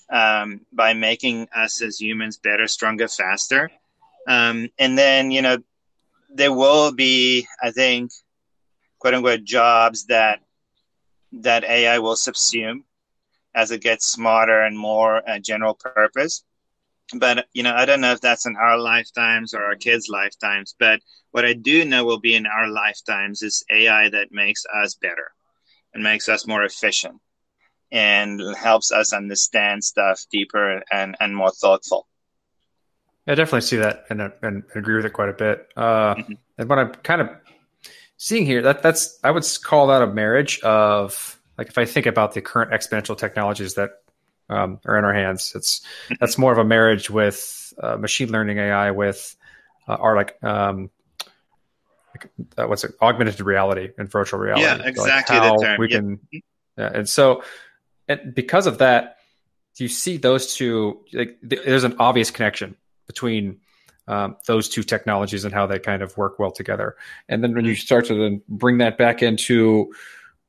um, 0.10 0.62
by 0.72 0.94
making 0.94 1.48
us 1.56 1.82
as 1.82 2.00
humans 2.00 2.38
better, 2.38 2.68
stronger, 2.68 3.08
faster. 3.08 3.70
Um, 4.28 4.70
and 4.78 4.98
then, 4.98 5.32
you 5.32 5.42
know, 5.42 5.58
there 6.30 6.54
will 6.54 6.92
be, 6.94 7.48
I 7.62 7.72
think, 7.72 8.12
quote 9.00 9.14
unquote, 9.14 9.44
jobs 9.44 10.06
that 10.08 10.42
that 11.32 11.64
AI 11.64 12.00
will 12.00 12.16
subsume 12.16 12.84
as 13.54 13.72
it 13.72 13.82
gets 13.82 14.06
smarter 14.12 14.62
and 14.62 14.78
more 14.78 15.28
uh, 15.30 15.40
general 15.40 15.76
purpose. 15.76 16.44
But 17.16 17.48
you 17.54 17.64
know, 17.64 17.74
I 17.74 17.86
don't 17.86 18.02
know 18.02 18.12
if 18.12 18.22
that's 18.22 18.46
in 18.46 18.56
our 18.56 18.78
lifetimes 18.78 19.54
or 19.54 19.64
our 19.64 19.76
kids' 19.76 20.10
lifetimes. 20.10 20.76
But 20.80 21.02
what 21.32 21.46
I 21.46 21.54
do 21.54 21.86
know 21.86 22.06
will 22.06 22.20
be 22.20 22.36
in 22.36 22.46
our 22.46 22.68
lifetimes 22.68 23.42
is 23.42 23.64
AI 23.72 24.10
that 24.10 24.32
makes 24.32 24.64
us 24.74 24.96
better 24.96 25.32
and 25.94 26.04
makes 26.04 26.30
us 26.30 26.48
more 26.48 26.64
efficient 26.64 27.20
and 27.92 28.42
helps 28.56 28.92
us 28.92 29.14
understand 29.14 29.84
stuff 29.84 30.22
deeper 30.32 30.84
and, 30.92 31.16
and 31.20 31.36
more 31.36 31.52
thoughtful. 31.52 32.08
I 33.28 33.36
definitely 33.36 33.62
see 33.62 33.78
that 33.78 34.06
and, 34.10 34.32
and 34.42 34.64
agree 34.76 34.96
with 34.96 35.06
it 35.06 35.14
quite 35.14 35.30
a 35.30 35.34
bit. 35.34 35.68
Uh, 35.76 36.16
mm-hmm. 36.16 36.34
And 36.58 36.70
what 36.70 36.80
I'm 36.80 36.94
kind 36.94 37.22
of 37.22 37.30
seeing 38.18 38.46
here, 38.46 38.62
that 38.64 38.82
that's 38.82 39.20
I 39.24 39.32
would 39.32 39.46
call 39.64 39.88
that 39.88 40.02
a 40.02 40.08
marriage 40.08 40.60
of 40.62 41.40
like 41.58 41.68
if 41.68 41.78
I 41.78 41.86
think 41.86 42.06
about 42.06 42.34
the 42.34 42.42
current 42.42 42.72
exponential 42.72 43.18
technologies 43.18 43.76
that 43.76 43.92
um, 44.50 44.80
are 44.86 44.98
in 44.98 45.06
our 45.06 45.14
hands, 45.14 45.54
it's 45.56 45.80
mm-hmm. 45.80 46.16
that's 46.20 46.38
more 46.38 46.52
of 46.52 46.58
a 46.58 46.64
marriage 46.64 47.10
with 47.10 47.74
uh, 47.82 47.98
machine 47.98 48.32
learning 48.32 48.58
AI 48.58 48.92
with 48.92 49.36
uh, 49.88 49.96
or 49.96 50.16
like 50.16 50.42
um, 50.44 50.90
uh, 52.58 52.66
what's 52.66 52.84
it 52.84 52.94
augmented 53.02 53.40
reality 53.42 53.90
and 53.98 54.10
virtual 54.10 54.40
reality. 54.40 54.64
Yeah, 54.64 54.88
exactly. 54.88 55.38
Like 55.38 55.46
how 55.46 55.58
the 55.58 55.64
term. 55.64 55.80
we 55.80 55.90
yep. 55.90 56.00
can, 56.00 56.20
yeah, 56.78 56.92
and 56.94 57.10
so 57.10 57.44
and 58.08 58.34
because 58.34 58.66
of 58.66 58.80
that, 58.80 59.18
you 59.78 59.88
see 59.88 60.18
those 60.18 60.56
two. 60.56 61.06
Like, 61.14 61.38
there's 61.42 61.84
an 61.84 61.96
obvious 62.00 62.32
connection 62.32 62.76
between 63.10 63.58
um, 64.08 64.38
those 64.46 64.70
two 64.70 64.84
technologies 64.84 65.44
and 65.44 65.54
how 65.54 65.66
they 65.66 65.80
kind 65.80 66.04
of 66.04 66.16
work 66.16 66.38
well 66.38 66.52
together. 66.52 66.96
And 67.28 67.44
then 67.44 67.56
when 67.56 67.66
you 67.66 67.74
start 67.74 68.06
to 68.06 68.14
then 68.14 68.42
bring 68.48 68.78
that 68.78 69.00
back 69.00 69.24
into 69.24 69.92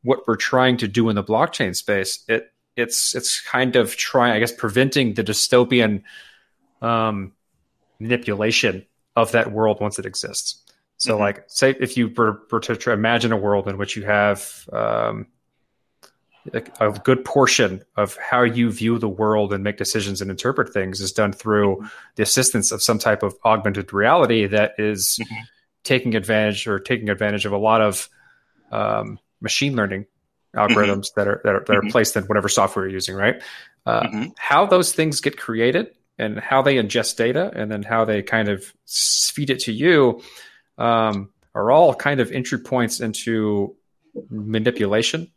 what 0.02 0.20
we're 0.28 0.36
trying 0.36 0.76
to 0.76 0.86
do 0.86 1.08
in 1.08 1.16
the 1.16 1.24
blockchain 1.24 1.74
space, 1.74 2.22
it 2.28 2.52
it's 2.76 3.14
it's 3.14 3.40
kind 3.40 3.76
of 3.76 3.96
trying, 3.96 4.34
I 4.34 4.40
guess, 4.40 4.52
preventing 4.52 5.14
the 5.14 5.24
dystopian 5.24 6.02
um, 6.82 7.32
manipulation 7.98 8.84
of 9.16 9.32
that 9.32 9.52
world 9.52 9.80
once 9.80 9.98
it 9.98 10.04
exists. 10.04 10.62
So, 10.98 11.14
mm-hmm. 11.14 11.22
like, 11.22 11.44
say 11.46 11.74
if 11.80 11.96
you 11.96 12.12
were, 12.14 12.42
were 12.50 12.60
to, 12.60 12.76
to, 12.76 12.92
imagine 12.92 13.32
a 13.32 13.36
world 13.36 13.68
in 13.68 13.78
which 13.78 13.96
you 13.96 14.04
have 14.04 14.68
um, 14.72 15.26
a, 16.52 16.90
good 17.04 17.24
portion 17.24 17.82
of 17.96 18.16
how 18.16 18.42
you 18.42 18.70
view 18.70 18.98
the 18.98 19.08
world 19.08 19.52
and 19.52 19.62
make 19.62 19.76
decisions 19.76 20.20
and 20.20 20.30
interpret 20.30 20.72
things 20.72 21.00
is 21.00 21.12
done 21.12 21.32
through 21.32 21.76
mm-hmm. 21.76 21.86
the 22.16 22.22
assistance 22.22 22.72
of 22.72 22.82
some 22.82 22.98
type 22.98 23.22
of 23.22 23.34
augmented 23.44 23.92
reality 23.92 24.46
that 24.46 24.74
is 24.78 25.18
mm-hmm. 25.20 25.42
taking 25.84 26.14
advantage 26.14 26.66
or 26.66 26.78
taking 26.78 27.10
advantage 27.10 27.44
of 27.44 27.52
a 27.52 27.58
lot 27.58 27.80
of 27.80 28.08
um, 28.72 29.18
machine 29.40 29.76
learning 29.76 30.06
algorithms 30.56 31.10
mm-hmm. 31.10 31.20
that 31.20 31.28
are 31.28 31.40
that 31.44 31.54
are, 31.54 31.64
that 31.66 31.76
are 31.76 31.80
mm-hmm. 31.80 31.90
placed 31.90 32.16
in 32.16 32.24
whatever 32.24 32.48
software 32.48 32.86
you're 32.86 32.94
using, 32.94 33.14
right? 33.14 33.42
Uh, 33.86 34.02
mm-hmm. 34.02 34.24
how 34.36 34.66
those 34.66 34.92
things 34.92 35.20
get 35.20 35.38
created 35.38 35.94
and 36.18 36.38
how 36.38 36.60
they 36.60 36.76
ingest 36.76 37.16
data 37.16 37.50
and 37.54 37.70
then 37.70 37.82
how 37.82 38.04
they 38.04 38.22
kind 38.22 38.48
of 38.48 38.72
feed 38.86 39.48
it 39.48 39.60
to 39.60 39.72
you 39.72 40.20
um, 40.76 41.30
are 41.54 41.70
all 41.70 41.94
kind 41.94 42.20
of 42.20 42.30
entry 42.30 42.58
points 42.58 43.00
into 43.00 43.74
manipulation 44.28 45.30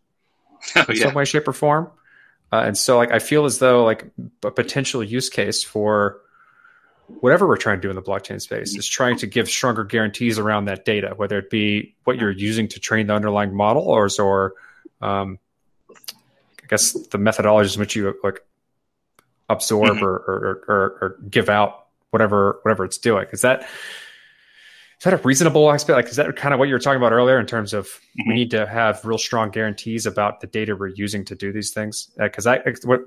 oh, 0.76 0.86
in 0.90 0.96
yeah. 0.96 1.04
some 1.04 1.14
way, 1.14 1.26
shape, 1.26 1.48
or 1.48 1.54
form. 1.54 1.92
Uh, 2.52 2.64
and 2.66 2.78
so, 2.78 2.98
like, 2.98 3.12
I 3.12 3.20
feel 3.20 3.46
as 3.46 3.60
though 3.60 3.84
like 3.84 4.06
a 4.44 4.52
potential 4.52 5.04
use 5.04 5.30
case 5.30 5.64
for 5.64 6.20
whatever 7.08 7.48
we're 7.48 7.58
trying 7.58 7.78
to 7.78 7.82
do 7.82 7.90
in 7.90 7.96
the 7.96 8.02
blockchain 8.02 8.42
space 8.42 8.76
is 8.76 8.88
trying 8.88 9.18
to 9.18 9.28
give 9.28 9.50
stronger 9.50 9.84
guarantees 9.84 10.40
around 10.40 10.66
that 10.66 10.86
data, 10.86 11.14
whether 11.16 11.38
it 11.38 11.50
be 11.50 11.96
what 12.04 12.18
you're 12.18 12.32
using 12.32 12.68
to 12.70 12.80
train 12.80 13.08
the 13.08 13.14
underlying 13.14 13.56
model, 13.56 13.84
or 13.84 14.08
or 14.20 14.54
um, 15.02 15.40
I 15.92 16.68
guess 16.68 16.94
the 16.94 17.18
methodologies 17.18 17.76
in 17.76 17.80
which 17.80 17.96
you 17.96 18.16
like 18.24 18.40
absorb 19.50 19.96
mm-hmm. 19.96 20.06
or, 20.06 20.14
or, 20.14 20.64
or, 20.68 20.98
or 21.02 21.18
give 21.30 21.50
out 21.50 21.88
whatever 22.12 22.60
whatever 22.64 22.86
it's 22.86 22.98
doing. 22.98 23.26
Is 23.32 23.42
that 23.42 23.68
is 25.04 25.12
that 25.12 25.20
a 25.20 25.28
reasonable 25.28 25.70
aspect? 25.70 25.98
Like, 25.98 26.08
is 26.08 26.16
that 26.16 26.34
kind 26.38 26.54
of 26.54 26.60
what 26.60 26.70
you 26.70 26.76
were 26.76 26.80
talking 26.80 26.96
about 26.96 27.12
earlier 27.12 27.38
in 27.38 27.46
terms 27.46 27.74
of 27.74 27.88
mm-hmm. 27.88 28.30
we 28.30 28.36
need 28.36 28.52
to 28.52 28.66
have 28.66 29.04
real 29.04 29.18
strong 29.18 29.52
guarantees 29.52 30.06
about 30.06 30.40
the 30.40 30.48
data 30.48 30.78
we're 30.78 30.88
using 30.88 31.26
to 31.26 31.36
do 31.36 31.52
these 31.52 31.72
things? 31.72 32.10
Because 32.18 32.48
uh, 32.48 32.60
I, 32.66 32.74
what, 32.86 33.02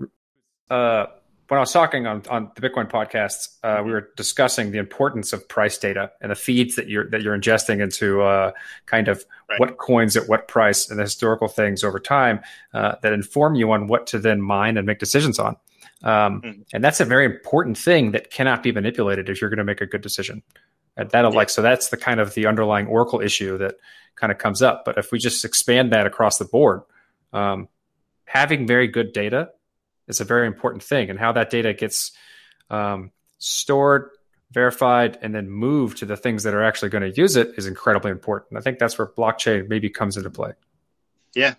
uh, 0.68 1.06
when 1.48 1.56
I 1.56 1.60
was 1.60 1.72
talking 1.72 2.06
on, 2.06 2.22
on 2.28 2.50
the 2.54 2.60
Bitcoin 2.60 2.90
podcast, 2.90 3.48
uh, 3.62 3.82
we 3.82 3.92
were 3.92 4.10
discussing 4.14 4.72
the 4.72 4.78
importance 4.78 5.32
of 5.32 5.48
price 5.48 5.78
data 5.78 6.12
and 6.20 6.30
the 6.30 6.34
feeds 6.34 6.76
that 6.76 6.90
you're 6.90 7.08
that 7.08 7.22
you're 7.22 7.34
ingesting 7.34 7.80
into 7.80 8.20
uh, 8.20 8.52
kind 8.84 9.08
of 9.08 9.24
right. 9.48 9.58
what 9.58 9.78
coins 9.78 10.18
at 10.18 10.28
what 10.28 10.48
price 10.48 10.90
and 10.90 10.98
the 10.98 11.04
historical 11.04 11.48
things 11.48 11.82
over 11.82 11.98
time 11.98 12.40
uh, 12.74 12.96
that 13.00 13.14
inform 13.14 13.54
you 13.54 13.72
on 13.72 13.86
what 13.86 14.06
to 14.08 14.18
then 14.18 14.42
mine 14.42 14.76
and 14.76 14.86
make 14.86 14.98
decisions 14.98 15.38
on. 15.38 15.56
Um, 16.02 16.42
mm-hmm. 16.42 16.60
And 16.74 16.84
that's 16.84 17.00
a 17.00 17.06
very 17.06 17.24
important 17.24 17.78
thing 17.78 18.10
that 18.10 18.30
cannot 18.30 18.62
be 18.62 18.70
manipulated 18.70 19.30
if 19.30 19.40
you're 19.40 19.48
going 19.48 19.56
to 19.56 19.64
make 19.64 19.80
a 19.80 19.86
good 19.86 20.02
decision. 20.02 20.42
That'll 20.96 21.32
yeah. 21.32 21.36
like 21.36 21.50
so 21.50 21.62
that's 21.62 21.88
the 21.88 21.96
kind 21.96 22.20
of 22.20 22.34
the 22.34 22.46
underlying 22.46 22.86
Oracle 22.86 23.20
issue 23.20 23.58
that 23.58 23.76
kind 24.14 24.32
of 24.32 24.38
comes 24.38 24.62
up. 24.62 24.84
But 24.84 24.98
if 24.98 25.12
we 25.12 25.18
just 25.18 25.44
expand 25.44 25.92
that 25.92 26.06
across 26.06 26.38
the 26.38 26.46
board, 26.46 26.82
um, 27.32 27.68
having 28.24 28.66
very 28.66 28.88
good 28.88 29.12
data 29.12 29.50
is 30.08 30.20
a 30.20 30.24
very 30.24 30.46
important 30.46 30.82
thing, 30.82 31.10
and 31.10 31.18
how 31.18 31.32
that 31.32 31.50
data 31.50 31.74
gets 31.74 32.12
um, 32.70 33.10
stored, 33.38 34.10
verified, 34.50 35.18
and 35.20 35.34
then 35.34 35.50
moved 35.50 35.98
to 35.98 36.06
the 36.06 36.16
things 36.16 36.44
that 36.44 36.54
are 36.54 36.62
actually 36.62 36.88
going 36.88 37.02
to 37.02 37.20
use 37.20 37.36
it 37.36 37.52
is 37.58 37.66
incredibly 37.66 38.10
important. 38.10 38.56
I 38.56 38.62
think 38.62 38.78
that's 38.78 38.96
where 38.96 39.06
blockchain 39.06 39.68
maybe 39.68 39.90
comes 39.90 40.16
into 40.16 40.30
play. 40.30 40.52
Yeah, 41.34 41.54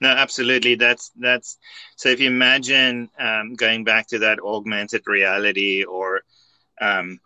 no, 0.00 0.10
absolutely. 0.10 0.74
That's 0.74 1.10
that's 1.16 1.58
so. 1.96 2.10
If 2.10 2.20
you 2.20 2.28
imagine 2.28 3.08
um, 3.18 3.54
going 3.54 3.84
back 3.84 4.08
to 4.08 4.18
that 4.20 4.40
augmented 4.40 5.06
reality 5.06 5.84
or 5.84 6.20
um, 6.80 7.20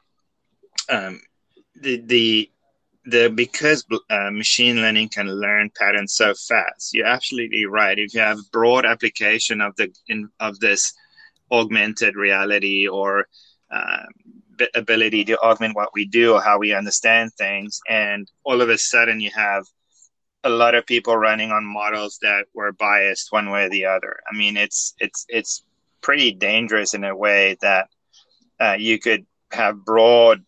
um, 0.88 1.20
the 1.80 2.02
the 2.06 2.50
the 3.06 3.28
because 3.34 3.84
uh, 4.10 4.30
machine 4.30 4.76
learning 4.76 5.08
can 5.08 5.26
learn 5.26 5.70
patterns 5.78 6.14
so 6.14 6.34
fast, 6.34 6.92
you're 6.92 7.06
absolutely 7.06 7.64
right. 7.66 7.98
If 7.98 8.14
you 8.14 8.20
have 8.20 8.38
broad 8.52 8.84
application 8.84 9.60
of 9.60 9.74
the 9.76 9.92
in, 10.08 10.28
of 10.38 10.60
this 10.60 10.92
augmented 11.50 12.14
reality 12.14 12.86
or 12.86 13.26
uh, 13.70 14.04
ability 14.74 15.24
to 15.24 15.38
augment 15.38 15.74
what 15.74 15.90
we 15.94 16.04
do 16.04 16.34
or 16.34 16.42
how 16.42 16.58
we 16.58 16.74
understand 16.74 17.32
things, 17.32 17.80
and 17.88 18.30
all 18.44 18.60
of 18.60 18.68
a 18.68 18.78
sudden 18.78 19.20
you 19.20 19.30
have 19.34 19.64
a 20.44 20.50
lot 20.50 20.74
of 20.74 20.86
people 20.86 21.16
running 21.16 21.50
on 21.50 21.64
models 21.64 22.18
that 22.22 22.46
were 22.54 22.72
biased 22.72 23.32
one 23.32 23.50
way 23.50 23.64
or 23.64 23.70
the 23.70 23.86
other. 23.86 24.20
I 24.30 24.36
mean, 24.36 24.56
it's 24.56 24.94
it's 24.98 25.24
it's 25.28 25.64
pretty 26.02 26.32
dangerous 26.32 26.94
in 26.94 27.04
a 27.04 27.16
way 27.16 27.56
that 27.60 27.88
uh, 28.58 28.76
you 28.78 28.98
could 28.98 29.26
have 29.52 29.84
broad 29.84 30.44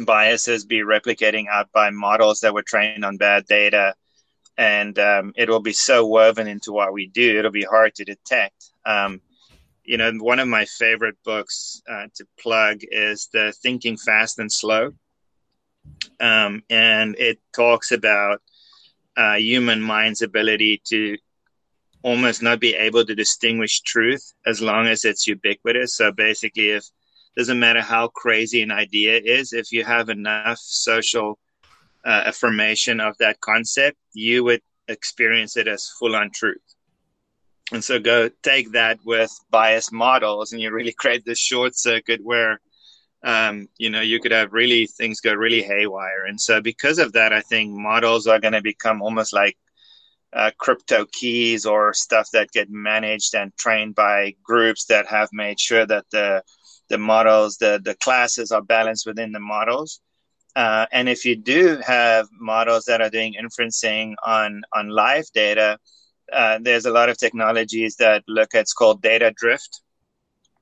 biases 0.00 0.64
be 0.64 0.80
replicating 0.80 1.46
out 1.50 1.70
by 1.72 1.90
models 1.90 2.40
that 2.40 2.54
were 2.54 2.62
trained 2.62 3.04
on 3.04 3.16
bad 3.16 3.46
data. 3.46 3.94
And 4.56 4.98
um, 4.98 5.32
it 5.36 5.48
will 5.48 5.60
be 5.60 5.72
so 5.72 6.06
woven 6.06 6.46
into 6.46 6.72
what 6.72 6.92
we 6.92 7.08
do, 7.08 7.38
it'll 7.38 7.50
be 7.50 7.64
hard 7.64 7.94
to 7.96 8.04
detect. 8.04 8.70
Um, 8.86 9.20
you 9.84 9.98
know, 9.98 10.12
one 10.12 10.38
of 10.38 10.48
my 10.48 10.64
favorite 10.64 11.16
books 11.24 11.82
uh, 11.90 12.06
to 12.14 12.26
plug 12.40 12.80
is 12.90 13.28
the 13.32 13.52
Thinking 13.62 13.96
Fast 13.96 14.38
and 14.38 14.50
Slow. 14.50 14.92
Um, 16.20 16.62
and 16.70 17.16
it 17.18 17.38
talks 17.54 17.92
about 17.92 18.40
uh, 19.16 19.34
human 19.34 19.82
mind's 19.82 20.22
ability 20.22 20.82
to 20.86 21.18
almost 22.02 22.42
not 22.42 22.60
be 22.60 22.74
able 22.74 23.04
to 23.04 23.14
distinguish 23.14 23.80
truth 23.80 24.34
as 24.46 24.60
long 24.60 24.86
as 24.86 25.04
it's 25.04 25.26
ubiquitous. 25.26 25.96
So 25.96 26.12
basically, 26.12 26.70
if 26.70 26.84
doesn't 27.36 27.58
matter 27.58 27.80
how 27.80 28.08
crazy 28.08 28.62
an 28.62 28.70
idea 28.70 29.20
is, 29.22 29.52
if 29.52 29.72
you 29.72 29.84
have 29.84 30.08
enough 30.08 30.58
social 30.58 31.38
uh, 32.04 32.22
affirmation 32.26 33.00
of 33.00 33.16
that 33.18 33.40
concept, 33.40 33.96
you 34.12 34.44
would 34.44 34.62
experience 34.88 35.56
it 35.56 35.66
as 35.66 35.90
full 35.98 36.14
on 36.14 36.30
truth. 36.30 36.60
And 37.72 37.82
so 37.82 37.98
go 37.98 38.30
take 38.42 38.72
that 38.72 38.98
with 39.04 39.32
biased 39.50 39.92
models, 39.92 40.52
and 40.52 40.60
you 40.60 40.70
really 40.70 40.92
create 40.98 41.24
this 41.24 41.38
short 41.38 41.76
circuit 41.76 42.20
where, 42.22 42.60
um, 43.24 43.68
you 43.78 43.90
know, 43.90 44.02
you 44.02 44.20
could 44.20 44.32
have 44.32 44.52
really 44.52 44.86
things 44.86 45.20
go 45.20 45.32
really 45.32 45.62
haywire. 45.62 46.24
And 46.26 46.40
so 46.40 46.60
because 46.60 46.98
of 46.98 47.14
that, 47.14 47.32
I 47.32 47.40
think 47.40 47.72
models 47.72 48.26
are 48.26 48.38
going 48.38 48.52
to 48.52 48.62
become 48.62 49.02
almost 49.02 49.32
like 49.32 49.56
uh, 50.34 50.50
crypto 50.58 51.06
keys 51.12 51.64
or 51.64 51.94
stuff 51.94 52.28
that 52.32 52.50
get 52.50 52.68
managed 52.68 53.34
and 53.34 53.56
trained 53.56 53.94
by 53.94 54.34
groups 54.42 54.86
that 54.86 55.06
have 55.06 55.28
made 55.32 55.58
sure 55.58 55.86
that 55.86 56.04
the 56.10 56.42
the 56.88 56.98
models, 56.98 57.56
the, 57.56 57.80
the 57.82 57.94
classes 57.96 58.52
are 58.52 58.62
balanced 58.62 59.06
within 59.06 59.32
the 59.32 59.40
models. 59.40 60.00
Uh, 60.56 60.86
and 60.92 61.08
if 61.08 61.24
you 61.24 61.34
do 61.34 61.78
have 61.84 62.28
models 62.38 62.84
that 62.84 63.00
are 63.00 63.10
doing 63.10 63.34
inferencing 63.40 64.14
on, 64.24 64.62
on 64.72 64.88
live 64.88 65.24
data, 65.34 65.78
uh, 66.32 66.58
there's 66.62 66.86
a 66.86 66.90
lot 66.90 67.08
of 67.08 67.18
technologies 67.18 67.96
that 67.96 68.22
look 68.28 68.54
at 68.54 68.62
it's 68.62 68.72
called 68.72 69.02
data 69.02 69.32
drift, 69.36 69.82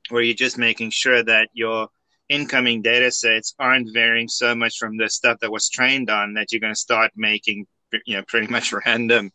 where 0.09 0.23
you're 0.23 0.35
just 0.35 0.59
making 0.59 0.91
sure 0.91 1.23
that 1.23 1.49
your 1.53 1.89
incoming 2.29 2.83
data 2.83 3.11
sets 3.11 3.55
aren't 3.59 3.93
varying 3.93 4.29
so 4.29 4.55
much 4.55 4.79
from 4.79 4.97
the 4.97 5.09
stuff 5.09 5.39
that 5.41 5.53
was 5.53 5.69
trained 5.69 6.09
on 6.09 6.35
that 6.35 6.51
you're 6.51 6.61
going 6.61 6.73
to 6.73 6.79
start 6.79 7.11
making 7.15 7.67
you 8.07 8.17
know 8.17 8.23
pretty 8.27 8.47
much 8.47 8.73
random 8.87 9.31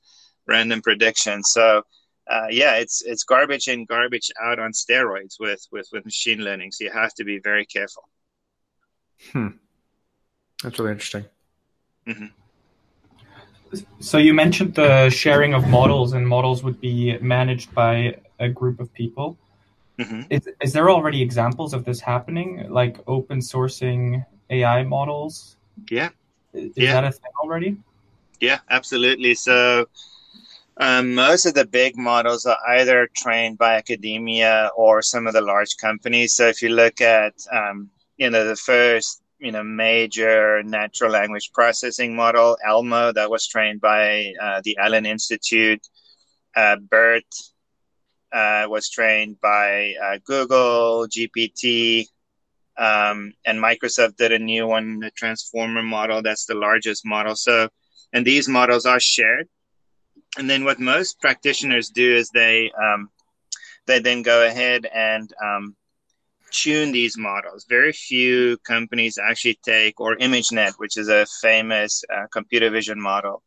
random 0.47 0.81
predictions. 0.81 1.51
So 1.51 1.83
uh, 2.29 2.47
yeah, 2.49 2.75
it's 2.75 3.01
it's 3.01 3.23
garbage 3.23 3.67
in, 3.67 3.85
garbage 3.85 4.31
out 4.41 4.59
on 4.59 4.71
steroids 4.71 5.35
with 5.39 5.65
with 5.71 5.87
with 5.91 6.05
machine 6.05 6.39
learning. 6.39 6.71
So 6.71 6.83
you 6.83 6.91
have 6.91 7.13
to 7.15 7.23
be 7.23 7.39
very 7.39 7.65
careful. 7.65 8.03
Hmm, 9.31 9.47
that's 10.63 10.77
really 10.79 10.91
interesting. 10.91 11.25
Mm-hmm. 12.07 12.25
So 13.99 14.17
you 14.17 14.33
mentioned 14.33 14.75
the 14.75 15.09
sharing 15.09 15.53
of 15.53 15.67
models, 15.67 16.13
and 16.13 16.27
models 16.27 16.63
would 16.63 16.79
be 16.79 17.17
managed 17.19 17.73
by 17.73 18.15
a 18.39 18.49
group 18.49 18.79
of 18.79 18.93
people. 18.93 19.37
Mm-hmm. 19.99 20.21
Is, 20.29 20.47
is 20.61 20.73
there 20.73 20.89
already 20.89 21.21
examples 21.21 21.73
of 21.73 21.83
this 21.83 21.99
happening, 21.99 22.67
like 22.69 22.97
open 23.07 23.39
sourcing 23.39 24.25
AI 24.49 24.83
models? 24.83 25.57
Yeah. 25.89 26.09
Is 26.53 26.73
yeah. 26.75 26.93
that 26.93 27.03
a 27.03 27.11
thing 27.11 27.31
already? 27.41 27.77
Yeah, 28.39 28.59
absolutely. 28.69 29.33
So 29.35 29.87
um, 30.79 31.15
most 31.15 31.45
of 31.45 31.55
the 31.55 31.65
big 31.65 31.97
models 31.97 32.45
are 32.45 32.57
either 32.67 33.09
trained 33.15 33.57
by 33.57 33.75
academia 33.75 34.69
or 34.75 35.01
some 35.01 35.25
of 35.25 35.33
the 35.33 35.41
large 35.41 35.75
companies. 35.77 36.35
So 36.35 36.47
if 36.47 36.61
you 36.61 36.69
look 36.69 37.01
at, 37.01 37.33
um, 37.51 37.89
you 38.17 38.29
know, 38.29 38.45
the 38.45 38.55
first, 38.55 39.21
you 39.39 39.51
know, 39.51 39.63
major 39.63 40.61
natural 40.63 41.11
language 41.11 41.51
processing 41.53 42.15
model, 42.15 42.57
Elmo, 42.65 43.11
that 43.13 43.29
was 43.29 43.47
trained 43.47 43.81
by 43.81 44.33
uh, 44.41 44.61
the 44.63 44.77
Allen 44.77 45.05
Institute. 45.05 45.81
Uh, 46.55 46.75
BERT 46.75 47.25
uh, 48.31 48.65
was 48.69 48.89
trained 48.89 49.39
by 49.41 49.93
uh, 50.03 50.17
Google, 50.25 51.07
GPT, 51.07 52.05
um, 52.77 53.33
and 53.45 53.59
Microsoft 53.59 54.17
did 54.17 54.31
a 54.31 54.39
new 54.39 54.67
one, 54.67 54.99
the 54.99 55.11
Transformer 55.11 55.81
model. 55.81 56.21
That's 56.21 56.45
the 56.45 56.55
largest 56.55 57.03
model. 57.05 57.35
So, 57.35 57.69
and 58.13 58.25
these 58.25 58.47
models 58.47 58.85
are 58.85 58.99
shared 58.99 59.47
and 60.37 60.49
then 60.49 60.63
what 60.63 60.79
most 60.79 61.19
practitioners 61.19 61.89
do 61.89 62.15
is 62.15 62.29
they 62.29 62.71
um, 62.81 63.09
they 63.87 63.99
then 63.99 64.21
go 64.21 64.45
ahead 64.45 64.85
and 64.93 65.31
um, 65.43 65.75
tune 66.51 66.91
these 66.91 67.17
models. 67.17 67.65
Very 67.67 67.91
few 67.91 68.57
companies 68.59 69.17
actually 69.17 69.59
take, 69.65 69.99
or 69.99 70.15
ImageNet, 70.17 70.73
which 70.77 70.97
is 70.97 71.09
a 71.09 71.25
famous 71.41 72.03
uh, 72.13 72.25
computer 72.31 72.69
vision 72.69 72.99
model. 72.99 73.41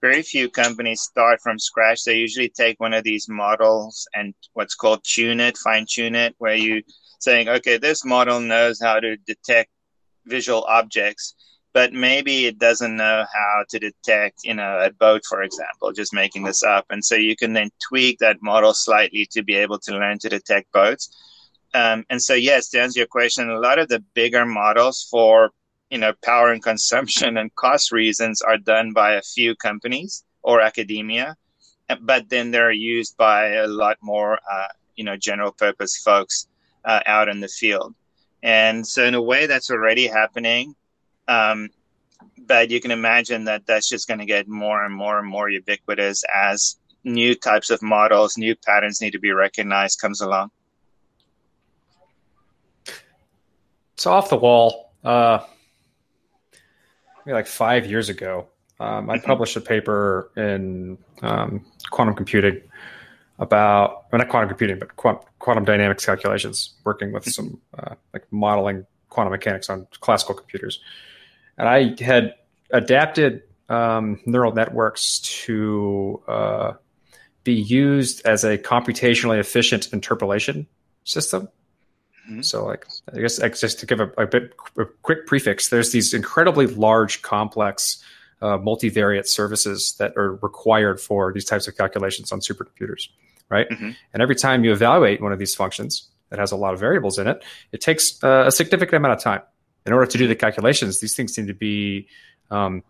Very 0.00 0.22
few 0.22 0.48
companies 0.48 1.02
start 1.02 1.40
from 1.42 1.58
scratch. 1.58 2.04
They 2.04 2.16
usually 2.16 2.48
take 2.48 2.80
one 2.80 2.94
of 2.94 3.04
these 3.04 3.28
models 3.28 4.08
and 4.14 4.34
what's 4.54 4.74
called 4.74 5.04
tune 5.04 5.40
it, 5.40 5.58
fine 5.58 5.86
tune 5.88 6.14
it, 6.14 6.34
where 6.38 6.54
you 6.54 6.82
saying, 7.18 7.48
okay, 7.48 7.76
this 7.76 8.04
model 8.04 8.40
knows 8.40 8.80
how 8.80 8.98
to 8.98 9.16
detect 9.18 9.70
visual 10.26 10.64
objects 10.68 11.34
but 11.72 11.92
maybe 11.92 12.46
it 12.46 12.58
doesn't 12.58 12.96
know 12.96 13.24
how 13.32 13.64
to 13.68 13.78
detect, 13.78 14.40
you 14.44 14.54
know, 14.54 14.80
a 14.80 14.90
boat, 14.90 15.22
for 15.28 15.42
example, 15.42 15.92
just 15.92 16.12
making 16.12 16.42
this 16.42 16.62
up. 16.62 16.86
And 16.90 17.04
so 17.04 17.14
you 17.14 17.36
can 17.36 17.52
then 17.52 17.70
tweak 17.88 18.18
that 18.18 18.42
model 18.42 18.74
slightly 18.74 19.26
to 19.32 19.42
be 19.42 19.54
able 19.54 19.78
to 19.80 19.92
learn 19.92 20.18
to 20.20 20.28
detect 20.28 20.72
boats. 20.72 21.16
Um, 21.72 22.04
and 22.10 22.20
so, 22.20 22.34
yes, 22.34 22.68
to 22.70 22.80
answer 22.80 23.00
your 23.00 23.06
question, 23.06 23.48
a 23.48 23.60
lot 23.60 23.78
of 23.78 23.88
the 23.88 24.02
bigger 24.14 24.44
models 24.44 25.06
for, 25.10 25.50
you 25.90 25.98
know, 25.98 26.12
power 26.24 26.50
and 26.50 26.62
consumption 26.62 27.36
and 27.36 27.54
cost 27.54 27.92
reasons 27.92 28.42
are 28.42 28.58
done 28.58 28.92
by 28.92 29.12
a 29.12 29.22
few 29.22 29.54
companies 29.54 30.24
or 30.42 30.60
academia, 30.60 31.36
but 32.00 32.28
then 32.28 32.50
they're 32.50 32.72
used 32.72 33.16
by 33.16 33.52
a 33.52 33.66
lot 33.68 33.98
more, 34.00 34.40
uh, 34.50 34.68
you 34.96 35.04
know, 35.04 35.16
general 35.16 35.52
purpose 35.52 35.96
folks 35.98 36.48
uh, 36.84 37.00
out 37.06 37.28
in 37.28 37.40
the 37.40 37.48
field. 37.48 37.94
And 38.42 38.84
so, 38.86 39.04
in 39.04 39.14
a 39.14 39.22
way, 39.22 39.46
that's 39.46 39.70
already 39.70 40.06
happening. 40.06 40.74
Um, 41.30 41.68
but 42.36 42.70
you 42.70 42.80
can 42.80 42.90
imagine 42.90 43.44
that 43.44 43.64
that's 43.64 43.88
just 43.88 44.08
going 44.08 44.18
to 44.18 44.26
get 44.26 44.48
more 44.48 44.84
and 44.84 44.92
more 44.92 45.18
and 45.18 45.28
more 45.28 45.48
ubiquitous 45.48 46.24
as 46.34 46.76
new 47.04 47.36
types 47.36 47.70
of 47.70 47.80
models, 47.82 48.36
new 48.36 48.56
patterns 48.56 49.00
need 49.00 49.12
to 49.12 49.20
be 49.20 49.30
recognized 49.30 50.00
comes 50.00 50.20
along. 50.20 50.50
It's 53.94 54.06
off 54.06 54.28
the 54.28 54.36
wall, 54.36 54.92
uh, 55.04 55.38
maybe 57.24 57.34
like 57.34 57.46
five 57.46 57.86
years 57.86 58.08
ago, 58.08 58.48
um, 58.80 59.08
I 59.08 59.18
mm-hmm. 59.18 59.26
published 59.26 59.56
a 59.56 59.60
paper 59.60 60.32
in 60.36 60.98
um, 61.22 61.64
quantum 61.90 62.16
computing 62.16 62.60
about, 63.38 64.10
well, 64.10 64.18
not 64.18 64.28
quantum 64.28 64.48
computing, 64.48 64.78
but 64.80 64.96
quantum, 64.96 65.24
quantum 65.38 65.64
dynamics 65.64 66.04
calculations, 66.04 66.74
working 66.82 67.12
with 67.12 67.24
some 67.30 67.60
uh, 67.78 67.94
like 68.12 68.26
modeling 68.32 68.86
quantum 69.10 69.32
mechanics 69.32 69.70
on 69.70 69.86
classical 70.00 70.34
computers 70.34 70.80
and 71.60 71.68
I 71.68 72.02
had 72.02 72.34
adapted 72.70 73.42
um, 73.68 74.18
neural 74.24 74.52
networks 74.54 75.20
to 75.44 76.22
uh, 76.26 76.72
be 77.44 77.52
used 77.52 78.24
as 78.26 78.44
a 78.44 78.56
computationally 78.56 79.38
efficient 79.38 79.92
interpolation 79.92 80.66
system. 81.04 81.48
Mm-hmm. 82.30 82.40
So, 82.40 82.64
like, 82.64 82.86
I 83.12 83.20
guess 83.20 83.38
just 83.60 83.78
to 83.80 83.86
give 83.86 84.00
a, 84.00 84.10
a 84.16 84.26
bit 84.26 84.54
a 84.78 84.86
quick 85.02 85.26
prefix, 85.26 85.68
there's 85.68 85.92
these 85.92 86.14
incredibly 86.14 86.66
large, 86.66 87.20
complex, 87.20 88.02
uh, 88.40 88.56
multivariate 88.56 89.26
services 89.26 89.96
that 89.98 90.16
are 90.16 90.36
required 90.36 90.98
for 90.98 91.30
these 91.30 91.44
types 91.44 91.68
of 91.68 91.76
calculations 91.76 92.32
on 92.32 92.40
supercomputers, 92.40 93.08
right? 93.50 93.68
Mm-hmm. 93.68 93.90
And 94.14 94.22
every 94.22 94.36
time 94.36 94.64
you 94.64 94.72
evaluate 94.72 95.20
one 95.20 95.32
of 95.32 95.38
these 95.38 95.54
functions 95.54 96.08
that 96.30 96.38
has 96.38 96.52
a 96.52 96.56
lot 96.56 96.72
of 96.72 96.80
variables 96.80 97.18
in 97.18 97.26
it, 97.26 97.44
it 97.70 97.82
takes 97.82 98.22
uh, 98.24 98.44
a 98.46 98.50
significant 98.50 98.96
amount 98.96 99.18
of 99.18 99.22
time 99.22 99.42
in 99.86 99.92
order 99.92 100.06
to 100.06 100.18
do 100.18 100.26
the 100.26 100.36
calculations, 100.36 101.00
these 101.00 101.14
things 101.14 101.36
need 101.38 101.46
to 101.46 101.54
be, 101.54 102.08
um, 102.50 102.82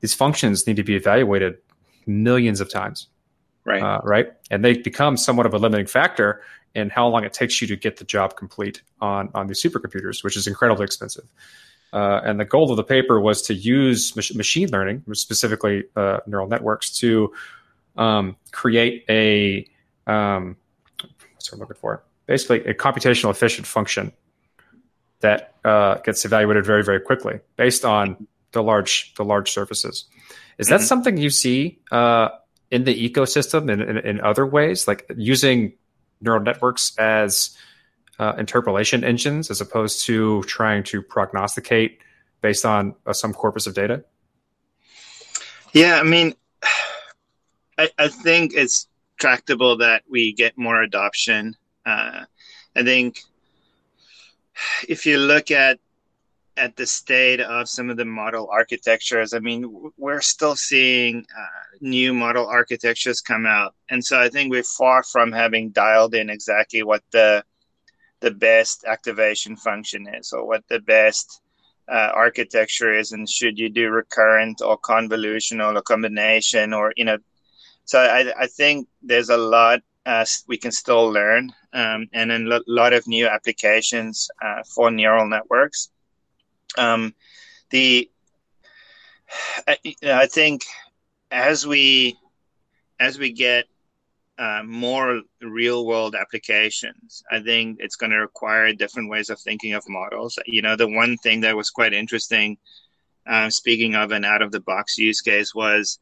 these 0.00 0.14
functions 0.14 0.66
need 0.66 0.76
to 0.76 0.84
be 0.84 0.94
evaluated 0.94 1.58
millions 2.06 2.60
of 2.60 2.70
times. 2.70 3.08
Right. 3.64 3.82
Uh, 3.82 4.00
right. 4.04 4.32
And 4.50 4.64
they 4.64 4.78
become 4.78 5.16
somewhat 5.16 5.46
of 5.46 5.54
a 5.54 5.58
limiting 5.58 5.86
factor 5.86 6.42
in 6.74 6.90
how 6.90 7.08
long 7.08 7.24
it 7.24 7.32
takes 7.32 7.60
you 7.60 7.66
to 7.68 7.76
get 7.76 7.96
the 7.96 8.04
job 8.04 8.36
complete 8.36 8.82
on, 9.00 9.30
on 9.34 9.46
these 9.48 9.62
supercomputers, 9.62 10.22
which 10.22 10.36
is 10.36 10.46
incredibly 10.46 10.84
expensive. 10.84 11.24
Uh, 11.92 12.20
and 12.24 12.38
the 12.38 12.44
goal 12.44 12.70
of 12.70 12.76
the 12.76 12.84
paper 12.84 13.20
was 13.20 13.42
to 13.42 13.54
use 13.54 14.14
mach- 14.14 14.34
machine 14.34 14.70
learning, 14.70 15.02
specifically 15.12 15.84
uh, 15.96 16.18
neural 16.26 16.46
networks, 16.46 16.90
to 16.90 17.32
um, 17.96 18.36
create 18.52 19.04
a 19.08 19.66
um, 20.06 20.56
what's 21.32 21.52
I'm 21.52 21.58
looking 21.58 21.76
for? 21.76 22.02
Basically, 22.26 22.64
a 22.66 22.74
computational 22.74 23.30
efficient 23.30 23.66
function 23.66 24.12
that 25.20 25.54
uh, 25.64 25.96
gets 25.96 26.24
evaluated 26.24 26.64
very 26.64 26.84
very 26.84 27.00
quickly 27.00 27.40
based 27.56 27.84
on 27.84 28.26
the 28.52 28.62
large 28.62 29.14
the 29.14 29.24
large 29.24 29.50
surfaces. 29.50 30.06
Is 30.58 30.68
that 30.68 30.80
mm-hmm. 30.80 30.86
something 30.86 31.16
you 31.18 31.30
see 31.30 31.78
uh, 31.90 32.28
in 32.70 32.84
the 32.84 33.10
ecosystem 33.10 33.70
in, 33.70 33.82
in, 33.82 33.98
in, 33.98 34.20
other 34.20 34.46
ways, 34.46 34.88
like 34.88 35.04
using 35.16 35.74
neural 36.20 36.40
networks 36.40 36.96
as 36.98 37.56
uh, 38.18 38.32
interpolation 38.38 39.04
engines 39.04 39.50
as 39.50 39.60
opposed 39.60 40.04
to 40.06 40.42
trying 40.44 40.82
to 40.84 41.02
prognosticate 41.02 41.98
based 42.40 42.64
on 42.64 42.94
uh, 43.06 43.12
some 43.12 43.32
corpus 43.32 43.66
of 43.66 43.74
data? 43.74 44.04
Yeah, 45.72 46.00
I 46.00 46.04
mean, 46.04 46.34
I, 47.78 47.90
I 47.98 48.08
think 48.08 48.52
it's 48.54 48.88
tractable 49.18 49.78
that 49.78 50.02
we 50.08 50.32
get 50.32 50.56
more 50.56 50.82
adoption. 50.82 51.54
Uh, 51.84 52.24
I 52.74 52.82
think 52.82 53.20
if 54.88 55.06
you 55.06 55.18
look 55.18 55.50
at 55.50 55.78
at 56.58 56.74
the 56.76 56.86
state 56.86 57.40
of 57.40 57.68
some 57.68 57.90
of 57.90 57.98
the 57.98 58.04
model 58.04 58.48
architectures, 58.50 59.34
I 59.34 59.40
mean, 59.40 59.90
we're 59.98 60.22
still 60.22 60.56
seeing 60.56 61.26
uh, 61.38 61.76
new 61.82 62.14
model 62.14 62.46
architectures 62.46 63.20
come 63.20 63.44
out, 63.44 63.74
and 63.90 64.02
so 64.02 64.18
I 64.18 64.28
think 64.28 64.50
we're 64.50 64.62
far 64.62 65.02
from 65.02 65.32
having 65.32 65.70
dialed 65.70 66.14
in 66.14 66.30
exactly 66.30 66.82
what 66.82 67.02
the 67.12 67.44
the 68.20 68.30
best 68.30 68.84
activation 68.86 69.56
function 69.56 70.06
is, 70.14 70.32
or 70.32 70.46
what 70.46 70.64
the 70.68 70.80
best 70.80 71.42
uh, 71.88 72.10
architecture 72.14 72.92
is, 72.92 73.12
and 73.12 73.28
should 73.28 73.58
you 73.58 73.68
do 73.68 73.90
recurrent 73.90 74.60
or 74.62 74.78
convolutional 74.78 75.76
or 75.76 75.82
combination, 75.82 76.72
or 76.72 76.92
you 76.96 77.04
know. 77.04 77.18
So 77.84 78.00
I, 78.00 78.32
I 78.36 78.46
think 78.48 78.88
there's 79.02 79.28
a 79.28 79.36
lot 79.36 79.80
uh, 80.06 80.24
we 80.46 80.56
can 80.56 80.70
still 80.70 81.10
learn, 81.10 81.52
um, 81.72 82.06
and 82.12 82.30
a 82.30 82.38
lo- 82.38 82.60
lot 82.68 82.92
of 82.92 83.06
new 83.08 83.26
applications 83.26 84.28
uh, 84.40 84.62
for 84.74 84.90
neural 84.90 85.28
networks. 85.28 85.90
Um, 86.78 87.12
the 87.70 88.08
I, 89.66 89.76
I, 90.04 90.26
think 90.26 90.62
as 91.32 91.66
we 91.66 92.16
as 93.00 93.18
we 93.18 93.32
get 93.32 93.64
uh, 94.38 94.62
more 94.64 95.22
real 95.42 95.86
world 95.86 96.14
applications, 96.14 97.24
I 97.32 97.40
think 97.40 97.78
it's 97.80 97.96
going 97.96 98.12
to 98.12 98.18
require 98.18 98.72
different 98.72 99.10
ways 99.10 99.28
of 99.28 99.40
thinking 99.40 99.72
of 99.72 99.88
models. 99.88 100.38
You 100.46 100.62
know, 100.62 100.76
the 100.76 100.88
one 100.88 101.16
thing 101.16 101.40
that 101.40 101.56
was 101.56 101.70
quite 101.70 101.92
interesting, 101.92 102.58
uh, 103.26 103.50
speaking 103.50 103.96
of 103.96 104.12
an 104.12 104.24
out 104.24 104.42
of 104.42 104.52
the 104.52 104.60
box 104.60 104.98
use 104.98 105.20
case, 105.20 105.52
was 105.52 105.98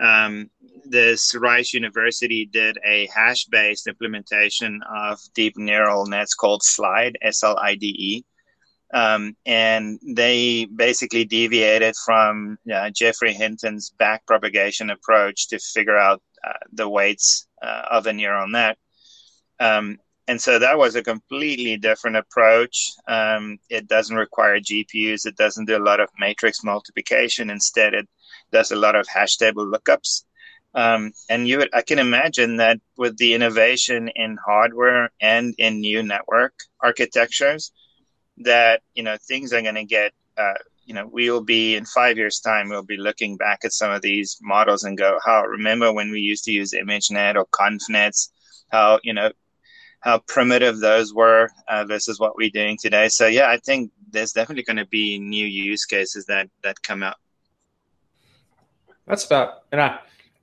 um, 0.00 0.50
this 0.84 1.34
Rice 1.34 1.72
University 1.72 2.46
did 2.46 2.78
a 2.84 3.08
hash 3.14 3.44
based 3.46 3.86
implementation 3.86 4.80
of 4.94 5.18
deep 5.34 5.56
neural 5.56 6.06
nets 6.06 6.34
called 6.34 6.62
SLIDE, 6.62 7.18
S 7.22 7.42
L 7.42 7.56
I 7.58 7.74
D 7.74 7.86
E. 7.86 8.24
Um, 8.94 9.36
and 9.46 9.98
they 10.06 10.66
basically 10.66 11.24
deviated 11.24 11.94
from 12.04 12.58
uh, 12.72 12.90
Geoffrey 12.90 13.32
Hinton's 13.32 13.90
back 13.90 14.26
propagation 14.26 14.90
approach 14.90 15.48
to 15.48 15.58
figure 15.58 15.96
out 15.96 16.22
uh, 16.46 16.52
the 16.72 16.88
weights 16.88 17.46
uh, 17.62 17.84
of 17.90 18.06
a 18.06 18.12
neural 18.12 18.48
net. 18.48 18.76
Um, 19.60 19.98
and 20.28 20.40
so 20.40 20.58
that 20.58 20.78
was 20.78 20.94
a 20.94 21.02
completely 21.02 21.76
different 21.76 22.16
approach. 22.16 22.92
Um, 23.08 23.58
it 23.70 23.88
doesn't 23.88 24.16
require 24.16 24.60
GPUs. 24.60 25.26
It 25.26 25.36
doesn't 25.36 25.66
do 25.66 25.76
a 25.76 25.82
lot 25.82 26.00
of 26.00 26.10
matrix 26.18 26.62
multiplication. 26.62 27.50
Instead, 27.50 27.94
it 27.94 28.08
does 28.52 28.70
a 28.70 28.76
lot 28.76 28.94
of 28.94 29.06
hash 29.08 29.36
table 29.36 29.66
lookups. 29.66 30.24
Um, 30.74 31.12
and 31.28 31.46
you, 31.46 31.58
would, 31.58 31.70
I 31.74 31.82
can 31.82 31.98
imagine 31.98 32.56
that 32.56 32.80
with 32.96 33.18
the 33.18 33.34
innovation 33.34 34.08
in 34.08 34.38
hardware 34.44 35.10
and 35.20 35.54
in 35.58 35.80
new 35.80 36.02
network 36.02 36.54
architectures, 36.80 37.72
that 38.38 38.80
you 38.94 39.02
know 39.02 39.16
things 39.28 39.52
are 39.52 39.62
going 39.62 39.74
to 39.74 39.84
get. 39.84 40.12
Uh, 40.36 40.54
you 40.84 40.94
know, 40.94 41.06
we 41.06 41.30
will 41.30 41.44
be 41.44 41.76
in 41.76 41.84
five 41.84 42.16
years' 42.16 42.40
time. 42.40 42.68
We'll 42.68 42.82
be 42.82 42.96
looking 42.96 43.36
back 43.36 43.60
at 43.64 43.72
some 43.72 43.92
of 43.92 44.02
these 44.02 44.38
models 44.42 44.82
and 44.82 44.98
go, 44.98 45.18
"How 45.24 45.44
remember 45.44 45.92
when 45.92 46.10
we 46.10 46.20
used 46.20 46.44
to 46.44 46.52
use 46.52 46.72
ImageNet 46.72 47.36
or 47.36 47.46
ConvNets? 47.46 48.30
How 48.70 48.98
you 49.04 49.12
know 49.12 49.30
how 50.02 50.18
primitive 50.18 50.80
those 50.80 51.14
were 51.14 51.48
uh, 51.68 51.84
versus 51.84 52.18
what 52.18 52.36
we're 52.36 52.50
doing 52.50 52.76
today. 52.80 53.08
So 53.08 53.26
yeah, 53.28 53.48
I 53.48 53.58
think 53.58 53.92
there's 54.10 54.32
definitely 54.32 54.64
going 54.64 54.76
to 54.76 54.86
be 54.86 55.18
new 55.18 55.46
use 55.46 55.84
cases 55.84 56.26
that 56.26 56.48
that 56.62 56.82
come 56.82 57.02
out. 57.02 57.16
That's 59.06 59.24
about, 59.24 59.62
and 59.72 59.80
I 59.80 59.98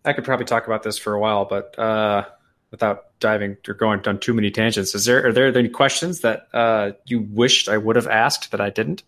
I 0.06 0.14
could 0.14 0.24
probably 0.24 0.46
talk 0.46 0.66
about 0.66 0.84
this 0.84 0.98
for 0.98 1.14
a 1.14 1.20
while, 1.20 1.46
but 1.46 1.78
uh, 1.78 2.26
without 2.72 3.20
diving 3.20 3.58
or 3.68 3.74
going 3.74 4.02
on 4.08 4.20
too 4.20 4.34
many 4.34 4.52
tangents, 4.52 4.96
is 4.96 5.06
there 5.06 5.28
are 5.28 5.34
there 5.34 5.58
any 5.58 5.70
questions 5.70 6.22
that 6.22 6.48
uh, 6.54 6.92
you 7.06 7.22
wished 7.22 7.70
I 7.70 7.78
would 7.78 7.96
have 7.96 8.08
asked 8.08 8.52
that 8.52 8.62
I 8.62 8.70
didn't? 8.70 9.04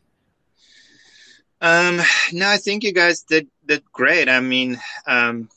Um, 1.61 2.01
no, 2.33 2.49
I 2.49 2.57
think 2.57 2.83
you 2.83 2.91
guys 2.91 3.21
did 3.21 3.47
did 3.65 3.83
great. 3.91 4.27
I 4.27 4.39
mean, 4.39 4.79
um, 5.05 5.49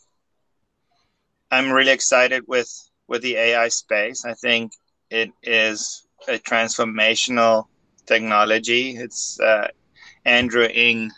I'm 1.50 1.70
really 1.70 1.92
excited 1.92 2.44
with 2.46 2.70
with 3.08 3.22
the 3.22 3.36
AI 3.36 3.68
space. 3.68 4.24
I 4.24 4.34
think 4.34 4.72
it 5.10 5.30
is 5.42 6.06
a 6.28 6.38
transformational 6.38 7.66
technology. 8.06 8.96
It's 8.96 9.40
uh, 9.40 9.68
Andrew 10.24 10.64
Ng 10.64 11.10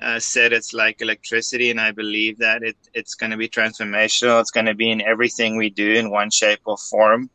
uh, 0.00 0.18
said 0.20 0.52
it's 0.52 0.72
like 0.72 1.00
electricity, 1.00 1.70
and 1.70 1.80
I 1.80 1.92
believe 1.92 2.38
that 2.38 2.62
it, 2.62 2.76
it's 2.94 3.14
going 3.14 3.30
to 3.30 3.36
be 3.36 3.48
transformational. 3.48 4.40
It's 4.40 4.50
going 4.50 4.66
to 4.66 4.74
be 4.74 4.90
in 4.90 5.00
everything 5.00 5.56
we 5.56 5.70
do 5.70 5.92
in 5.92 6.10
one 6.10 6.30
shape 6.30 6.60
or 6.64 6.76
form. 6.76 7.30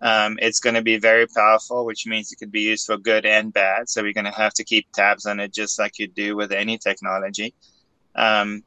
Um, 0.00 0.36
it's 0.42 0.58
going 0.58 0.74
to 0.74 0.82
be 0.82 0.98
very 0.98 1.26
powerful, 1.28 1.84
which 1.84 2.06
means 2.06 2.32
it 2.32 2.36
could 2.36 2.50
be 2.50 2.62
used 2.62 2.86
for 2.86 2.96
good 2.96 3.24
and 3.24 3.52
bad. 3.52 3.88
So 3.88 4.02
we're 4.02 4.12
going 4.12 4.24
to 4.24 4.32
have 4.32 4.54
to 4.54 4.64
keep 4.64 4.90
tabs 4.92 5.26
on 5.26 5.38
it, 5.38 5.52
just 5.52 5.78
like 5.78 5.98
you 5.98 6.08
do 6.08 6.34
with 6.34 6.50
any 6.50 6.76
technology. 6.76 7.54
Um, 8.16 8.64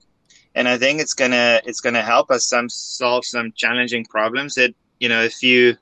and 0.56 0.70
I 0.70 0.78
think 0.78 1.02
it's 1.02 1.14
gonna 1.14 1.62
it's 1.66 1.82
gonna 1.82 2.02
help 2.02 2.32
us 2.32 2.48
some 2.48 2.70
solve 2.70 3.26
some 3.26 3.52
challenging 3.56 4.06
problems. 4.06 4.56
That 4.56 4.74
you 5.00 5.10
know, 5.10 5.22
if 5.22 5.44
you 5.44 5.76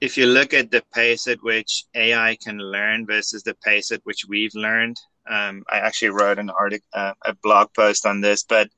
if 0.00 0.16
you 0.16 0.26
look 0.26 0.54
at 0.54 0.70
the 0.70 0.82
pace 0.92 1.28
at 1.28 1.42
which 1.42 1.84
AI 1.94 2.36
can 2.42 2.58
learn 2.58 3.06
versus 3.06 3.42
the 3.42 3.54
pace 3.62 3.92
at 3.92 4.00
which 4.04 4.24
we've 4.26 4.54
learned, 4.54 4.96
um, 5.28 5.64
I 5.70 5.78
actually 5.78 6.10
wrote 6.10 6.38
an 6.38 6.50
article, 6.50 6.86
uh, 6.92 7.14
a 7.24 7.34
blog 7.34 7.72
post 7.74 8.06
on 8.06 8.20
this. 8.20 8.44
But 8.44 8.68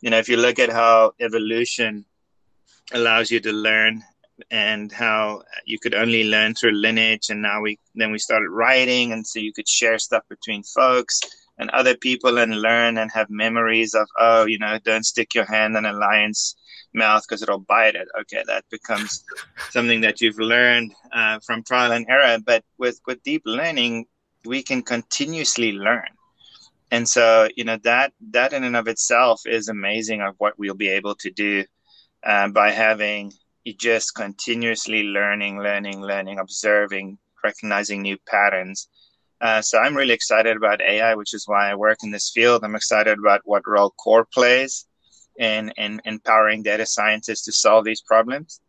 you 0.00 0.10
know, 0.10 0.18
if 0.18 0.28
you 0.28 0.36
look 0.36 0.58
at 0.58 0.70
how 0.70 1.12
evolution 1.20 2.04
allows 2.92 3.30
you 3.30 3.40
to 3.40 3.52
learn, 3.52 4.02
and 4.50 4.90
how 4.90 5.42
you 5.64 5.78
could 5.78 5.94
only 5.94 6.24
learn 6.24 6.54
through 6.54 6.72
lineage, 6.72 7.30
and 7.30 7.42
now 7.42 7.60
we 7.60 7.78
then 7.94 8.10
we 8.12 8.18
started 8.18 8.48
writing, 8.48 9.12
and 9.12 9.26
so 9.26 9.38
you 9.38 9.52
could 9.52 9.68
share 9.68 9.98
stuff 9.98 10.22
between 10.28 10.62
folks 10.62 11.20
and 11.58 11.70
other 11.70 11.96
people 11.96 12.38
and 12.38 12.60
learn 12.60 12.98
and 12.98 13.10
have 13.12 13.30
memories 13.30 13.94
of 13.94 14.06
oh, 14.18 14.44
you 14.46 14.58
know, 14.58 14.78
don't 14.84 15.06
stick 15.06 15.34
your 15.34 15.44
hand 15.44 15.76
in 15.76 15.84
a 15.84 15.92
lion's 15.92 16.56
mouth 16.94 17.22
because 17.26 17.42
it'll 17.42 17.58
bite 17.58 17.94
it. 17.94 18.08
Okay, 18.20 18.42
that 18.46 18.64
becomes 18.70 19.24
something 19.70 20.00
that 20.00 20.20
you've 20.20 20.38
learned 20.38 20.92
uh, 21.12 21.38
from 21.46 21.62
trial 21.62 21.92
and 21.92 22.06
error. 22.08 22.38
But 22.44 22.64
with 22.78 23.00
with 23.06 23.22
deep 23.22 23.42
learning, 23.44 24.06
we 24.44 24.62
can 24.62 24.82
continuously 24.82 25.72
learn, 25.72 26.08
and 26.90 27.08
so 27.08 27.48
you 27.56 27.64
know 27.64 27.78
that 27.84 28.12
that 28.30 28.52
in 28.52 28.64
and 28.64 28.76
of 28.76 28.88
itself 28.88 29.42
is 29.46 29.68
amazing 29.68 30.20
of 30.22 30.34
what 30.38 30.58
we'll 30.58 30.74
be 30.74 30.88
able 30.88 31.14
to 31.16 31.30
do 31.30 31.64
uh, 32.24 32.48
by 32.48 32.70
having 32.70 33.32
just 33.78 34.14
continuously 34.14 35.04
learning, 35.04 35.58
learning, 35.58 36.02
learning, 36.02 36.38
observing, 36.38 37.18
recognizing 37.42 38.02
new 38.02 38.18
patterns. 38.28 38.88
Uh, 39.40 39.60
so 39.62 39.78
I'm 39.78 39.96
really 39.96 40.14
excited 40.14 40.56
about 40.56 40.82
AI, 40.82 41.14
which 41.14 41.34
is 41.34 41.48
why 41.48 41.70
I 41.70 41.74
work 41.74 41.98
in 42.02 42.10
this 42.10 42.30
field. 42.34 42.62
I'm 42.62 42.74
excited 42.74 43.18
about 43.18 43.40
what 43.44 43.66
role 43.66 43.90
core 43.90 44.26
plays 44.32 44.86
in, 45.38 45.72
and 45.76 46.00
empowering 46.04 46.62
data 46.62 46.86
scientists 46.86 47.44
to 47.44 47.52
solve 47.52 47.84
these 47.84 48.02
problems. 48.02 48.60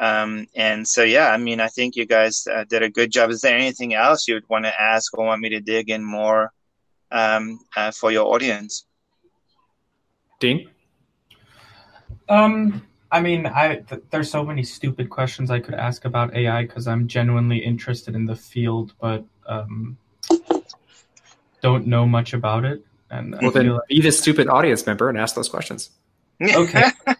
Um, 0.00 0.46
and 0.56 0.88
so, 0.88 1.02
yeah, 1.02 1.28
I 1.28 1.36
mean, 1.36 1.60
I 1.60 1.68
think 1.68 1.94
you 1.94 2.06
guys 2.06 2.48
uh, 2.50 2.64
did 2.64 2.82
a 2.82 2.88
good 2.88 3.12
job. 3.12 3.28
Is 3.28 3.42
there 3.42 3.54
anything 3.54 3.92
else 3.92 4.26
you 4.26 4.34
would 4.34 4.48
want 4.48 4.64
to 4.64 4.80
ask 4.80 5.16
or 5.16 5.26
want 5.26 5.42
me 5.42 5.50
to 5.50 5.60
dig 5.60 5.90
in 5.90 6.02
more 6.02 6.52
um, 7.12 7.60
uh, 7.76 7.90
for 7.90 8.10
your 8.10 8.34
audience? 8.34 8.86
Dean? 10.40 10.70
Um, 12.30 12.82
I 13.12 13.20
mean, 13.20 13.44
I 13.44 13.76
th- 13.76 14.02
there's 14.10 14.30
so 14.30 14.42
many 14.42 14.62
stupid 14.62 15.10
questions 15.10 15.50
I 15.50 15.60
could 15.60 15.74
ask 15.74 16.06
about 16.06 16.34
AI 16.34 16.62
because 16.62 16.88
I'm 16.88 17.06
genuinely 17.06 17.58
interested 17.58 18.14
in 18.14 18.24
the 18.24 18.36
field, 18.36 18.94
but 19.02 19.24
um, 19.46 19.98
don't 21.60 21.86
know 21.86 22.06
much 22.06 22.32
about 22.32 22.64
it. 22.64 22.82
And 23.10 23.36
well, 23.42 23.50
then 23.50 23.68
like... 23.68 23.88
be 23.88 24.00
the 24.00 24.12
stupid 24.12 24.48
audience 24.48 24.86
member 24.86 25.10
and 25.10 25.18
ask 25.18 25.34
those 25.34 25.50
questions. 25.50 25.90
Okay. 26.40 26.84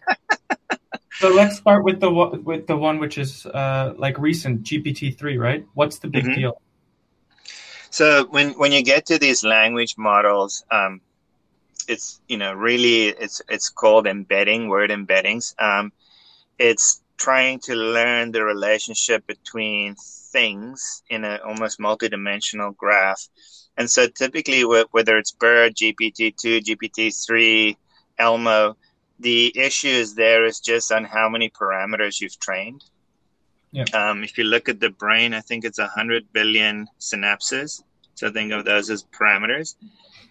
so 1.20 1.28
let's 1.28 1.58
start 1.58 1.84
with 1.84 2.00
the 2.00 2.10
with 2.10 2.66
the 2.66 2.76
one 2.76 2.98
which 2.98 3.18
is 3.18 3.44
uh, 3.44 3.92
like 3.98 4.18
recent 4.18 4.62
GPT 4.62 5.16
three, 5.18 5.36
right? 5.36 5.66
What's 5.74 5.98
the 5.98 6.08
big 6.08 6.24
mm-hmm. 6.24 6.40
deal? 6.40 6.62
So 7.90 8.24
when 8.30 8.52
when 8.52 8.72
you 8.72 8.82
get 8.82 9.04
to 9.06 9.18
these 9.18 9.44
language 9.44 9.98
models, 9.98 10.64
um, 10.70 11.02
it's 11.86 12.22
you 12.26 12.38
know 12.38 12.54
really 12.54 13.08
it's 13.08 13.42
it's 13.50 13.68
called 13.68 14.06
embedding 14.06 14.68
word 14.68 14.88
embeddings. 14.88 15.54
Um, 15.60 15.92
it's 16.58 17.02
trying 17.18 17.58
to 17.60 17.74
learn 17.74 18.32
the 18.32 18.42
relationship 18.42 19.26
between 19.26 19.96
things 20.32 21.02
in 21.10 21.24
an 21.24 21.40
almost 21.44 21.78
multidimensional 21.78 22.74
graph. 22.74 23.28
And 23.76 23.90
so 23.90 24.08
typically, 24.08 24.62
whether 24.62 25.18
it's 25.18 25.32
BERT, 25.32 25.74
GPT-2, 25.74 26.60
GPT-3, 26.64 27.76
Elmo, 28.18 28.76
the 29.20 29.52
issue 29.56 29.88
is 29.88 30.14
there 30.14 30.44
is 30.44 30.60
just 30.60 30.90
on 30.90 31.04
how 31.04 31.28
many 31.28 31.50
parameters 31.50 32.20
you've 32.20 32.38
trained. 32.38 32.82
Yeah. 33.72 33.84
Um, 33.94 34.24
if 34.24 34.36
you 34.36 34.44
look 34.44 34.68
at 34.68 34.80
the 34.80 34.90
brain, 34.90 35.34
I 35.34 35.40
think 35.40 35.64
it's 35.64 35.78
100 35.78 36.32
billion 36.32 36.88
synapses. 36.98 37.82
So 38.14 38.30
think 38.30 38.52
of 38.52 38.64
those 38.64 38.90
as 38.90 39.04
parameters. 39.04 39.76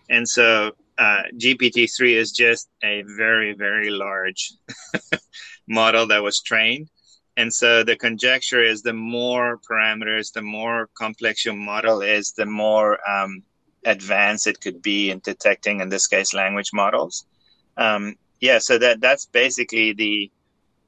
And 0.09 0.27
so 0.27 0.71
uh, 0.97 1.23
GPT-3 1.35 2.15
is 2.15 2.31
just 2.31 2.67
a 2.83 3.03
very, 3.17 3.53
very 3.53 3.89
large 3.89 4.53
model 5.67 6.07
that 6.07 6.23
was 6.23 6.41
trained. 6.41 6.89
And 7.37 7.53
so 7.53 7.83
the 7.83 7.95
conjecture 7.95 8.61
is 8.61 8.81
the 8.81 8.93
more 8.93 9.59
parameters, 9.59 10.33
the 10.33 10.41
more 10.41 10.89
complex 10.95 11.45
your 11.45 11.53
model 11.53 12.01
is, 12.01 12.33
the 12.33 12.45
more 12.45 12.99
um, 13.09 13.43
advanced 13.85 14.47
it 14.47 14.59
could 14.59 14.81
be 14.81 15.09
in 15.11 15.19
detecting, 15.19 15.79
in 15.79 15.87
this 15.87 16.07
case, 16.07 16.33
language 16.33 16.71
models. 16.73 17.25
Um, 17.77 18.15
yeah, 18.39 18.57
so 18.59 18.77
that 18.77 19.01
that's 19.01 19.25
basically 19.25 19.93
the 19.93 20.31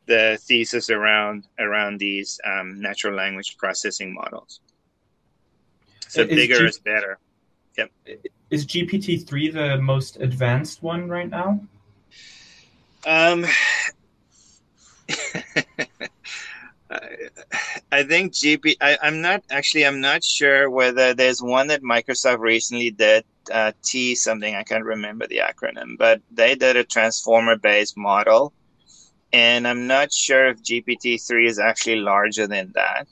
the 0.08 0.40
thesis 0.42 0.90
around 0.90 1.48
around 1.60 2.00
these 2.00 2.40
um, 2.46 2.82
natural 2.82 3.16
language 3.16 3.58
processing 3.58 4.14
models. 4.14 4.60
So 6.08 6.22
is 6.22 6.28
bigger 6.28 6.58
G- 6.58 6.66
is 6.66 6.80
better. 6.80 7.20
Yep. 7.78 7.92
Is 8.50 8.66
GPT 8.66 9.26
three 9.28 9.50
the 9.50 9.78
most 9.78 10.18
advanced 10.18 10.84
one 10.84 11.08
right 11.08 11.30
now? 11.30 11.62
Um, 13.06 13.46
I 16.90 17.71
think 18.04 18.34
GP. 18.34 18.76
I, 18.80 18.98
am 19.02 19.22
not 19.22 19.44
actually. 19.50 19.86
I'm 19.86 20.00
not 20.00 20.24
sure 20.24 20.70
whether 20.70 21.14
there's 21.14 21.42
one 21.42 21.68
that 21.68 21.84
Microsoft 21.84 22.40
recently 22.40 22.90
did. 22.92 23.26
Uh, 23.52 23.74
T 23.84 24.16
something. 24.16 24.56
I 24.56 24.64
can't 24.64 24.86
remember 24.86 25.28
the 25.28 25.40
acronym, 25.40 25.98
but 25.98 26.22
they 26.32 26.56
did 26.56 26.78
a 26.78 26.84
transformer-based 26.84 27.98
model, 27.98 28.54
and 29.34 29.68
I'm 29.68 29.88
not 29.88 30.14
sure 30.14 30.48
if 30.48 30.64
GPT 30.64 31.26
three 31.26 31.48
is 31.48 31.60
actually 31.60 31.98
larger 31.98 32.48
than 32.48 32.72
that. 32.76 33.08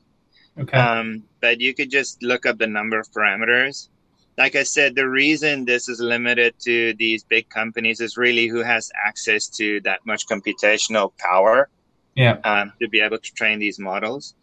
Okay. 0.58 0.78
Um, 0.78 1.24
but 1.42 1.60
you 1.60 1.74
could 1.74 1.92
just 1.92 2.22
look 2.24 2.46
up 2.46 2.58
the 2.58 2.68
number 2.68 3.00
of 3.00 3.12
parameters. 3.12 3.90
Like 4.38 4.56
I 4.56 4.64
said, 4.64 4.96
the 4.96 5.10
reason 5.10 5.66
this 5.66 5.90
is 5.90 6.00
limited 6.00 6.54
to 6.62 6.94
these 6.94 7.24
big 7.24 7.50
companies 7.50 8.00
is 8.00 8.16
really 8.16 8.48
who 8.48 8.60
has 8.60 8.90
access 9.06 9.48
to 9.58 9.82
that 9.82 10.06
much 10.06 10.26
computational 10.28 11.12
power 11.18 11.70
yeah. 12.16 12.38
Um, 12.44 12.74
to 12.82 12.90
be 12.90 13.00
able 13.00 13.18
to 13.18 13.34
train 13.34 13.60
these 13.60 13.80
models. 13.80 14.36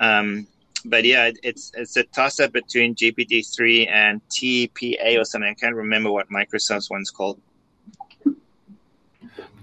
Um, 0.00 0.46
but 0.84 1.04
yeah, 1.04 1.30
it's 1.42 1.72
it's 1.74 1.96
a 1.96 2.02
toss 2.04 2.40
up 2.40 2.52
between 2.52 2.94
GPT 2.94 3.54
three 3.54 3.86
and 3.86 4.20
TPA 4.28 5.18
or 5.18 5.24
something. 5.24 5.48
I 5.50 5.54
can't 5.54 5.74
remember 5.74 6.10
what 6.12 6.28
Microsoft's 6.28 6.90
one's 6.90 7.10
called. 7.10 7.40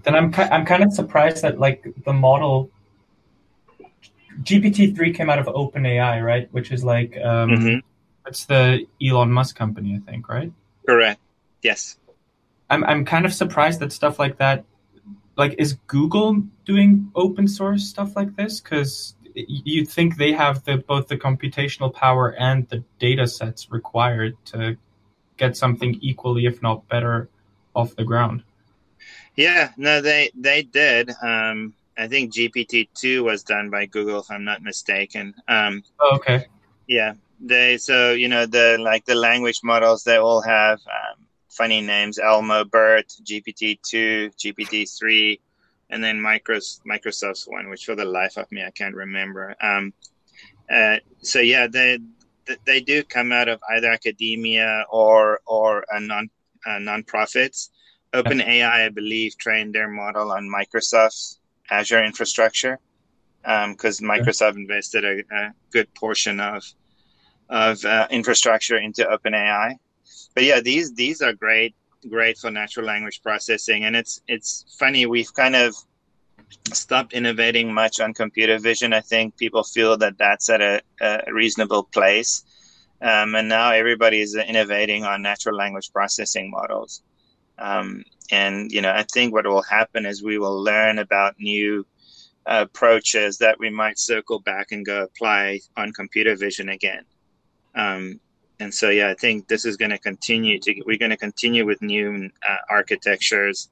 Then 0.04 0.16
I'm 0.16 0.34
I'm 0.36 0.66
kind 0.66 0.84
of 0.84 0.94
surprised 0.94 1.44
that 1.44 1.60
like 1.60 1.86
the 2.06 2.14
model 2.14 2.72
GPT 4.44 4.96
three 4.96 5.14
came 5.14 5.30
out 5.30 5.40
of 5.40 5.46
OpenAI, 5.46 6.24
right? 6.26 6.52
Which 6.52 6.72
is 6.72 6.84
like 6.84 7.16
um, 7.18 7.52
Mhm. 7.52 7.82
it's 8.26 8.46
the 8.46 8.88
Elon 9.04 9.32
Musk 9.32 9.56
company, 9.56 9.96
I 9.96 10.12
think, 10.12 10.28
right? 10.30 10.52
Correct. 10.88 11.20
Yes. 11.62 11.98
I'm 12.70 12.84
I'm 12.86 13.06
kind 13.06 13.26
of 13.26 13.34
surprised 13.34 13.80
that 13.82 13.92
stuff 13.92 14.18
like 14.18 14.38
that, 14.38 14.64
like, 15.38 15.56
is 15.60 15.74
Google 15.88 16.42
doing 16.66 17.12
open 17.16 17.48
source 17.48 17.84
stuff 17.88 18.16
like 18.16 18.36
this? 18.38 18.62
Because 18.62 19.14
you'd 19.36 19.90
think 19.90 20.18
they 20.18 20.32
have 20.32 20.64
the 20.64 20.78
both 20.78 21.08
the 21.08 21.18
computational 21.18 21.94
power 21.94 22.36
and 22.40 22.68
the 22.70 22.84
data 23.00 23.28
sets 23.28 23.72
required 23.72 24.36
to 24.46 24.78
get 25.38 25.58
something 25.58 25.98
equally, 26.02 26.46
if 26.46 26.62
not 26.62 26.88
better, 26.88 27.30
off 27.76 27.96
the 27.96 28.04
ground. 28.04 28.44
Yeah. 29.36 29.72
No, 29.78 30.02
they 30.02 30.32
they 30.36 30.64
did. 30.64 31.12
Um, 31.22 31.74
I 31.98 32.08
think 32.08 32.34
GPT 32.34 32.90
two 32.94 33.24
was 33.24 33.44
done 33.44 33.70
by 33.70 33.86
Google, 33.86 34.20
if 34.20 34.32
I'm 34.32 34.44
not 34.44 34.62
mistaken. 34.64 35.34
Um, 35.48 35.84
Oh, 36.00 36.16
okay. 36.16 36.48
Yeah, 36.88 37.14
they 37.40 37.78
so 37.78 38.14
you 38.14 38.28
know 38.28 38.46
the 38.46 38.78
like 38.80 39.06
the 39.06 39.16
language 39.16 39.60
models 39.64 40.04
they 40.04 40.18
all 40.18 40.42
have 40.42 40.80
um, 40.88 41.26
funny 41.50 41.82
names: 41.82 42.18
Elmo, 42.20 42.66
Bert, 42.66 43.08
GPT 43.24 43.80
two, 43.82 44.32
GPT 44.38 44.90
three, 44.98 45.40
and 45.92 46.04
then 46.04 46.18
Micros, 46.18 46.80
Microsoft's 46.90 47.48
one, 47.48 47.70
which 47.70 47.86
for 47.86 47.96
the 47.96 48.06
life 48.06 48.38
of 48.38 48.52
me 48.52 48.64
I 48.64 48.72
can't 48.72 48.96
remember. 48.96 49.56
Um, 49.62 49.94
uh, 50.74 50.98
so 51.22 51.40
yeah, 51.40 51.68
they 51.68 52.00
they 52.66 52.82
do 52.82 53.04
come 53.04 53.32
out 53.32 53.48
of 53.48 53.62
either 53.70 53.92
academia 53.92 54.86
or 54.90 55.42
or 55.46 55.86
a 55.90 56.00
non 56.00 56.30
uh, 56.66 56.80
nonprofits. 56.80 57.70
OpenAI, 58.14 58.86
I 58.86 58.90
believe, 58.90 59.38
trained 59.38 59.74
their 59.74 59.88
model 59.88 60.32
on 60.32 60.50
Microsoft's 60.50 61.40
Azure 61.70 62.04
infrastructure 62.04 62.78
because 63.42 64.02
Microsoft 64.02 64.56
invested 64.56 65.06
a, 65.06 65.20
a 65.34 65.54
good 65.72 65.94
portion 65.94 66.40
of 66.40 66.64
of 67.50 67.84
uh, 67.86 68.08
infrastructure 68.10 68.78
into 68.78 69.04
OpenAI. 69.04 69.76
But 70.34 70.44
yeah, 70.44 70.62
these 70.62 70.94
these 70.94 71.22
are 71.22 71.34
great 71.34 71.76
great 72.10 72.38
for 72.38 72.52
natural 72.52 72.86
language 72.86 73.22
processing, 73.22 73.86
and 73.86 73.96
it's 73.96 74.22
it's 74.28 74.66
funny 74.80 75.06
we've 75.06 75.34
kind 75.34 75.56
of 75.56 75.76
stopped 76.74 77.14
innovating 77.14 77.74
much 77.74 78.00
on 78.00 78.14
computer 78.14 78.60
vision. 78.60 78.94
I 78.94 79.02
think 79.02 79.38
people 79.38 79.64
feel 79.64 79.98
that 79.98 80.18
that's 80.18 80.50
at 80.50 80.62
a, 80.62 80.82
a 81.02 81.34
reasonable 81.34 81.84
place, 81.84 82.44
um, 83.02 83.36
and 83.36 83.48
now 83.48 83.72
everybody 83.72 84.22
is 84.22 84.36
innovating 84.36 85.04
on 85.04 85.22
natural 85.22 85.56
language 85.56 85.92
processing 85.92 86.52
models. 86.52 87.04
Um, 87.58 88.04
and 88.32 88.72
you 88.72 88.82
know, 88.82 88.92
I 88.92 89.04
think 89.04 89.34
what 89.34 89.46
will 89.46 89.62
happen 89.62 90.06
is 90.06 90.24
we 90.24 90.38
will 90.38 90.62
learn 90.64 91.00
about 91.00 91.40
new 91.40 91.86
approaches 92.46 93.38
that 93.38 93.60
we 93.60 93.70
might 93.70 94.00
circle 94.00 94.40
back 94.40 94.72
and 94.72 94.86
go 94.86 95.04
apply 95.04 95.60
on 95.78 95.94
computer 95.94 96.36
vision 96.36 96.70
again. 96.70 97.04
Um, 97.76 98.20
and 98.62 98.72
so, 98.72 98.92
yeah, 98.92 99.10
I 99.10 99.16
think 99.16 99.48
this 99.48 99.66
is 99.66 99.76
going 99.76 99.90
to 99.90 99.98
continue 99.98 100.60
to. 100.60 100.84
We're 100.86 101.00
going 101.00 101.10
to 101.10 101.18
continue 101.18 101.66
with 101.66 101.82
new 101.82 102.30
uh, 102.48 102.56
architectures, 102.70 103.70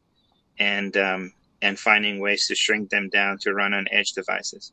and 0.58 0.98
um, 0.98 1.32
and 1.62 1.78
finding 1.78 2.20
ways 2.20 2.48
to 2.48 2.56
shrink 2.56 2.90
them 2.90 3.08
down 3.08 3.38
to 3.40 3.54
run 3.54 3.76
on 3.76 3.88
edge 3.92 4.14
devices. 4.14 4.72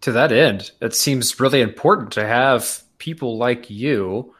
To 0.00 0.10
that 0.12 0.32
end, 0.32 0.72
it 0.80 0.96
seems 0.96 1.38
really 1.38 1.60
important 1.60 2.10
to 2.12 2.26
have 2.26 2.82
people 2.98 3.38
like 3.38 3.70
you 3.70 4.34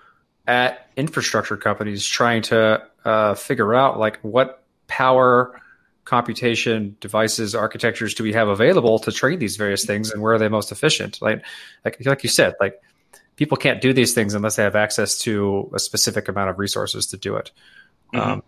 at 0.48 0.88
infrastructure 0.96 1.56
companies 1.56 2.04
trying 2.04 2.42
to 2.42 2.82
uh, 3.04 3.34
figure 3.34 3.76
out 3.76 3.96
like 4.00 4.18
what 4.22 4.64
power 4.88 5.60
computation 6.04 6.96
devices 6.98 7.54
architectures 7.54 8.14
do 8.14 8.24
we 8.24 8.32
have 8.32 8.48
available 8.48 8.98
to 8.98 9.12
train 9.12 9.38
these 9.38 9.56
various 9.56 9.84
things 9.84 10.10
and 10.10 10.20
where 10.20 10.32
are 10.32 10.38
they 10.38 10.48
most 10.48 10.72
efficient 10.72 11.22
like 11.22 11.44
like 11.84 12.04
like 12.04 12.24
you 12.24 12.28
said 12.28 12.52
like 12.58 12.80
people 13.40 13.56
can't 13.56 13.80
do 13.80 13.94
these 13.94 14.12
things 14.12 14.34
unless 14.34 14.56
they 14.56 14.62
have 14.62 14.76
access 14.76 15.16
to 15.18 15.70
a 15.74 15.78
specific 15.78 16.28
amount 16.28 16.50
of 16.50 16.58
resources 16.58 17.06
to 17.06 17.16
do 17.16 17.36
it 17.36 17.50
Mhm. 18.12 18.20
um, 18.20 18.42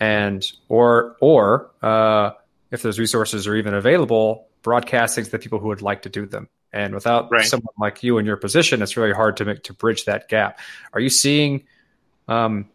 and 0.00 0.50
or 0.68 1.16
or 1.20 1.70
uh, 1.82 2.30
if 2.70 2.80
those 2.82 2.98
resources 2.98 3.46
are 3.46 3.54
even 3.54 3.74
available 3.74 4.48
broadcasting 4.62 5.24
to 5.24 5.30
the 5.30 5.38
people 5.38 5.58
who 5.58 5.68
would 5.68 5.82
like 5.82 6.02
to 6.02 6.08
do 6.08 6.24
them 6.24 6.48
and 6.72 6.94
without 6.94 7.30
Right. 7.30 7.44
someone 7.44 7.74
like 7.78 8.02
you 8.02 8.16
in 8.18 8.24
your 8.26 8.38
position 8.38 8.80
it's 8.80 8.96
really 8.96 9.12
hard 9.12 9.36
to 9.36 9.44
make 9.44 9.62
to 9.64 9.74
bridge 9.74 10.06
that 10.06 10.28
gap 10.28 10.58
are 10.94 11.00
you 11.00 11.10
seeing 11.10 11.64
um, 12.28 12.68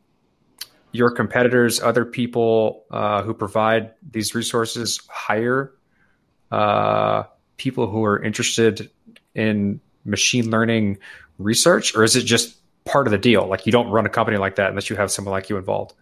your 0.91 1.09
competitors 1.09 1.81
other 1.81 2.05
people 2.05 2.85
uh, 2.91 3.23
who 3.23 3.33
provide 3.33 3.93
these 4.11 4.35
resources 4.35 5.01
hire 5.09 5.73
uh, 6.51 7.23
people 7.57 7.87
who 7.87 8.05
are 8.05 8.21
interested 8.23 8.91
in 9.33 9.81
machine 10.05 10.49
learning 10.51 10.97
research 11.37 11.95
or 11.95 12.03
is 12.03 12.15
it 12.15 12.23
just 12.23 12.57
part 12.85 13.07
of 13.07 13.11
the 13.11 13.17
deal 13.17 13.45
like 13.47 13.65
you 13.65 13.71
don't 13.71 13.89
run 13.89 14.05
a 14.05 14.09
company 14.09 14.37
like 14.37 14.55
that 14.55 14.69
unless 14.69 14.89
you 14.89 14.95
have 14.95 15.11
someone 15.11 15.31
like 15.31 15.49
you 15.49 15.57
involved 15.57 15.93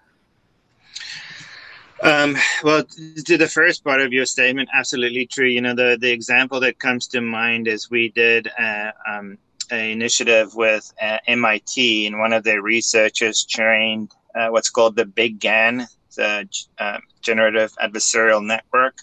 Um, 2.03 2.35
well, 2.63 2.83
to 2.83 3.37
the 3.37 3.47
first 3.47 3.83
part 3.83 4.01
of 4.01 4.11
your 4.11 4.25
statement, 4.25 4.69
absolutely 4.73 5.25
true. 5.25 5.47
You 5.47 5.61
know, 5.61 5.73
the, 5.73 5.97
the 5.99 6.11
example 6.11 6.59
that 6.59 6.77
comes 6.77 7.07
to 7.07 7.21
mind 7.21 7.67
is 7.67 7.89
we 7.89 8.09
did 8.09 8.49
uh, 8.59 8.91
um, 9.09 9.37
an 9.71 9.79
initiative 9.79 10.53
with 10.55 10.93
uh, 11.01 11.17
MIT, 11.25 12.05
and 12.05 12.19
one 12.19 12.33
of 12.33 12.43
their 12.43 12.61
researchers 12.61 13.45
trained 13.45 14.11
uh, 14.35 14.49
what's 14.49 14.69
called 14.69 14.95
the 14.95 15.05
Big 15.05 15.39
GAN, 15.39 15.87
the 16.15 16.47
uh, 16.77 16.97
Generative 17.21 17.71
Adversarial 17.81 18.45
Network, 18.45 18.97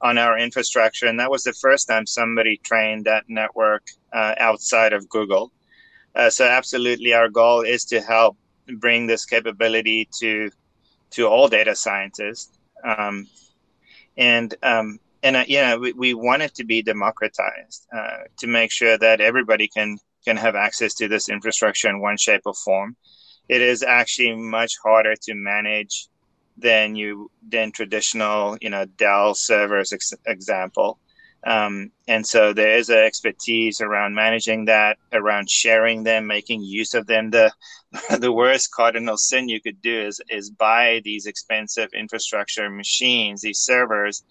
on 0.00 0.18
our 0.18 0.38
infrastructure. 0.38 1.06
And 1.06 1.18
that 1.20 1.30
was 1.30 1.44
the 1.44 1.52
first 1.52 1.88
time 1.88 2.06
somebody 2.06 2.58
trained 2.58 3.04
that 3.04 3.24
network 3.28 3.84
uh, 4.12 4.34
outside 4.38 4.92
of 4.92 5.08
Google. 5.08 5.52
Uh, 6.14 6.30
so, 6.30 6.44
absolutely, 6.44 7.12
our 7.12 7.28
goal 7.28 7.62
is 7.62 7.84
to 7.86 8.00
help 8.00 8.36
bring 8.78 9.06
this 9.06 9.24
capability 9.24 10.08
to 10.20 10.50
to 11.10 11.26
all 11.26 11.48
data 11.48 11.74
scientists. 11.74 12.50
Um, 12.84 13.26
and 14.16 14.54
um, 14.62 14.98
and 15.22 15.36
uh, 15.36 15.44
yeah, 15.48 15.76
we, 15.76 15.92
we 15.92 16.14
want 16.14 16.42
it 16.42 16.54
to 16.56 16.64
be 16.64 16.82
democratized 16.82 17.86
uh, 17.96 18.24
to 18.38 18.46
make 18.46 18.70
sure 18.70 18.98
that 18.98 19.20
everybody 19.20 19.68
can 19.68 19.98
can 20.24 20.36
have 20.36 20.54
access 20.54 20.94
to 20.94 21.08
this 21.08 21.28
infrastructure 21.28 21.88
in 21.88 22.00
one 22.00 22.16
shape 22.16 22.42
or 22.46 22.54
form. 22.54 22.96
It 23.48 23.60
is 23.60 23.82
actually 23.82 24.36
much 24.36 24.74
harder 24.82 25.14
to 25.22 25.34
manage 25.34 26.08
than 26.56 26.94
you 26.94 27.30
than 27.46 27.72
traditional, 27.72 28.56
you 28.60 28.70
know, 28.70 28.84
Dell 28.84 29.34
servers, 29.34 29.92
ex- 29.92 30.14
example. 30.26 30.98
Um, 31.46 31.90
and 32.08 32.26
so 32.26 32.52
there 32.52 32.76
is 32.76 32.88
an 32.88 32.98
expertise 32.98 33.80
around 33.80 34.14
managing 34.14 34.64
that, 34.64 34.96
around 35.12 35.50
sharing 35.50 36.02
them, 36.02 36.26
making 36.26 36.62
use 36.62 36.94
of 36.94 37.06
them. 37.06 37.30
The 37.30 37.52
the 38.18 38.32
worst 38.32 38.72
cardinal 38.72 39.16
sin 39.16 39.48
you 39.48 39.60
could 39.60 39.80
do 39.82 40.06
is 40.06 40.20
is 40.30 40.50
buy 40.50 41.00
these 41.04 41.26
expensive 41.26 41.90
infrastructure 41.92 42.70
machines, 42.70 43.42
these 43.42 43.58
servers, 43.58 44.24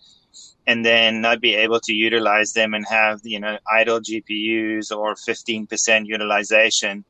and 0.66 0.84
then 0.84 1.22
not 1.22 1.39
be 1.39 1.55
able 1.55 1.80
to 1.82 1.93
utilize 1.93 2.53
them 2.53 2.74
and 2.74 2.86
have 2.88 3.20
you 3.24 3.39
know 3.39 3.57
idle 3.72 3.99
GPUs 3.99 4.95
or 4.95 5.14
15% 5.14 6.07
utilization, 6.07 7.05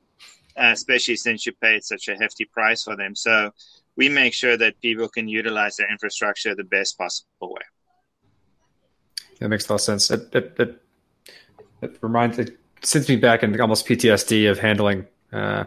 uh, 0.57 0.71
especially 0.73 1.15
since 1.15 1.45
you 1.45 1.53
paid 1.61 1.83
such 1.83 2.09
a 2.09 2.15
hefty 2.15 2.45
price 2.45 2.83
for 2.83 2.97
them. 2.97 3.15
So 3.15 3.51
we 3.95 4.09
make 4.09 4.33
sure 4.33 4.57
that 4.57 4.81
people 4.81 5.07
can 5.07 5.27
utilize 5.29 5.77
their 5.77 5.89
infrastructure 5.89 6.55
the 6.55 6.63
best 6.65 6.97
possible 6.97 7.53
way. 7.53 7.61
That 9.43 9.49
makes 9.49 9.67
a 9.67 9.73
lot 9.73 9.75
of 9.75 9.81
sense. 9.81 10.09
It 10.09 10.33
it 10.33 10.55
it, 10.57 10.81
it 11.81 11.97
reminds 12.01 12.39
it 12.39 12.57
sends 12.81 13.09
me 13.09 13.17
back 13.17 13.43
in 13.43 13.59
almost 13.59 13.85
PTSD 13.85 14.49
of 14.49 14.57
handling 14.57 15.05
uh, 15.33 15.65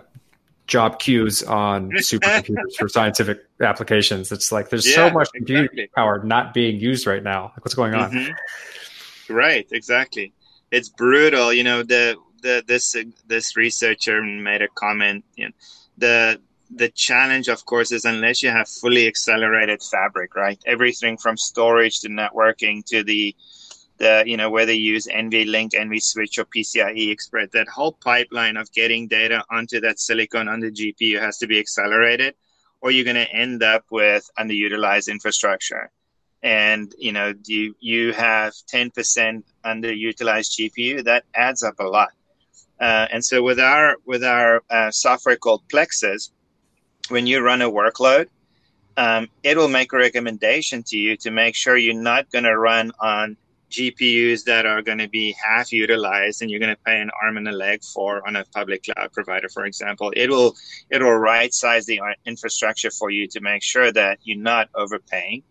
job 0.66 0.98
queues 0.98 1.42
on 1.42 1.90
supercomputers 2.00 2.74
for 2.78 2.88
scientific 2.88 3.44
applications. 3.60 4.32
It's 4.32 4.50
like 4.50 4.70
there's 4.70 4.94
so 4.94 5.08
Yeah, 5.08 5.12
much 5.12 5.28
computing 5.34 5.64
exactly. 5.64 5.90
power 5.94 6.24
not 6.24 6.54
being 6.54 6.80
used 6.80 7.06
right 7.06 7.22
now. 7.22 7.52
Like 7.54 7.66
what's 7.66 7.74
going 7.74 7.92
on? 7.92 8.10
Mhm. 8.12 8.34
Right, 9.28 9.66
exactly. 9.70 10.32
It's 10.70 10.88
brutal. 10.88 11.52
You 11.52 11.64
know, 11.64 11.82
the 11.82 12.16
the 12.40 12.64
this 12.66 12.96
this 13.26 13.58
researcher 13.58 14.22
made 14.22 14.62
a 14.62 14.68
comment. 14.68 15.24
You 15.36 15.48
know, 15.48 15.54
the 15.98 16.40
the 16.70 16.88
challenge, 16.88 17.48
of 17.48 17.64
course, 17.66 17.92
is 17.92 18.04
unless 18.06 18.42
you 18.42 18.50
have 18.50 18.68
fully 18.68 19.06
accelerated 19.06 19.82
fabric, 19.82 20.34
right? 20.34 20.58
Everything 20.66 21.18
from 21.18 21.36
storage 21.36 22.00
to 22.00 22.08
networking 22.08 22.84
to 22.86 23.04
the 23.04 23.36
the 23.98 24.22
you 24.26 24.36
know 24.36 24.50
whether 24.50 24.72
you 24.72 24.94
use 24.94 25.06
NVLink, 25.06 25.72
NVSwitch, 25.72 26.38
or 26.38 26.44
PCIe 26.44 27.10
Express, 27.10 27.50
that 27.52 27.68
whole 27.68 27.92
pipeline 27.92 28.56
of 28.56 28.70
getting 28.72 29.08
data 29.08 29.44
onto 29.50 29.80
that 29.80 29.98
silicon 29.98 30.48
on 30.48 30.60
the 30.60 30.70
GPU 30.70 31.20
has 31.20 31.38
to 31.38 31.46
be 31.46 31.58
accelerated, 31.58 32.34
or 32.80 32.90
you're 32.90 33.04
going 33.04 33.16
to 33.16 33.32
end 33.32 33.62
up 33.62 33.84
with 33.90 34.28
underutilized 34.38 35.08
infrastructure. 35.08 35.90
And 36.42 36.94
you 36.98 37.12
know 37.12 37.34
you 37.46 37.74
you 37.80 38.12
have 38.12 38.52
10% 38.72 39.42
underutilized 39.64 40.50
GPU 40.56 41.04
that 41.04 41.24
adds 41.34 41.62
up 41.62 41.80
a 41.80 41.84
lot. 41.84 42.10
Uh, 42.78 43.06
and 43.10 43.24
so 43.24 43.42
with 43.42 43.58
our 43.58 43.96
with 44.04 44.22
our 44.22 44.62
uh, 44.70 44.90
software 44.90 45.36
called 45.36 45.62
Plexus 45.70 46.30
when 47.08 47.26
you 47.26 47.40
run 47.40 47.62
a 47.62 47.70
workload 47.70 48.28
um, 48.96 49.28
it 49.42 49.56
will 49.56 49.68
make 49.68 49.92
a 49.92 49.96
recommendation 49.96 50.82
to 50.84 50.96
you 50.96 51.16
to 51.18 51.30
make 51.30 51.54
sure 51.54 51.76
you're 51.76 51.94
not 51.94 52.30
going 52.30 52.44
to 52.44 52.56
run 52.56 52.92
on 53.00 53.36
GPUs 53.70 54.44
that 54.44 54.66
are 54.66 54.82
going 54.82 54.98
to 54.98 55.08
be 55.08 55.34
half 55.44 55.72
utilized 55.72 56.42
and 56.42 56.50
you're 56.50 56.60
going 56.60 56.74
to 56.74 56.82
pay 56.84 57.00
an 57.00 57.10
arm 57.22 57.36
and 57.36 57.48
a 57.48 57.52
leg 57.52 57.82
for 57.82 58.26
on 58.26 58.36
a 58.36 58.44
public 58.54 58.84
cloud 58.84 59.12
provider, 59.12 59.48
for 59.48 59.64
example. 59.64 60.12
It 60.16 60.30
will 60.30 60.54
it 60.90 61.02
will 61.02 61.16
right 61.16 61.52
size 61.52 61.86
the 61.86 62.00
uh, 62.00 62.14
infrastructure 62.24 62.90
for 62.90 63.10
you 63.10 63.26
to 63.28 63.40
make 63.40 63.62
sure 63.62 63.90
that 63.92 64.18
you're 64.22 64.38
not 64.38 64.68
overpaying. 64.74 65.42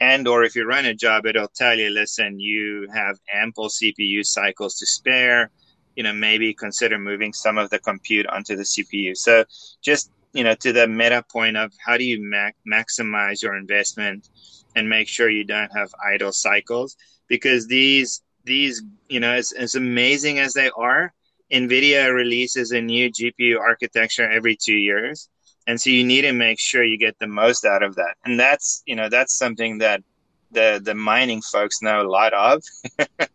And 0.00 0.28
or 0.28 0.44
if 0.44 0.54
you 0.54 0.66
run 0.66 0.84
a 0.84 0.94
job, 0.94 1.26
it'll 1.26 1.48
tell 1.48 1.76
you, 1.76 1.88
listen, 1.90 2.38
you 2.38 2.88
have 2.92 3.18
ample 3.32 3.68
CPU 3.68 4.24
cycles 4.24 4.76
to 4.78 4.86
spare. 4.86 5.50
You 5.96 6.02
know, 6.02 6.12
maybe 6.12 6.52
consider 6.52 6.98
moving 6.98 7.32
some 7.32 7.56
of 7.56 7.70
the 7.70 7.78
compute 7.78 8.26
onto 8.26 8.54
the 8.54 8.64
CPU. 8.64 9.16
So 9.16 9.44
just 9.82 10.10
you 10.34 10.44
know, 10.44 10.54
to 10.54 10.72
the 10.72 10.86
meta 10.86 11.24
point 11.32 11.56
of 11.56 11.72
how 11.84 11.96
do 11.96 12.04
you 12.04 12.20
maximize 12.68 13.42
your 13.42 13.56
investment 13.56 14.28
and 14.74 14.88
make 14.88 15.08
sure 15.08 15.30
you 15.30 15.44
don't 15.44 15.74
have 15.74 15.88
idle 16.06 16.30
cycles 16.30 16.94
because 17.28 17.66
these 17.68 18.22
these 18.44 18.82
you 19.08 19.20
know 19.20 19.32
as, 19.32 19.52
as 19.52 19.74
amazing 19.74 20.38
as 20.38 20.54
they 20.54 20.70
are 20.76 21.12
nvidia 21.52 22.12
releases 22.14 22.70
a 22.72 22.80
new 22.80 23.10
gpu 23.10 23.58
architecture 23.58 24.28
every 24.30 24.56
two 24.56 24.76
years. 24.76 25.28
And 25.66 25.80
so 25.80 25.90
you 25.90 26.04
need 26.04 26.22
to 26.22 26.32
make 26.32 26.58
sure 26.60 26.82
you 26.84 26.98
get 26.98 27.18
the 27.18 27.26
most 27.26 27.64
out 27.64 27.82
of 27.82 27.96
that. 27.96 28.16
And 28.24 28.38
that's 28.38 28.82
you 28.86 28.96
know 28.96 29.08
that's 29.08 29.36
something 29.36 29.78
that 29.78 30.02
the 30.50 30.80
the 30.82 30.94
mining 30.94 31.42
folks 31.42 31.82
know 31.82 32.00
a 32.02 32.08
lot 32.08 32.32
of. 32.32 32.62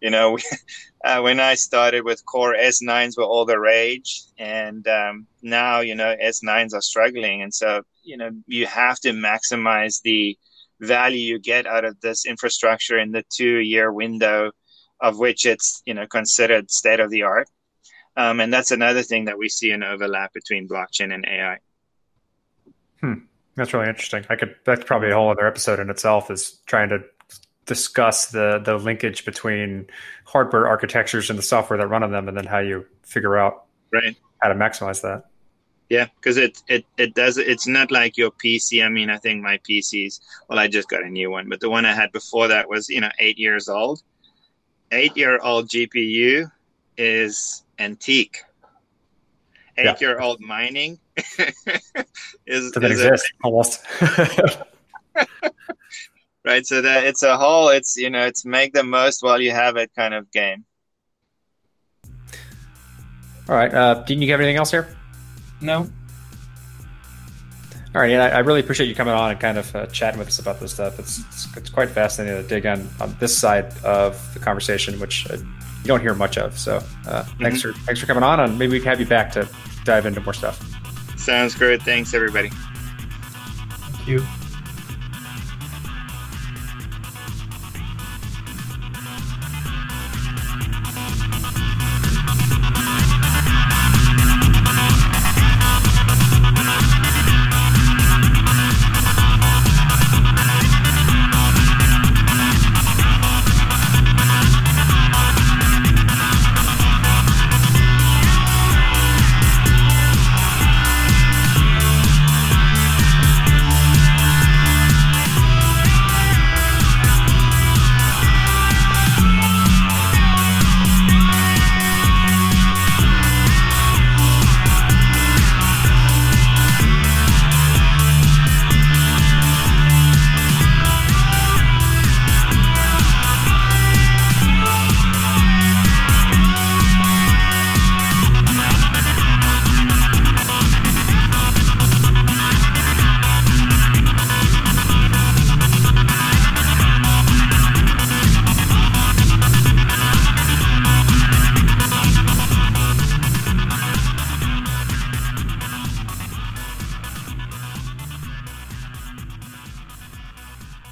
You 0.00 0.10
know 0.10 0.32
we, 0.32 0.42
uh, 1.04 1.20
when 1.20 1.40
i 1.40 1.54
started 1.54 2.04
with 2.04 2.24
core 2.24 2.54
s9s 2.54 3.16
were 3.16 3.24
all 3.24 3.44
the 3.46 3.58
rage. 3.58 4.22
And 4.38 4.86
um, 4.88 5.26
now 5.42 5.80
you 5.80 5.94
know 5.94 6.14
s9s 6.20 6.74
are 6.74 6.80
struggling. 6.80 7.42
And 7.42 7.52
so 7.54 7.82
you 8.02 8.16
know 8.16 8.30
you 8.46 8.66
have 8.66 8.98
to 9.00 9.10
maximize 9.10 10.02
the 10.02 10.36
value 10.80 11.18
you 11.18 11.38
get 11.38 11.66
out 11.66 11.84
of 11.84 12.00
this 12.00 12.26
infrastructure 12.26 12.98
in 12.98 13.12
the 13.12 13.24
two 13.30 13.58
year 13.58 13.92
window 13.92 14.50
of 15.00 15.18
which 15.18 15.46
it's 15.46 15.82
you 15.86 15.94
know 15.94 16.06
considered 16.06 16.70
state 16.70 17.00
of 17.00 17.10
the 17.10 17.22
art 17.22 17.48
um, 18.16 18.40
and 18.40 18.52
that's 18.52 18.70
another 18.70 19.02
thing 19.02 19.26
that 19.26 19.38
we 19.38 19.48
see 19.48 19.70
an 19.70 19.82
overlap 19.82 20.32
between 20.32 20.68
blockchain 20.68 21.12
and 21.12 21.26
ai 21.26 21.58
hmm. 23.00 23.14
that's 23.56 23.72
really 23.72 23.88
interesting. 23.88 24.24
I 24.28 24.36
could 24.36 24.56
that's 24.64 24.84
probably 24.84 25.10
a 25.10 25.14
whole 25.14 25.30
other 25.30 25.46
episode 25.46 25.80
in 25.80 25.90
itself 25.90 26.30
is 26.30 26.60
trying 26.66 26.88
to 26.90 27.00
discuss 27.68 28.26
the 28.26 28.58
the 28.64 28.76
linkage 28.76 29.24
between 29.24 29.86
hardware 30.24 30.66
architectures 30.66 31.30
and 31.30 31.38
the 31.38 31.42
software 31.42 31.78
that 31.78 31.86
run 31.86 32.02
on 32.02 32.10
them 32.10 32.26
and 32.26 32.36
then 32.36 32.46
how 32.46 32.58
you 32.58 32.86
figure 33.02 33.36
out 33.36 33.66
right. 33.92 34.16
how 34.42 34.48
to 34.48 34.54
maximize 34.54 35.02
that 35.02 35.24
yeah, 35.88 36.06
because 36.16 36.36
it, 36.36 36.62
it 36.68 36.84
it 36.98 37.14
does 37.14 37.38
it's 37.38 37.66
not 37.66 37.90
like 37.90 38.18
your 38.18 38.30
PC. 38.30 38.84
I 38.84 38.90
mean, 38.90 39.08
I 39.08 39.16
think 39.16 39.42
my 39.42 39.58
PC's 39.68 40.20
well, 40.48 40.58
I 40.58 40.68
just 40.68 40.88
got 40.88 41.02
a 41.02 41.08
new 41.08 41.30
one, 41.30 41.48
but 41.48 41.60
the 41.60 41.70
one 41.70 41.86
I 41.86 41.94
had 41.94 42.12
before 42.12 42.48
that 42.48 42.68
was 42.68 42.90
you 42.90 43.00
know 43.00 43.10
eight 43.18 43.38
years 43.38 43.68
old. 43.68 44.02
Eight 44.92 45.16
year 45.16 45.38
old 45.42 45.68
GPU 45.68 46.50
is 46.96 47.64
antique. 47.78 48.42
Eight 49.78 50.00
year 50.00 50.20
old 50.20 50.40
mining 50.40 50.98
is, 52.46 52.72
doesn't 52.72 52.84
exist 52.84 53.32
a, 53.42 53.44
almost. 53.44 53.80
right, 56.44 56.66
so 56.66 56.82
that 56.82 57.04
it's 57.04 57.22
a 57.22 57.38
whole. 57.38 57.68
It's 57.70 57.96
you 57.96 58.10
know 58.10 58.26
it's 58.26 58.44
make 58.44 58.74
the 58.74 58.84
most 58.84 59.22
while 59.22 59.40
you 59.40 59.52
have 59.52 59.76
it 59.76 59.90
kind 59.94 60.12
of 60.12 60.30
game. 60.32 60.66
All 63.48 63.56
right, 63.56 63.72
uh, 63.72 64.02
Dean, 64.02 64.20
you 64.20 64.30
have 64.32 64.40
anything 64.40 64.56
else 64.56 64.70
here? 64.70 64.97
No. 65.60 65.88
All 67.94 68.02
right, 68.02 68.10
and 68.10 68.22
I, 68.22 68.28
I, 68.28 68.38
really 68.40 68.60
appreciate 68.60 68.86
you 68.86 68.94
coming 68.94 69.14
on 69.14 69.30
and 69.30 69.40
kind 69.40 69.56
of 69.56 69.74
uh, 69.74 69.86
chatting 69.86 70.18
with 70.18 70.28
us 70.28 70.38
about 70.38 70.60
this 70.60 70.72
stuff. 70.72 70.98
It's, 70.98 71.20
it's, 71.20 71.56
it's 71.56 71.70
quite 71.70 71.88
fascinating 71.88 72.42
to 72.42 72.46
dig 72.46 72.66
on 72.66 72.88
on 73.00 73.16
this 73.18 73.36
side 73.36 73.74
of 73.82 74.34
the 74.34 74.40
conversation, 74.40 75.00
which 75.00 75.28
uh, 75.30 75.36
you 75.36 75.84
don't 75.84 76.00
hear 76.00 76.14
much 76.14 76.36
of. 76.36 76.58
So, 76.58 76.76
uh, 76.76 76.80
mm-hmm. 77.22 77.42
thanks 77.42 77.62
for 77.62 77.72
thanks 77.72 78.00
for 78.00 78.06
coming 78.06 78.22
on, 78.22 78.40
and 78.40 78.58
maybe 78.58 78.72
we 78.72 78.80
can 78.80 78.90
have 78.90 79.00
you 79.00 79.06
back 79.06 79.32
to 79.32 79.48
dive 79.84 80.04
into 80.04 80.20
more 80.20 80.34
stuff. 80.34 80.62
Sounds 81.18 81.54
great. 81.54 81.82
Thanks, 81.82 82.12
everybody. 82.12 82.50
Thank 82.50 84.06
you. 84.06 84.24